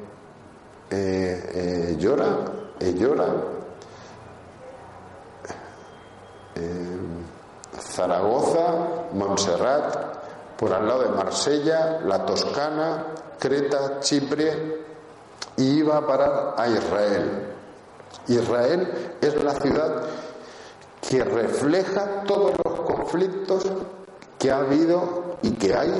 eh, 0.88 1.50
eh 1.90 1.96
Llora, 1.98 2.38
eh, 6.54 6.98
Zaragoza, 7.80 9.08
Montserrat, 9.12 10.56
por 10.56 10.72
al 10.72 10.86
lado 10.86 11.02
de 11.02 11.08
Marsella, 11.10 12.00
la 12.04 12.24
Toscana, 12.24 13.06
Creta, 13.38 14.00
Chipre, 14.00 14.82
y 15.56 15.78
iba 15.78 15.96
a 15.96 16.06
parar 16.06 16.54
a 16.56 16.68
Israel. 16.68 17.48
Israel 18.28 19.16
es 19.20 19.42
la 19.42 19.54
ciudad 19.54 20.02
que 21.08 21.24
refleja 21.24 22.22
todos 22.24 22.52
los 22.64 22.80
conflictos 22.80 23.64
que 24.38 24.50
ha 24.50 24.58
habido 24.58 25.36
y 25.42 25.52
que 25.52 25.74
hay 25.74 25.92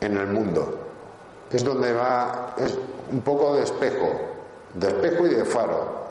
en 0.00 0.16
el 0.16 0.26
mundo. 0.28 0.78
Es 1.50 1.64
donde 1.64 1.92
va, 1.92 2.54
es 2.58 2.78
un 3.10 3.20
poco 3.22 3.54
de 3.54 3.62
espejo, 3.62 4.10
de 4.74 4.88
espejo 4.88 5.26
y 5.26 5.34
de 5.34 5.44
faro. 5.44 6.03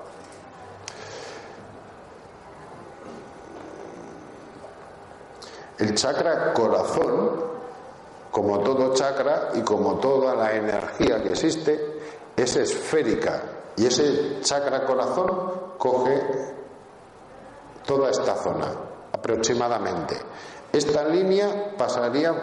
El 5.84 5.96
chakra 5.96 6.54
corazón, 6.54 7.44
como 8.32 8.60
todo 8.60 8.94
chakra 8.94 9.50
y 9.54 9.62
como 9.64 9.96
toda 9.96 10.34
la 10.34 10.54
energía 10.54 11.22
que 11.22 11.32
existe, 11.32 12.00
es 12.38 12.56
esférica 12.56 13.42
y 13.76 13.88
ese 13.88 14.40
chakra 14.40 14.86
corazón 14.86 15.28
coge 15.78 16.22
toda 17.86 18.12
esta 18.12 18.34
zona, 18.36 18.68
aproximadamente. 19.12 20.16
Esta 20.72 21.04
línea 21.04 21.76
pasaría 21.78 22.34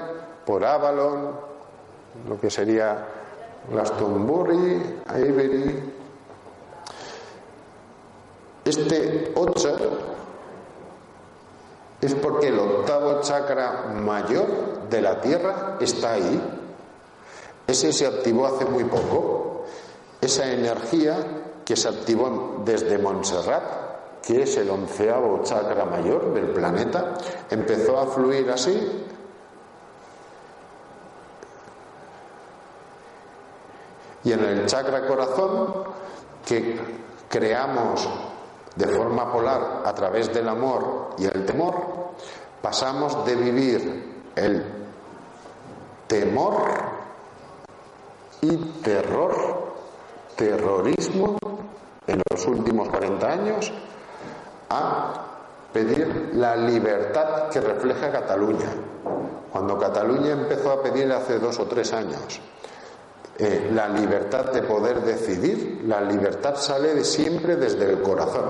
por 0.45 0.62
Avalon, 0.62 1.30
lo 2.28 2.38
que 2.38 2.51
sería 2.51 3.07
Glastonbury, 3.70 5.01
Avery. 5.07 5.95
Este 8.66 9.32
8 9.34 10.09
es 12.01 12.14
porque 12.14 12.48
el 12.48 12.59
octavo 12.59 13.20
chakra 13.20 13.92
mayor 13.94 14.88
de 14.88 15.01
la 15.01 15.20
Tierra 15.20 15.76
está 15.80 16.12
ahí. 16.12 16.40
Ese 17.66 17.92
se 17.92 18.07
activó 18.07 18.46
hace 18.46 18.64
muy 18.64 18.84
poco. 18.84 19.64
Esa 20.20 20.51
energía 20.51 21.16
que 21.64 21.76
se 21.76 21.88
activó 21.88 22.62
desde 22.64 22.98
Montserrat 22.98 23.80
que 24.22 24.42
es 24.42 24.57
el 24.57 24.70
onceavo 24.70 25.42
chakra 25.42 25.84
mayor 25.84 26.34
del 26.34 26.48
planeta, 26.51 27.14
empezó 27.51 27.98
a 27.98 28.07
fluir 28.07 28.51
así. 28.51 29.07
Y 34.24 34.32
en 34.32 34.44
el 34.44 34.66
chakra 34.66 35.07
corazón, 35.07 35.84
que 36.46 36.78
creamos 37.28 38.09
de 38.81 38.87
forma 38.87 39.31
polar 39.31 39.83
a 39.85 39.95
través 39.95 40.33
del 40.33 40.49
amor 40.49 41.11
y 41.18 41.26
el 41.26 41.45
temor, 41.45 41.74
pasamos 42.62 43.26
de 43.26 43.37
vivir 43.37 44.22
el 44.35 44.64
temor 46.07 46.55
y 48.41 48.57
terror, 48.83 49.74
terrorismo 50.35 51.37
en 52.07 52.22
los 52.31 52.47
últimos 52.47 52.89
40 52.89 53.31
años 53.31 53.70
a 54.70 55.26
pedir 55.74 56.31
la 56.35 56.57
libertad 56.57 57.51
que 57.51 57.61
refleja 57.61 58.11
Cataluña. 58.11 58.70
Cuando 59.53 59.78
Cataluña 59.78 60.33
empezó 60.33 60.72
a 60.72 60.83
pedir 60.83 61.12
hace 61.12 61.39
dos 61.39 61.59
o 61.59 61.66
tres 61.66 61.93
años 61.93 62.41
eh, 63.43 63.70
la 63.72 63.88
libertad 63.88 64.53
de 64.53 64.62
poder 64.62 65.01
decidir, 65.01 65.82
la 65.86 66.03
libertad 66.03 66.57
sale 66.57 66.95
de 66.95 67.05
siempre 67.05 67.57
desde 67.57 67.91
el 67.91 68.03
corazón. 68.03 68.45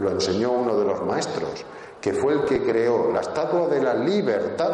Lo 0.00 0.10
enseñó 0.10 0.50
uno 0.50 0.76
de 0.76 0.84
los 0.84 1.02
maestros, 1.04 1.64
que 2.00 2.12
fue 2.12 2.32
el 2.32 2.44
que 2.44 2.60
creó 2.60 3.12
la 3.12 3.20
estatua 3.20 3.68
de 3.68 3.80
la 3.80 3.94
libertad 3.94 4.72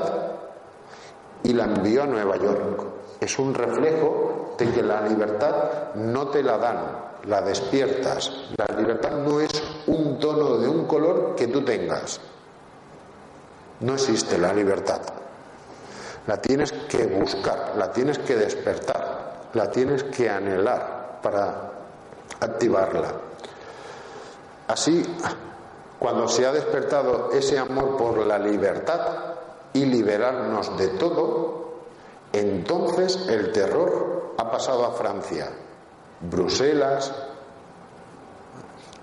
y 1.43 1.53
la 1.53 1.65
envió 1.65 2.05
a 2.05 2.07
Nueva 2.07 2.39
York. 2.39 2.85
Es 3.21 3.39
un 3.39 3.53
reflejo 3.53 4.55
de 4.57 4.71
que 4.71 4.83
la 4.83 5.03
libertad 5.03 5.95
no 5.95 6.29
te 6.29 6.43
la 6.43 6.57
dan, 6.57 6.79
la 7.27 7.43
despiertas. 7.43 8.33
La 8.57 8.75
libertad 8.75 9.11
no 9.11 9.41
es 9.41 9.63
un 9.89 10.19
tono 10.19 10.57
de 10.57 10.69
un 10.69 10.87
color 10.87 11.35
que 11.37 11.49
tú 11.49 11.63
tengas. 11.63 12.19
No 13.81 13.93
existe 13.93 14.39
la 14.39 14.55
libertad. 14.55 15.03
La 16.27 16.41
tienes 16.41 16.73
que 16.73 17.05
buscar, 17.09 17.75
la 17.77 17.93
tienes 17.93 18.19
que 18.19 18.37
despertar. 18.37 19.10
La 19.55 19.71
tienes 19.71 20.05
que 20.05 20.29
anhelar 20.29 21.21
para 21.23 21.73
activarla. 22.41 23.13
Así, 24.69 25.05
cuando 25.99 26.29
se 26.29 26.47
ha 26.47 26.53
despertado 26.53 27.31
ese 27.33 27.59
amor 27.59 27.97
por 27.97 28.27
la 28.27 28.39
libertad 28.39 29.01
y 29.73 29.85
liberarnos 29.85 30.77
de 30.79 30.89
todo, 30.89 31.75
entonces 32.33 33.27
el 33.29 33.53
terror 33.53 34.35
ha 34.39 34.51
pasado 34.51 34.87
a 34.87 34.93
Francia, 34.93 35.51
Bruselas. 36.21 37.13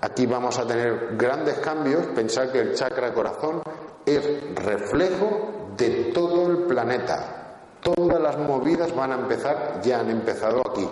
Aquí 0.00 0.26
vamos 0.26 0.58
a 0.58 0.66
tener 0.66 1.16
grandes 1.16 1.58
cambios. 1.58 2.06
Pensar 2.06 2.50
que 2.50 2.60
el 2.60 2.74
chakra 2.74 3.12
corazón 3.12 3.62
es 4.06 4.54
reflejo 4.54 5.70
de 5.76 6.10
todo 6.14 6.50
el 6.50 6.58
planeta. 6.64 7.47
Todas 7.82 8.20
las 8.20 8.38
movidas 8.38 8.94
van 8.94 9.12
a 9.12 9.14
empezar, 9.16 9.80
ya 9.82 10.00
han 10.00 10.10
empezado 10.10 10.62
aquí. 10.68 10.88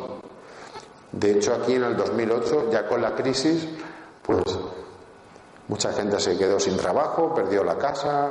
De 1.13 1.33
hecho, 1.33 1.55
aquí 1.55 1.75
en 1.75 1.85
el 1.85 1.97
2008, 1.97 2.71
ya 2.71 2.87
con 2.87 3.01
la 3.01 3.15
crisis, 3.15 3.69
pues 4.23 4.43
mucha 5.69 5.93
gente 5.93 6.21
se 6.21 6.37
quedó 6.37 6.61
sin 6.61 6.77
trabajo, 6.77 7.35
perdió 7.35 7.65
la 7.65 7.77
casa. 7.77 8.31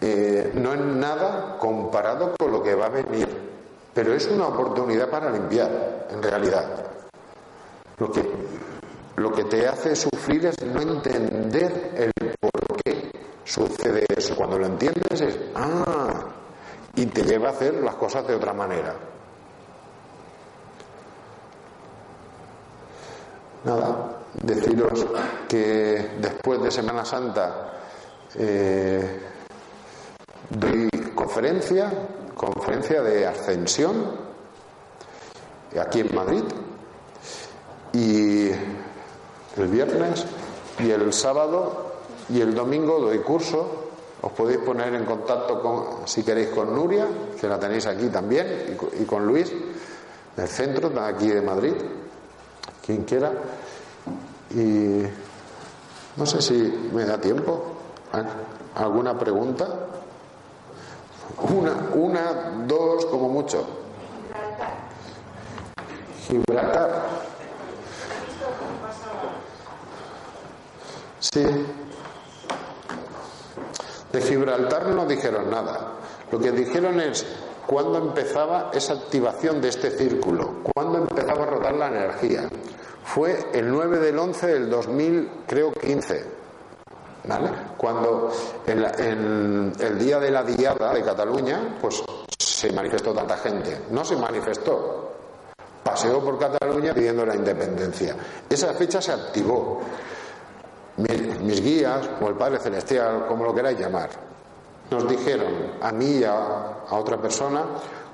Eh, 0.00 0.52
no 0.54 0.72
es 0.72 0.80
nada 0.80 1.58
comparado 1.58 2.34
con 2.38 2.50
lo 2.50 2.62
que 2.62 2.74
va 2.74 2.86
a 2.86 2.88
venir, 2.88 3.28
pero 3.94 4.14
es 4.14 4.26
una 4.26 4.48
oportunidad 4.48 5.08
para 5.08 5.30
limpiar, 5.30 6.08
en 6.10 6.22
realidad. 6.22 6.64
Lo 7.98 8.10
que, 8.10 8.22
lo 9.16 9.32
que 9.32 9.44
te 9.44 9.68
hace 9.68 9.94
sufrir 9.94 10.46
es 10.46 10.56
no 10.64 10.80
entender 10.80 11.92
el 11.96 12.34
por 12.40 12.82
qué 12.82 13.12
sucede 13.44 14.06
eso. 14.16 14.34
Cuando 14.34 14.58
lo 14.58 14.66
entiendes 14.66 15.20
es, 15.20 15.38
ah, 15.54 16.24
y 16.94 17.06
te 17.06 17.22
lleva 17.22 17.48
a 17.48 17.52
hacer 17.52 17.74
las 17.74 17.94
cosas 17.94 18.26
de 18.26 18.34
otra 18.34 18.52
manera. 18.52 18.94
Nada, 23.64 24.18
deciros 24.34 25.06
que 25.48 26.16
después 26.20 26.62
de 26.62 26.70
Semana 26.70 27.04
Santa 27.04 27.72
eh, 28.34 29.20
doy 30.50 30.88
conferencia, 31.14 31.90
conferencia 32.34 33.02
de 33.02 33.26
ascensión, 33.26 34.32
aquí 35.80 36.00
en 36.00 36.14
Madrid, 36.14 36.44
y 37.92 38.48
el 38.48 39.68
viernes 39.68 40.24
y 40.78 40.90
el 40.90 41.12
sábado 41.12 41.92
y 42.28 42.40
el 42.40 42.54
domingo 42.54 42.98
doy 42.98 43.18
curso. 43.18 43.81
Os 44.22 44.30
podéis 44.32 44.58
poner 44.58 44.94
en 44.94 45.04
contacto 45.04 45.60
con, 45.60 46.06
si 46.06 46.22
queréis, 46.22 46.48
con 46.48 46.72
Nuria, 46.72 47.06
que 47.40 47.48
la 47.48 47.58
tenéis 47.58 47.86
aquí 47.86 48.06
también, 48.06 48.78
y 49.00 49.04
con 49.04 49.26
Luis, 49.26 49.52
del 50.36 50.48
centro, 50.48 50.92
aquí 51.02 51.26
de 51.26 51.42
Madrid, 51.42 51.74
quien 52.84 53.02
quiera. 53.02 53.32
Y 54.50 55.02
no 56.16 56.24
sé 56.26 56.40
si 56.40 56.90
me 56.92 57.04
da 57.04 57.20
tiempo. 57.20 57.72
¿Alguna 58.76 59.18
pregunta? 59.18 59.66
Una, 61.38 61.90
una, 61.94 62.64
dos, 62.66 63.06
como 63.06 63.28
mucho. 63.28 63.66
Gibraltar. 66.28 67.02
Sí. 71.18 71.44
De 74.12 74.20
Gibraltar 74.20 74.88
no 74.88 75.06
dijeron 75.06 75.50
nada. 75.50 75.92
Lo 76.30 76.38
que 76.38 76.52
dijeron 76.52 77.00
es 77.00 77.26
cuándo 77.66 77.98
empezaba 77.98 78.70
esa 78.74 78.94
activación 78.94 79.60
de 79.60 79.68
este 79.68 79.90
círculo, 79.90 80.62
cuándo 80.74 80.98
empezaba 80.98 81.44
a 81.44 81.46
rotar 81.46 81.74
la 81.74 81.88
energía. 81.88 82.48
Fue 83.04 83.46
el 83.52 83.70
9 83.70 83.98
del 83.98 84.18
11 84.18 84.46
del 84.46 84.70
2000, 84.70 85.30
creo 85.46 85.72
15. 85.72 86.42
¿Vale? 87.24 87.50
Cuando 87.76 88.32
el 88.66 89.98
día 89.98 90.18
de 90.18 90.30
la 90.30 90.42
diada 90.42 90.92
de 90.92 91.02
Cataluña, 91.02 91.78
pues 91.80 92.02
se 92.38 92.72
manifestó 92.72 93.12
tanta 93.12 93.36
gente. 93.36 93.82
No 93.90 94.04
se 94.04 94.16
manifestó. 94.16 95.12
Paseó 95.82 96.20
por 96.20 96.38
Cataluña 96.38 96.92
pidiendo 96.94 97.24
la 97.24 97.34
independencia. 97.34 98.16
Esa 98.48 98.72
fecha 98.74 99.00
se 99.00 99.12
activó 99.12 99.80
mis, 100.96 101.60
guías 101.62 102.08
o 102.20 102.28
el 102.28 102.34
Padre 102.34 102.58
Celestial, 102.58 103.26
como 103.26 103.44
lo 103.44 103.54
queráis 103.54 103.78
llamar, 103.78 104.10
nos 104.90 105.08
dijeron 105.08 105.72
a 105.80 105.92
mí 105.92 106.18
y 106.18 106.24
a, 106.24 106.84
otra 106.90 107.16
persona, 107.16 107.64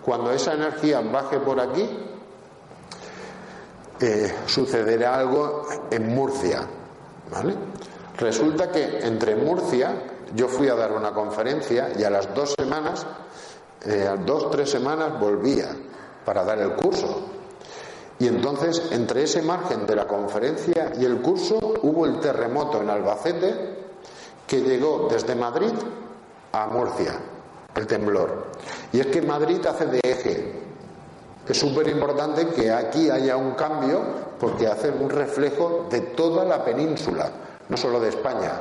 cuando 0.05 0.31
esa 0.31 0.55
energía 0.55 1.01
baje 1.01 1.39
por 1.41 1.61
aquí, 1.61 1.89
eh, 4.01 4.35
sucederá 4.47 5.17
algo 5.17 5.67
en 5.91 6.15
Murcia. 6.15 6.61
¿vale? 7.31 7.55
Resulta 8.17 8.71
que 8.71 9.01
entre 9.01 9.35
Murcia, 9.35 9.95
yo 10.35 10.49
fui 10.49 10.69
a 10.69 10.75
dar 10.75 10.93
una 10.93 11.13
conferencia 11.13 11.91
y 11.99 12.05
a 12.05 12.11
las 12.11 12.33
dos 12.35 12.55
semanas, 12.59 13.07
eh, 13.85 14.17
dos, 14.25 14.51
tres 14.51 14.71
semanas 14.71 15.19
volvía 15.19 15.69
para 16.25 16.45
dar 16.45 16.59
el 16.59 16.75
curso. 16.75 17.38
Y 18.21 18.27
entonces, 18.27 18.83
entre 18.91 19.23
ese 19.23 19.43
margen 19.43 19.87
de 19.87 19.95
la 19.95 20.07
conferencia 20.07 20.93
y 20.99 21.05
el 21.05 21.21
curso, 21.21 21.59
hubo 21.83 22.05
el 22.05 22.19
terremoto 22.19 22.83
en 22.83 22.91
Albacete 22.91 23.79
que 24.47 24.61
llegó 24.61 25.09
desde 25.11 25.35
Madrid 25.37 25.73
a 26.53 26.67
Murcia, 26.67 27.21
el 27.75 27.87
temblor. 27.87 28.47
Y 28.93 29.01
es 29.01 29.07
que 29.07 29.23
Madrid 29.23 29.65
hace 29.67 29.87
de 29.87 30.01
eje. 30.03 30.53
Es 31.47 31.59
súper 31.59 31.89
importante 31.89 32.49
que 32.49 32.73
aquí 32.73 33.09
haya 33.09 33.37
un 33.37 33.53
cambio 33.53 34.03
porque 34.41 34.67
hace 34.67 34.91
un 34.91 35.09
reflejo 35.09 35.87
de 35.91 36.01
toda 36.01 36.45
la 36.45 36.65
península, 36.65 37.31
no 37.69 37.77
solo 37.77 38.01
de 38.01 38.09
España. 38.09 38.53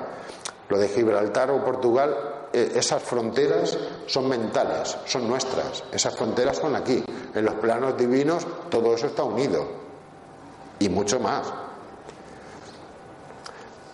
Lo 0.70 0.78
de 0.78 0.88
Gibraltar 0.90 1.50
o 1.50 1.64
Portugal 1.64 2.37
esas 2.54 3.04
fronteras 3.04 3.78
son 4.06 4.30
mentales, 4.30 4.98
son 5.06 5.28
nuestras, 5.28 5.84
esas 5.92 6.16
fronteras 6.16 6.58
son 6.58 6.76
aquí. 6.76 7.04
En 7.34 7.46
los 7.46 7.56
planos 7.56 7.98
divinos 7.98 8.46
todo 8.70 8.96
eso 8.96 9.08
está 9.08 9.24
unido 9.24 9.66
y 10.80 10.90
mucho 10.90 11.20
más. 11.20 11.54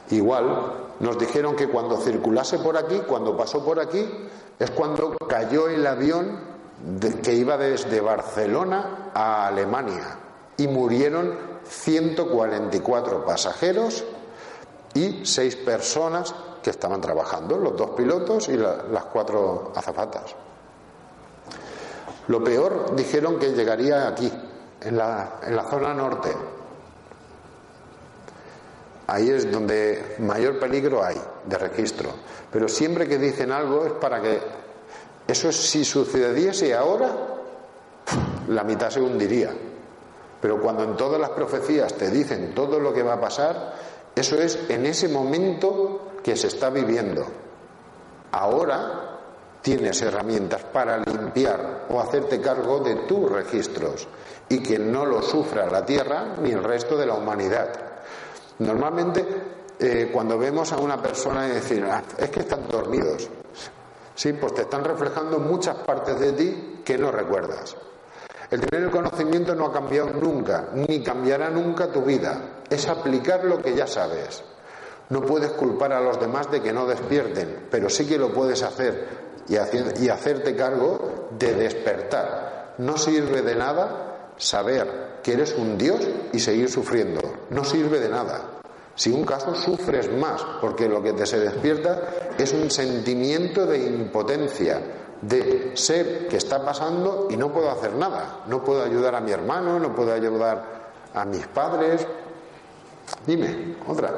Igual 0.09 0.73
nos 0.99 1.17
dijeron 1.17 1.55
que 1.55 1.67
cuando 1.67 1.97
circulase 1.97 2.59
por 2.59 2.77
aquí, 2.77 3.01
cuando 3.07 3.35
pasó 3.35 3.63
por 3.63 3.79
aquí, 3.79 4.07
es 4.59 4.71
cuando 4.71 5.17
cayó 5.27 5.67
el 5.67 5.85
avión 5.85 6.39
que 7.23 7.33
iba 7.33 7.57
desde 7.57 8.01
Barcelona 8.01 9.11
a 9.13 9.47
Alemania 9.47 10.17
y 10.57 10.67
murieron 10.67 11.37
144 11.63 13.25
pasajeros 13.25 14.03
y 14.93 15.25
seis 15.25 15.55
personas 15.55 16.35
que 16.63 16.69
estaban 16.69 17.01
trabajando, 17.01 17.57
los 17.57 17.77
dos 17.77 17.91
pilotos 17.91 18.47
y 18.49 18.57
las 18.57 19.03
cuatro 19.11 19.71
azafatas. 19.75 20.33
Lo 22.27 22.43
peor 22.43 22.95
dijeron 22.95 23.37
que 23.37 23.51
llegaría 23.51 24.07
aquí, 24.07 24.31
en 24.81 24.97
la, 24.97 25.39
en 25.45 25.55
la 25.55 25.63
zona 25.63 25.93
norte. 25.93 26.29
Ahí 29.07 29.29
es 29.29 29.51
donde 29.51 30.15
mayor 30.19 30.59
peligro 30.59 31.03
hay 31.03 31.21
de 31.45 31.57
registro. 31.57 32.09
Pero 32.51 32.67
siempre 32.69 33.07
que 33.07 33.17
dicen 33.17 33.51
algo 33.51 33.85
es 33.85 33.91
para 33.93 34.21
que 34.21 34.39
eso 35.27 35.51
si 35.51 35.83
sucediese 35.83 36.73
ahora, 36.73 37.11
la 38.47 38.63
mitad 38.63 38.89
se 38.89 39.01
hundiría. 39.01 39.51
Pero 40.41 40.61
cuando 40.61 40.83
en 40.83 40.95
todas 40.95 41.19
las 41.19 41.31
profecías 41.31 41.93
te 41.93 42.09
dicen 42.09 42.53
todo 42.53 42.79
lo 42.79 42.93
que 42.93 43.03
va 43.03 43.13
a 43.13 43.21
pasar, 43.21 43.73
eso 44.15 44.35
es 44.35 44.59
en 44.69 44.85
ese 44.85 45.07
momento 45.07 46.13
que 46.23 46.35
se 46.35 46.47
está 46.47 46.69
viviendo. 46.69 47.25
Ahora 48.31 49.19
tienes 49.61 50.01
herramientas 50.01 50.63
para 50.65 50.97
limpiar 50.97 51.87
o 51.89 51.99
hacerte 51.99 52.39
cargo 52.41 52.79
de 52.79 52.95
tus 53.07 53.31
registros 53.31 54.07
y 54.49 54.61
que 54.61 54.77
no 54.77 55.05
lo 55.05 55.21
sufra 55.21 55.69
la 55.69 55.85
Tierra 55.85 56.35
ni 56.41 56.51
el 56.51 56.63
resto 56.63 56.97
de 56.97 57.05
la 57.05 57.15
humanidad. 57.15 57.69
Normalmente, 58.59 59.25
eh, 59.79 60.09
cuando 60.13 60.37
vemos 60.37 60.71
a 60.73 60.77
una 60.77 61.01
persona 61.01 61.47
y 61.47 61.51
decir, 61.51 61.83
ah, 61.89 62.03
es 62.17 62.29
que 62.29 62.41
están 62.41 62.67
dormidos, 62.67 63.29
sí, 64.13 64.33
pues 64.33 64.53
te 64.53 64.61
están 64.63 64.83
reflejando 64.83 65.39
muchas 65.39 65.77
partes 65.77 66.19
de 66.19 66.33
ti 66.33 66.81
que 66.85 66.97
no 66.97 67.11
recuerdas. 67.11 67.75
El 68.53 68.61
tener 68.61 68.83
el 68.83 68.91
conocimiento 68.91 69.55
no 69.55 69.65
ha 69.65 69.73
cambiado 69.73 70.11
nunca, 70.11 70.65
ni 70.75 71.01
cambiará 71.01 71.49
nunca 71.49 71.87
tu 71.87 72.03
vida. 72.03 72.61
Es 72.69 72.87
aplicar 72.87 73.45
lo 73.45 73.57
que 73.57 73.73
ya 73.73 73.87
sabes. 73.87 74.43
No 75.09 75.21
puedes 75.21 75.53
culpar 75.53 75.91
a 75.91 75.99
los 75.99 76.19
demás 76.19 76.51
de 76.51 76.61
que 76.61 76.71
no 76.71 76.85
despierten, 76.85 77.65
pero 77.71 77.89
sí 77.89 78.05
que 78.05 78.19
lo 78.19 78.31
puedes 78.31 78.61
hacer 78.61 79.07
y, 79.49 79.57
hacerte 80.07 80.55
cargo 80.55 81.29
de 81.35 81.55
despertar. 81.55 82.75
No 82.77 82.95
sirve 82.95 83.41
de 83.41 83.55
nada 83.55 84.33
saber 84.37 85.17
que 85.23 85.33
eres 85.33 85.55
un 85.57 85.75
Dios 85.75 86.07
y 86.31 86.39
seguir 86.39 86.69
sufriendo. 86.69 87.21
No 87.49 87.63
sirve 87.63 87.99
de 87.99 88.09
nada. 88.09 88.61
Si 88.93 89.09
un 89.09 89.25
caso 89.25 89.55
sufres 89.55 90.11
más, 90.13 90.45
porque 90.61 90.87
lo 90.87 91.01
que 91.01 91.13
te 91.13 91.25
se 91.25 91.39
despierta 91.39 92.01
es 92.37 92.53
un 92.53 92.69
sentimiento 92.69 93.65
de 93.65 93.79
impotencia, 93.79 94.79
de 95.27 95.75
ser 95.77 96.27
que 96.27 96.37
está 96.37 96.63
pasando 96.63 97.27
y 97.29 97.37
no 97.37 97.51
puedo 97.51 97.69
hacer 97.69 97.93
nada. 97.93 98.41
No 98.47 98.63
puedo 98.63 98.83
ayudar 98.83 99.15
a 99.15 99.21
mi 99.21 99.31
hermano, 99.31 99.79
no 99.79 99.95
puedo 99.95 100.13
ayudar 100.13 100.63
a 101.13 101.25
mis 101.25 101.47
padres. 101.47 102.05
Dime, 103.25 103.77
otra. 103.87 104.11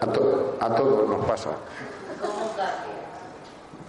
A, 0.00 0.06
to, 0.06 0.56
a 0.60 0.74
todos 0.74 1.08
nos 1.08 1.24
pasa. 1.26 1.50
¿Cómo 2.20 2.48
cambia? 2.56 3.06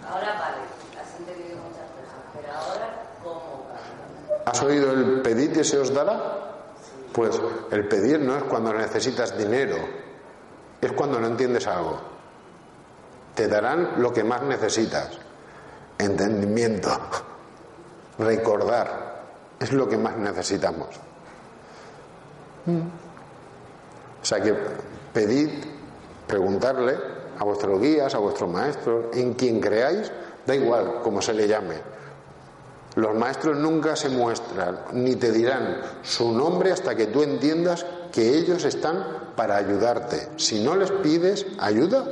Ahora 0.08 0.40
vale, 0.40 0.62
has 1.02 1.20
entendido 1.20 1.58
muchas 1.58 1.90
cosas, 1.90 2.22
pero 2.36 2.54
ahora 2.54 3.04
¿cómo 3.24 3.66
cambia? 3.68 4.44
¿Has 4.46 4.62
oído 4.62 4.92
el 4.92 5.22
pedid 5.22 5.58
y 5.58 5.64
se 5.64 5.80
os 5.80 5.92
dará? 5.92 6.43
Pues 7.14 7.40
el 7.72 7.88
pedir 7.88 8.20
no 8.20 8.36
es 8.36 8.44
cuando 8.44 8.74
necesitas 8.74 9.38
dinero, 9.38 9.78
es 10.82 10.92
cuando 10.94 11.20
no 11.20 11.28
entiendes 11.28 11.68
algo. 11.68 12.00
Te 13.36 13.48
darán 13.48 14.02
lo 14.02 14.12
que 14.12 14.24
más 14.24 14.42
necesitas. 14.44 15.12
Entendimiento, 15.98 16.90
recordar, 18.18 19.24
es 19.60 19.72
lo 19.72 19.88
que 19.88 19.98
más 19.98 20.18
necesitamos. 20.18 20.90
O 24.22 24.26
sea 24.26 24.42
que 24.42 24.56
pedid, 25.14 25.50
preguntarle 26.28 26.98
a 27.38 27.44
vuestros 27.44 27.80
guías, 27.80 28.16
a 28.16 28.20
vuestros 28.20 28.50
maestros, 28.50 29.06
en 29.14 29.34
quien 29.34 29.60
creáis, 29.60 30.12
da 30.46 30.56
igual 30.56 31.02
como 31.04 31.22
se 31.22 31.34
le 31.34 31.48
llame. 31.48 31.76
Los 32.96 33.16
maestros 33.16 33.58
nunca 33.58 33.96
se 33.96 34.10
muestran 34.10 34.80
ni 34.94 35.16
te 35.16 35.32
dirán 35.32 35.82
su 36.04 36.32
nombre 36.32 36.72
hasta 36.72 36.96
que 36.96 37.08
tú 37.08 37.24
entiendas 37.24 37.86
que 38.12 38.38
ellos 38.38 38.66
están 38.66 39.34
para 39.36 39.58
ayudarte. 39.58 40.30
Si 40.38 40.64
no 40.64 40.76
les 40.76 40.92
pides 40.92 41.46
ayuda, 41.60 42.06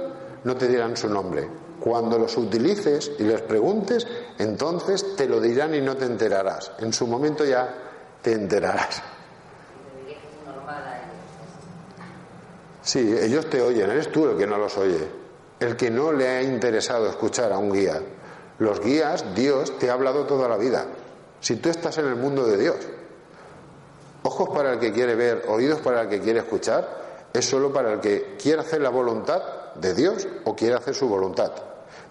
no 0.43 0.55
te 0.55 0.67
dirán 0.67 0.97
su 0.97 1.07
nombre. 1.07 1.47
Cuando 1.79 2.17
los 2.17 2.35
utilices 2.37 3.11
y 3.19 3.23
les 3.23 3.41
preguntes, 3.41 4.07
entonces 4.39 5.15
te 5.15 5.27
lo 5.27 5.39
dirán 5.39 5.75
y 5.75 5.81
no 5.81 5.95
te 5.95 6.05
enterarás. 6.05 6.71
En 6.79 6.93
su 6.93 7.05
momento 7.05 7.45
ya 7.45 7.73
te 8.21 8.33
enterarás. 8.33 9.03
Sí, 12.81 13.15
ellos 13.19 13.47
te 13.49 13.61
oyen, 13.61 13.89
eres 13.91 14.11
tú 14.11 14.25
el 14.25 14.37
que 14.37 14.47
no 14.47 14.57
los 14.57 14.75
oye, 14.77 15.07
el 15.59 15.75
que 15.75 15.91
no 15.91 16.11
le 16.11 16.27
ha 16.27 16.41
interesado 16.41 17.07
escuchar 17.07 17.51
a 17.51 17.59
un 17.59 17.71
guía. 17.71 18.01
Los 18.59 18.79
guías, 18.79 19.35
Dios, 19.35 19.77
te 19.79 19.89
ha 19.89 19.93
hablado 19.93 20.25
toda 20.25 20.47
la 20.47 20.57
vida. 20.57 20.85
Si 21.39 21.55
tú 21.55 21.69
estás 21.69 21.97
en 21.97 22.05
el 22.05 22.15
mundo 22.15 22.45
de 22.45 22.57
Dios, 22.57 22.77
ojos 24.23 24.49
para 24.49 24.73
el 24.73 24.79
que 24.79 24.91
quiere 24.91 25.15
ver, 25.15 25.45
oídos 25.47 25.79
para 25.81 26.01
el 26.01 26.09
que 26.09 26.19
quiere 26.19 26.39
escuchar, 26.39 27.01
es 27.33 27.45
solo 27.45 27.71
para 27.71 27.93
el 27.93 27.99
que 27.99 28.37
quiere 28.41 28.61
hacer 28.61 28.81
la 28.81 28.89
voluntad 28.89 29.41
de 29.75 29.93
Dios 29.93 30.27
o 30.45 30.55
quiere 30.55 30.75
hacer 30.75 30.93
su 30.93 31.07
voluntad. 31.07 31.51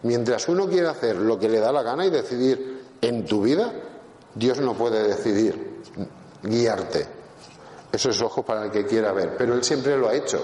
Mientras 0.03 0.49
uno 0.49 0.67
quiere 0.67 0.89
hacer 0.89 1.17
lo 1.17 1.39
que 1.39 1.49
le 1.49 1.61
da 1.61 1.73
la 1.73 1.83
gana 1.83 2.07
y 2.07 2.11
decidir 2.11 2.85
en 3.01 3.27
tu 3.27 3.43
vida, 3.43 3.73
Dios 4.35 4.59
no 4.61 4.75
puede 4.75 5.07
decidir 5.07 5.83
guiarte. 6.43 7.07
Eso 7.93 8.11
es 8.11 8.23
ojos 8.23 8.45
para 8.45 8.65
el 8.65 8.71
que 8.71 8.87
quiera 8.87 9.13
ver, 9.13 9.37
pero 9.37 9.55
Él 9.55 9.65
siempre 9.65 9.97
lo 9.97 10.09
ha 10.09 10.15
hecho. 10.15 10.43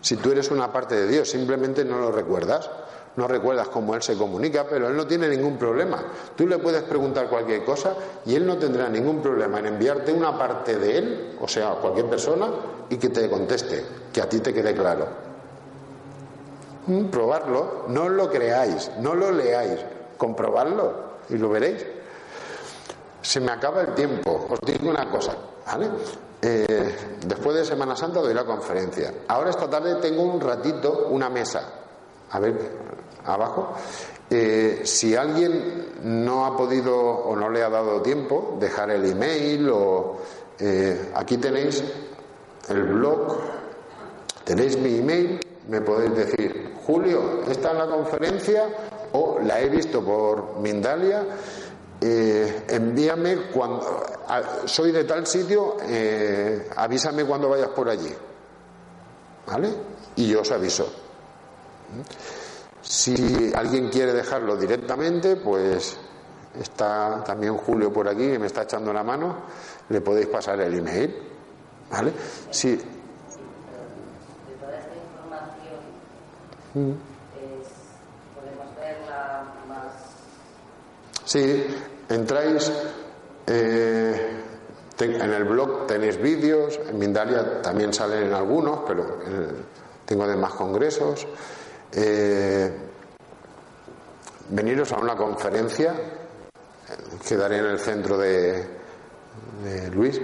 Si 0.00 0.16
tú 0.16 0.30
eres 0.30 0.50
una 0.50 0.72
parte 0.72 0.94
de 0.94 1.06
Dios, 1.06 1.30
simplemente 1.30 1.84
no 1.84 1.98
lo 1.98 2.12
recuerdas. 2.12 2.68
No 3.16 3.26
recuerdas 3.26 3.68
cómo 3.68 3.94
Él 3.94 4.02
se 4.02 4.16
comunica, 4.16 4.66
pero 4.68 4.88
Él 4.88 4.96
no 4.96 5.06
tiene 5.06 5.28
ningún 5.28 5.56
problema. 5.56 6.04
Tú 6.36 6.46
le 6.46 6.58
puedes 6.58 6.82
preguntar 6.82 7.28
cualquier 7.28 7.64
cosa 7.64 7.94
y 8.26 8.34
Él 8.34 8.46
no 8.46 8.58
tendrá 8.58 8.88
ningún 8.88 9.22
problema 9.22 9.58
en 9.58 9.66
enviarte 9.66 10.12
una 10.12 10.36
parte 10.36 10.78
de 10.78 10.98
Él, 10.98 11.36
o 11.40 11.48
sea, 11.48 11.70
cualquier 11.80 12.06
persona, 12.06 12.48
y 12.90 12.96
que 12.98 13.08
te 13.08 13.28
conteste, 13.30 13.84
que 14.12 14.20
a 14.20 14.28
ti 14.28 14.40
te 14.40 14.52
quede 14.52 14.74
claro. 14.74 15.06
Mm, 16.86 17.06
probarlo, 17.06 17.84
no 17.88 18.08
lo 18.08 18.30
creáis, 18.30 18.90
no 19.00 19.14
lo 19.14 19.32
leáis, 19.32 19.80
comprobarlo 20.18 20.92
y 21.30 21.38
lo 21.38 21.48
veréis. 21.48 21.84
Se 23.22 23.40
me 23.40 23.50
acaba 23.50 23.80
el 23.80 23.94
tiempo, 23.94 24.46
os 24.50 24.60
digo 24.60 24.90
una 24.90 25.10
cosa, 25.10 25.34
¿vale? 25.66 25.88
Eh, 26.42 26.96
después 27.26 27.56
de 27.56 27.64
Semana 27.64 27.96
Santa 27.96 28.20
doy 28.20 28.34
la 28.34 28.44
conferencia. 28.44 29.12
Ahora 29.26 29.50
esta 29.50 29.68
tarde 29.68 29.96
tengo 29.96 30.22
un 30.22 30.40
ratito, 30.40 31.08
una 31.10 31.28
mesa. 31.28 31.85
A 32.30 32.38
ver, 32.40 32.58
abajo. 33.24 33.74
Eh, 34.28 34.80
si 34.84 35.14
alguien 35.14 35.92
no 36.02 36.46
ha 36.46 36.56
podido 36.56 36.96
o 36.96 37.36
no 37.36 37.48
le 37.48 37.62
ha 37.62 37.70
dado 37.70 38.02
tiempo, 38.02 38.56
dejar 38.58 38.90
el 38.90 39.04
email 39.06 39.68
o 39.70 40.16
eh, 40.58 41.12
aquí 41.14 41.36
tenéis 41.38 41.82
el 42.68 42.82
blog, 42.82 43.38
tenéis 44.44 44.78
mi 44.78 44.98
email, 44.98 45.38
me 45.68 45.80
podéis 45.80 46.14
decir, 46.16 46.74
Julio, 46.86 47.42
¿está 47.48 47.72
en 47.72 47.78
la 47.78 47.86
conferencia 47.86 48.64
o 49.12 49.38
la 49.40 49.60
he 49.60 49.68
visto 49.68 50.04
por 50.04 50.58
Mindalia? 50.58 51.24
Eh, 52.00 52.64
envíame 52.68 53.50
cuando 53.52 54.04
soy 54.66 54.92
de 54.92 55.04
tal 55.04 55.26
sitio, 55.26 55.76
eh, 55.82 56.68
avísame 56.76 57.24
cuando 57.24 57.48
vayas 57.48 57.68
por 57.68 57.88
allí. 57.88 58.12
¿Vale? 59.46 59.70
Y 60.16 60.28
yo 60.28 60.40
os 60.40 60.50
aviso. 60.50 60.92
Si 62.82 63.52
alguien 63.54 63.88
quiere 63.88 64.12
dejarlo 64.12 64.56
directamente, 64.56 65.36
pues 65.36 65.96
está 66.60 67.22
también 67.24 67.56
Julio 67.56 67.92
por 67.92 68.08
aquí 68.08 68.30
que 68.30 68.38
me 68.38 68.46
está 68.46 68.62
echando 68.62 68.92
la 68.92 69.02
mano, 69.02 69.36
le 69.88 70.00
podéis 70.00 70.28
pasar 70.28 70.60
el 70.60 70.74
email. 70.78 71.14
¿Vale? 71.90 72.12
Verla 78.78 79.44
más 79.66 80.16
Sí, 81.24 81.64
entráis, 82.08 82.70
eh, 83.46 84.30
en 84.98 85.32
el 85.32 85.44
blog 85.44 85.86
tenéis 85.86 86.20
vídeos, 86.20 86.78
en 86.88 86.98
Mindalia 86.98 87.60
también 87.62 87.92
salen 87.92 88.32
algunos, 88.32 88.80
pero 88.86 89.18
eh, 89.26 89.48
tengo 90.04 90.24
además 90.24 90.52
congresos. 90.54 91.26
Eh, 91.92 92.72
veniros 94.50 94.92
a 94.92 94.98
una 94.98 95.16
conferencia 95.16 95.92
eh, 95.92 96.92
que 97.26 97.36
daré 97.36 97.58
en 97.58 97.66
el 97.66 97.78
centro 97.78 98.16
de, 98.18 98.66
de 99.64 99.90
Luis. 99.90 100.20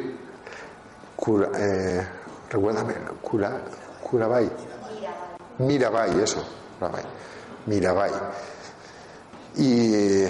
Cura, 1.16 1.50
eh, 1.56 2.06
recuérdame, 2.50 2.94
Cura, 3.20 3.60
Curabay. 4.02 4.50
Mirabai, 5.58 6.20
eso. 6.20 6.42
Mirabai. 7.66 8.10
Y, 9.56 10.24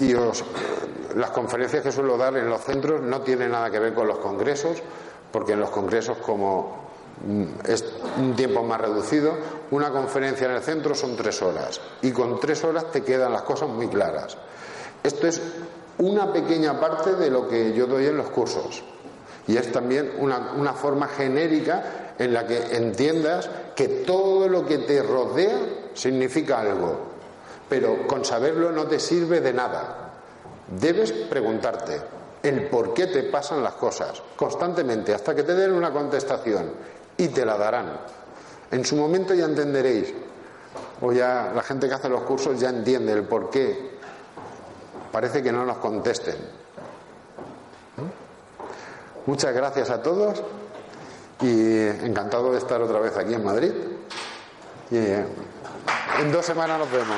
y 0.00 0.14
os- 0.14 0.44
las 1.16 1.30
conferencias 1.30 1.82
que 1.82 1.90
suelo 1.92 2.16
dar 2.16 2.36
en 2.36 2.48
los 2.48 2.60
centros 2.62 3.00
no 3.00 3.22
tienen 3.22 3.52
nada 3.52 3.70
que 3.70 3.78
ver 3.78 3.94
con 3.94 4.06
los 4.06 4.18
congresos, 4.18 4.82
porque 5.32 5.52
en 5.52 5.60
los 5.60 5.70
congresos, 5.70 6.18
como 6.18 6.84
mm, 7.26 7.44
es 7.66 7.84
un 8.18 8.36
tiempo 8.36 8.62
más 8.62 8.80
reducido, 8.80 9.32
una 9.74 9.90
conferencia 9.90 10.46
en 10.46 10.52
el 10.52 10.62
centro 10.62 10.94
son 10.94 11.16
tres 11.16 11.42
horas 11.42 11.80
y 12.00 12.12
con 12.12 12.38
tres 12.38 12.62
horas 12.62 12.92
te 12.92 13.02
quedan 13.02 13.32
las 13.32 13.42
cosas 13.42 13.68
muy 13.68 13.88
claras. 13.88 14.36
Esto 15.02 15.26
es 15.26 15.42
una 15.98 16.32
pequeña 16.32 16.78
parte 16.78 17.16
de 17.16 17.28
lo 17.28 17.48
que 17.48 17.72
yo 17.72 17.86
doy 17.86 18.06
en 18.06 18.16
los 18.16 18.30
cursos 18.30 18.84
y 19.48 19.56
es 19.56 19.72
también 19.72 20.12
una, 20.18 20.52
una 20.56 20.74
forma 20.74 21.08
genérica 21.08 22.14
en 22.16 22.32
la 22.32 22.46
que 22.46 22.76
entiendas 22.76 23.50
que 23.74 23.88
todo 23.88 24.48
lo 24.48 24.64
que 24.64 24.78
te 24.78 25.02
rodea 25.02 25.58
significa 25.92 26.60
algo, 26.60 27.00
pero 27.68 28.06
con 28.06 28.24
saberlo 28.24 28.70
no 28.70 28.86
te 28.86 29.00
sirve 29.00 29.40
de 29.40 29.52
nada. 29.52 30.12
Debes 30.68 31.10
preguntarte 31.10 32.00
el 32.44 32.68
por 32.68 32.94
qué 32.94 33.08
te 33.08 33.24
pasan 33.24 33.60
las 33.64 33.74
cosas 33.74 34.22
constantemente 34.36 35.12
hasta 35.12 35.34
que 35.34 35.42
te 35.42 35.54
den 35.54 35.72
una 35.72 35.90
contestación 35.90 36.70
y 37.16 37.26
te 37.28 37.44
la 37.44 37.58
darán. 37.58 38.23
En 38.70 38.84
su 38.84 38.96
momento 38.96 39.34
ya 39.34 39.44
entenderéis, 39.44 40.12
o 41.00 41.12
ya 41.12 41.52
la 41.54 41.62
gente 41.62 41.88
que 41.88 41.94
hace 41.94 42.08
los 42.08 42.22
cursos 42.22 42.58
ya 42.58 42.70
entiende 42.70 43.12
el 43.12 43.24
por 43.24 43.50
qué. 43.50 43.94
Parece 45.12 45.42
que 45.42 45.52
no 45.52 45.64
nos 45.64 45.78
contesten. 45.78 46.36
Muchas 49.26 49.54
gracias 49.54 49.88
a 49.90 50.02
todos 50.02 50.42
y 51.40 51.80
encantado 52.04 52.52
de 52.52 52.58
estar 52.58 52.80
otra 52.82 52.98
vez 52.98 53.16
aquí 53.16 53.34
en 53.34 53.44
Madrid. 53.44 53.72
Y 54.90 54.96
eh, 54.96 55.24
en 56.20 56.32
dos 56.32 56.44
semanas 56.44 56.78
nos 56.78 56.90
vemos. 56.90 57.16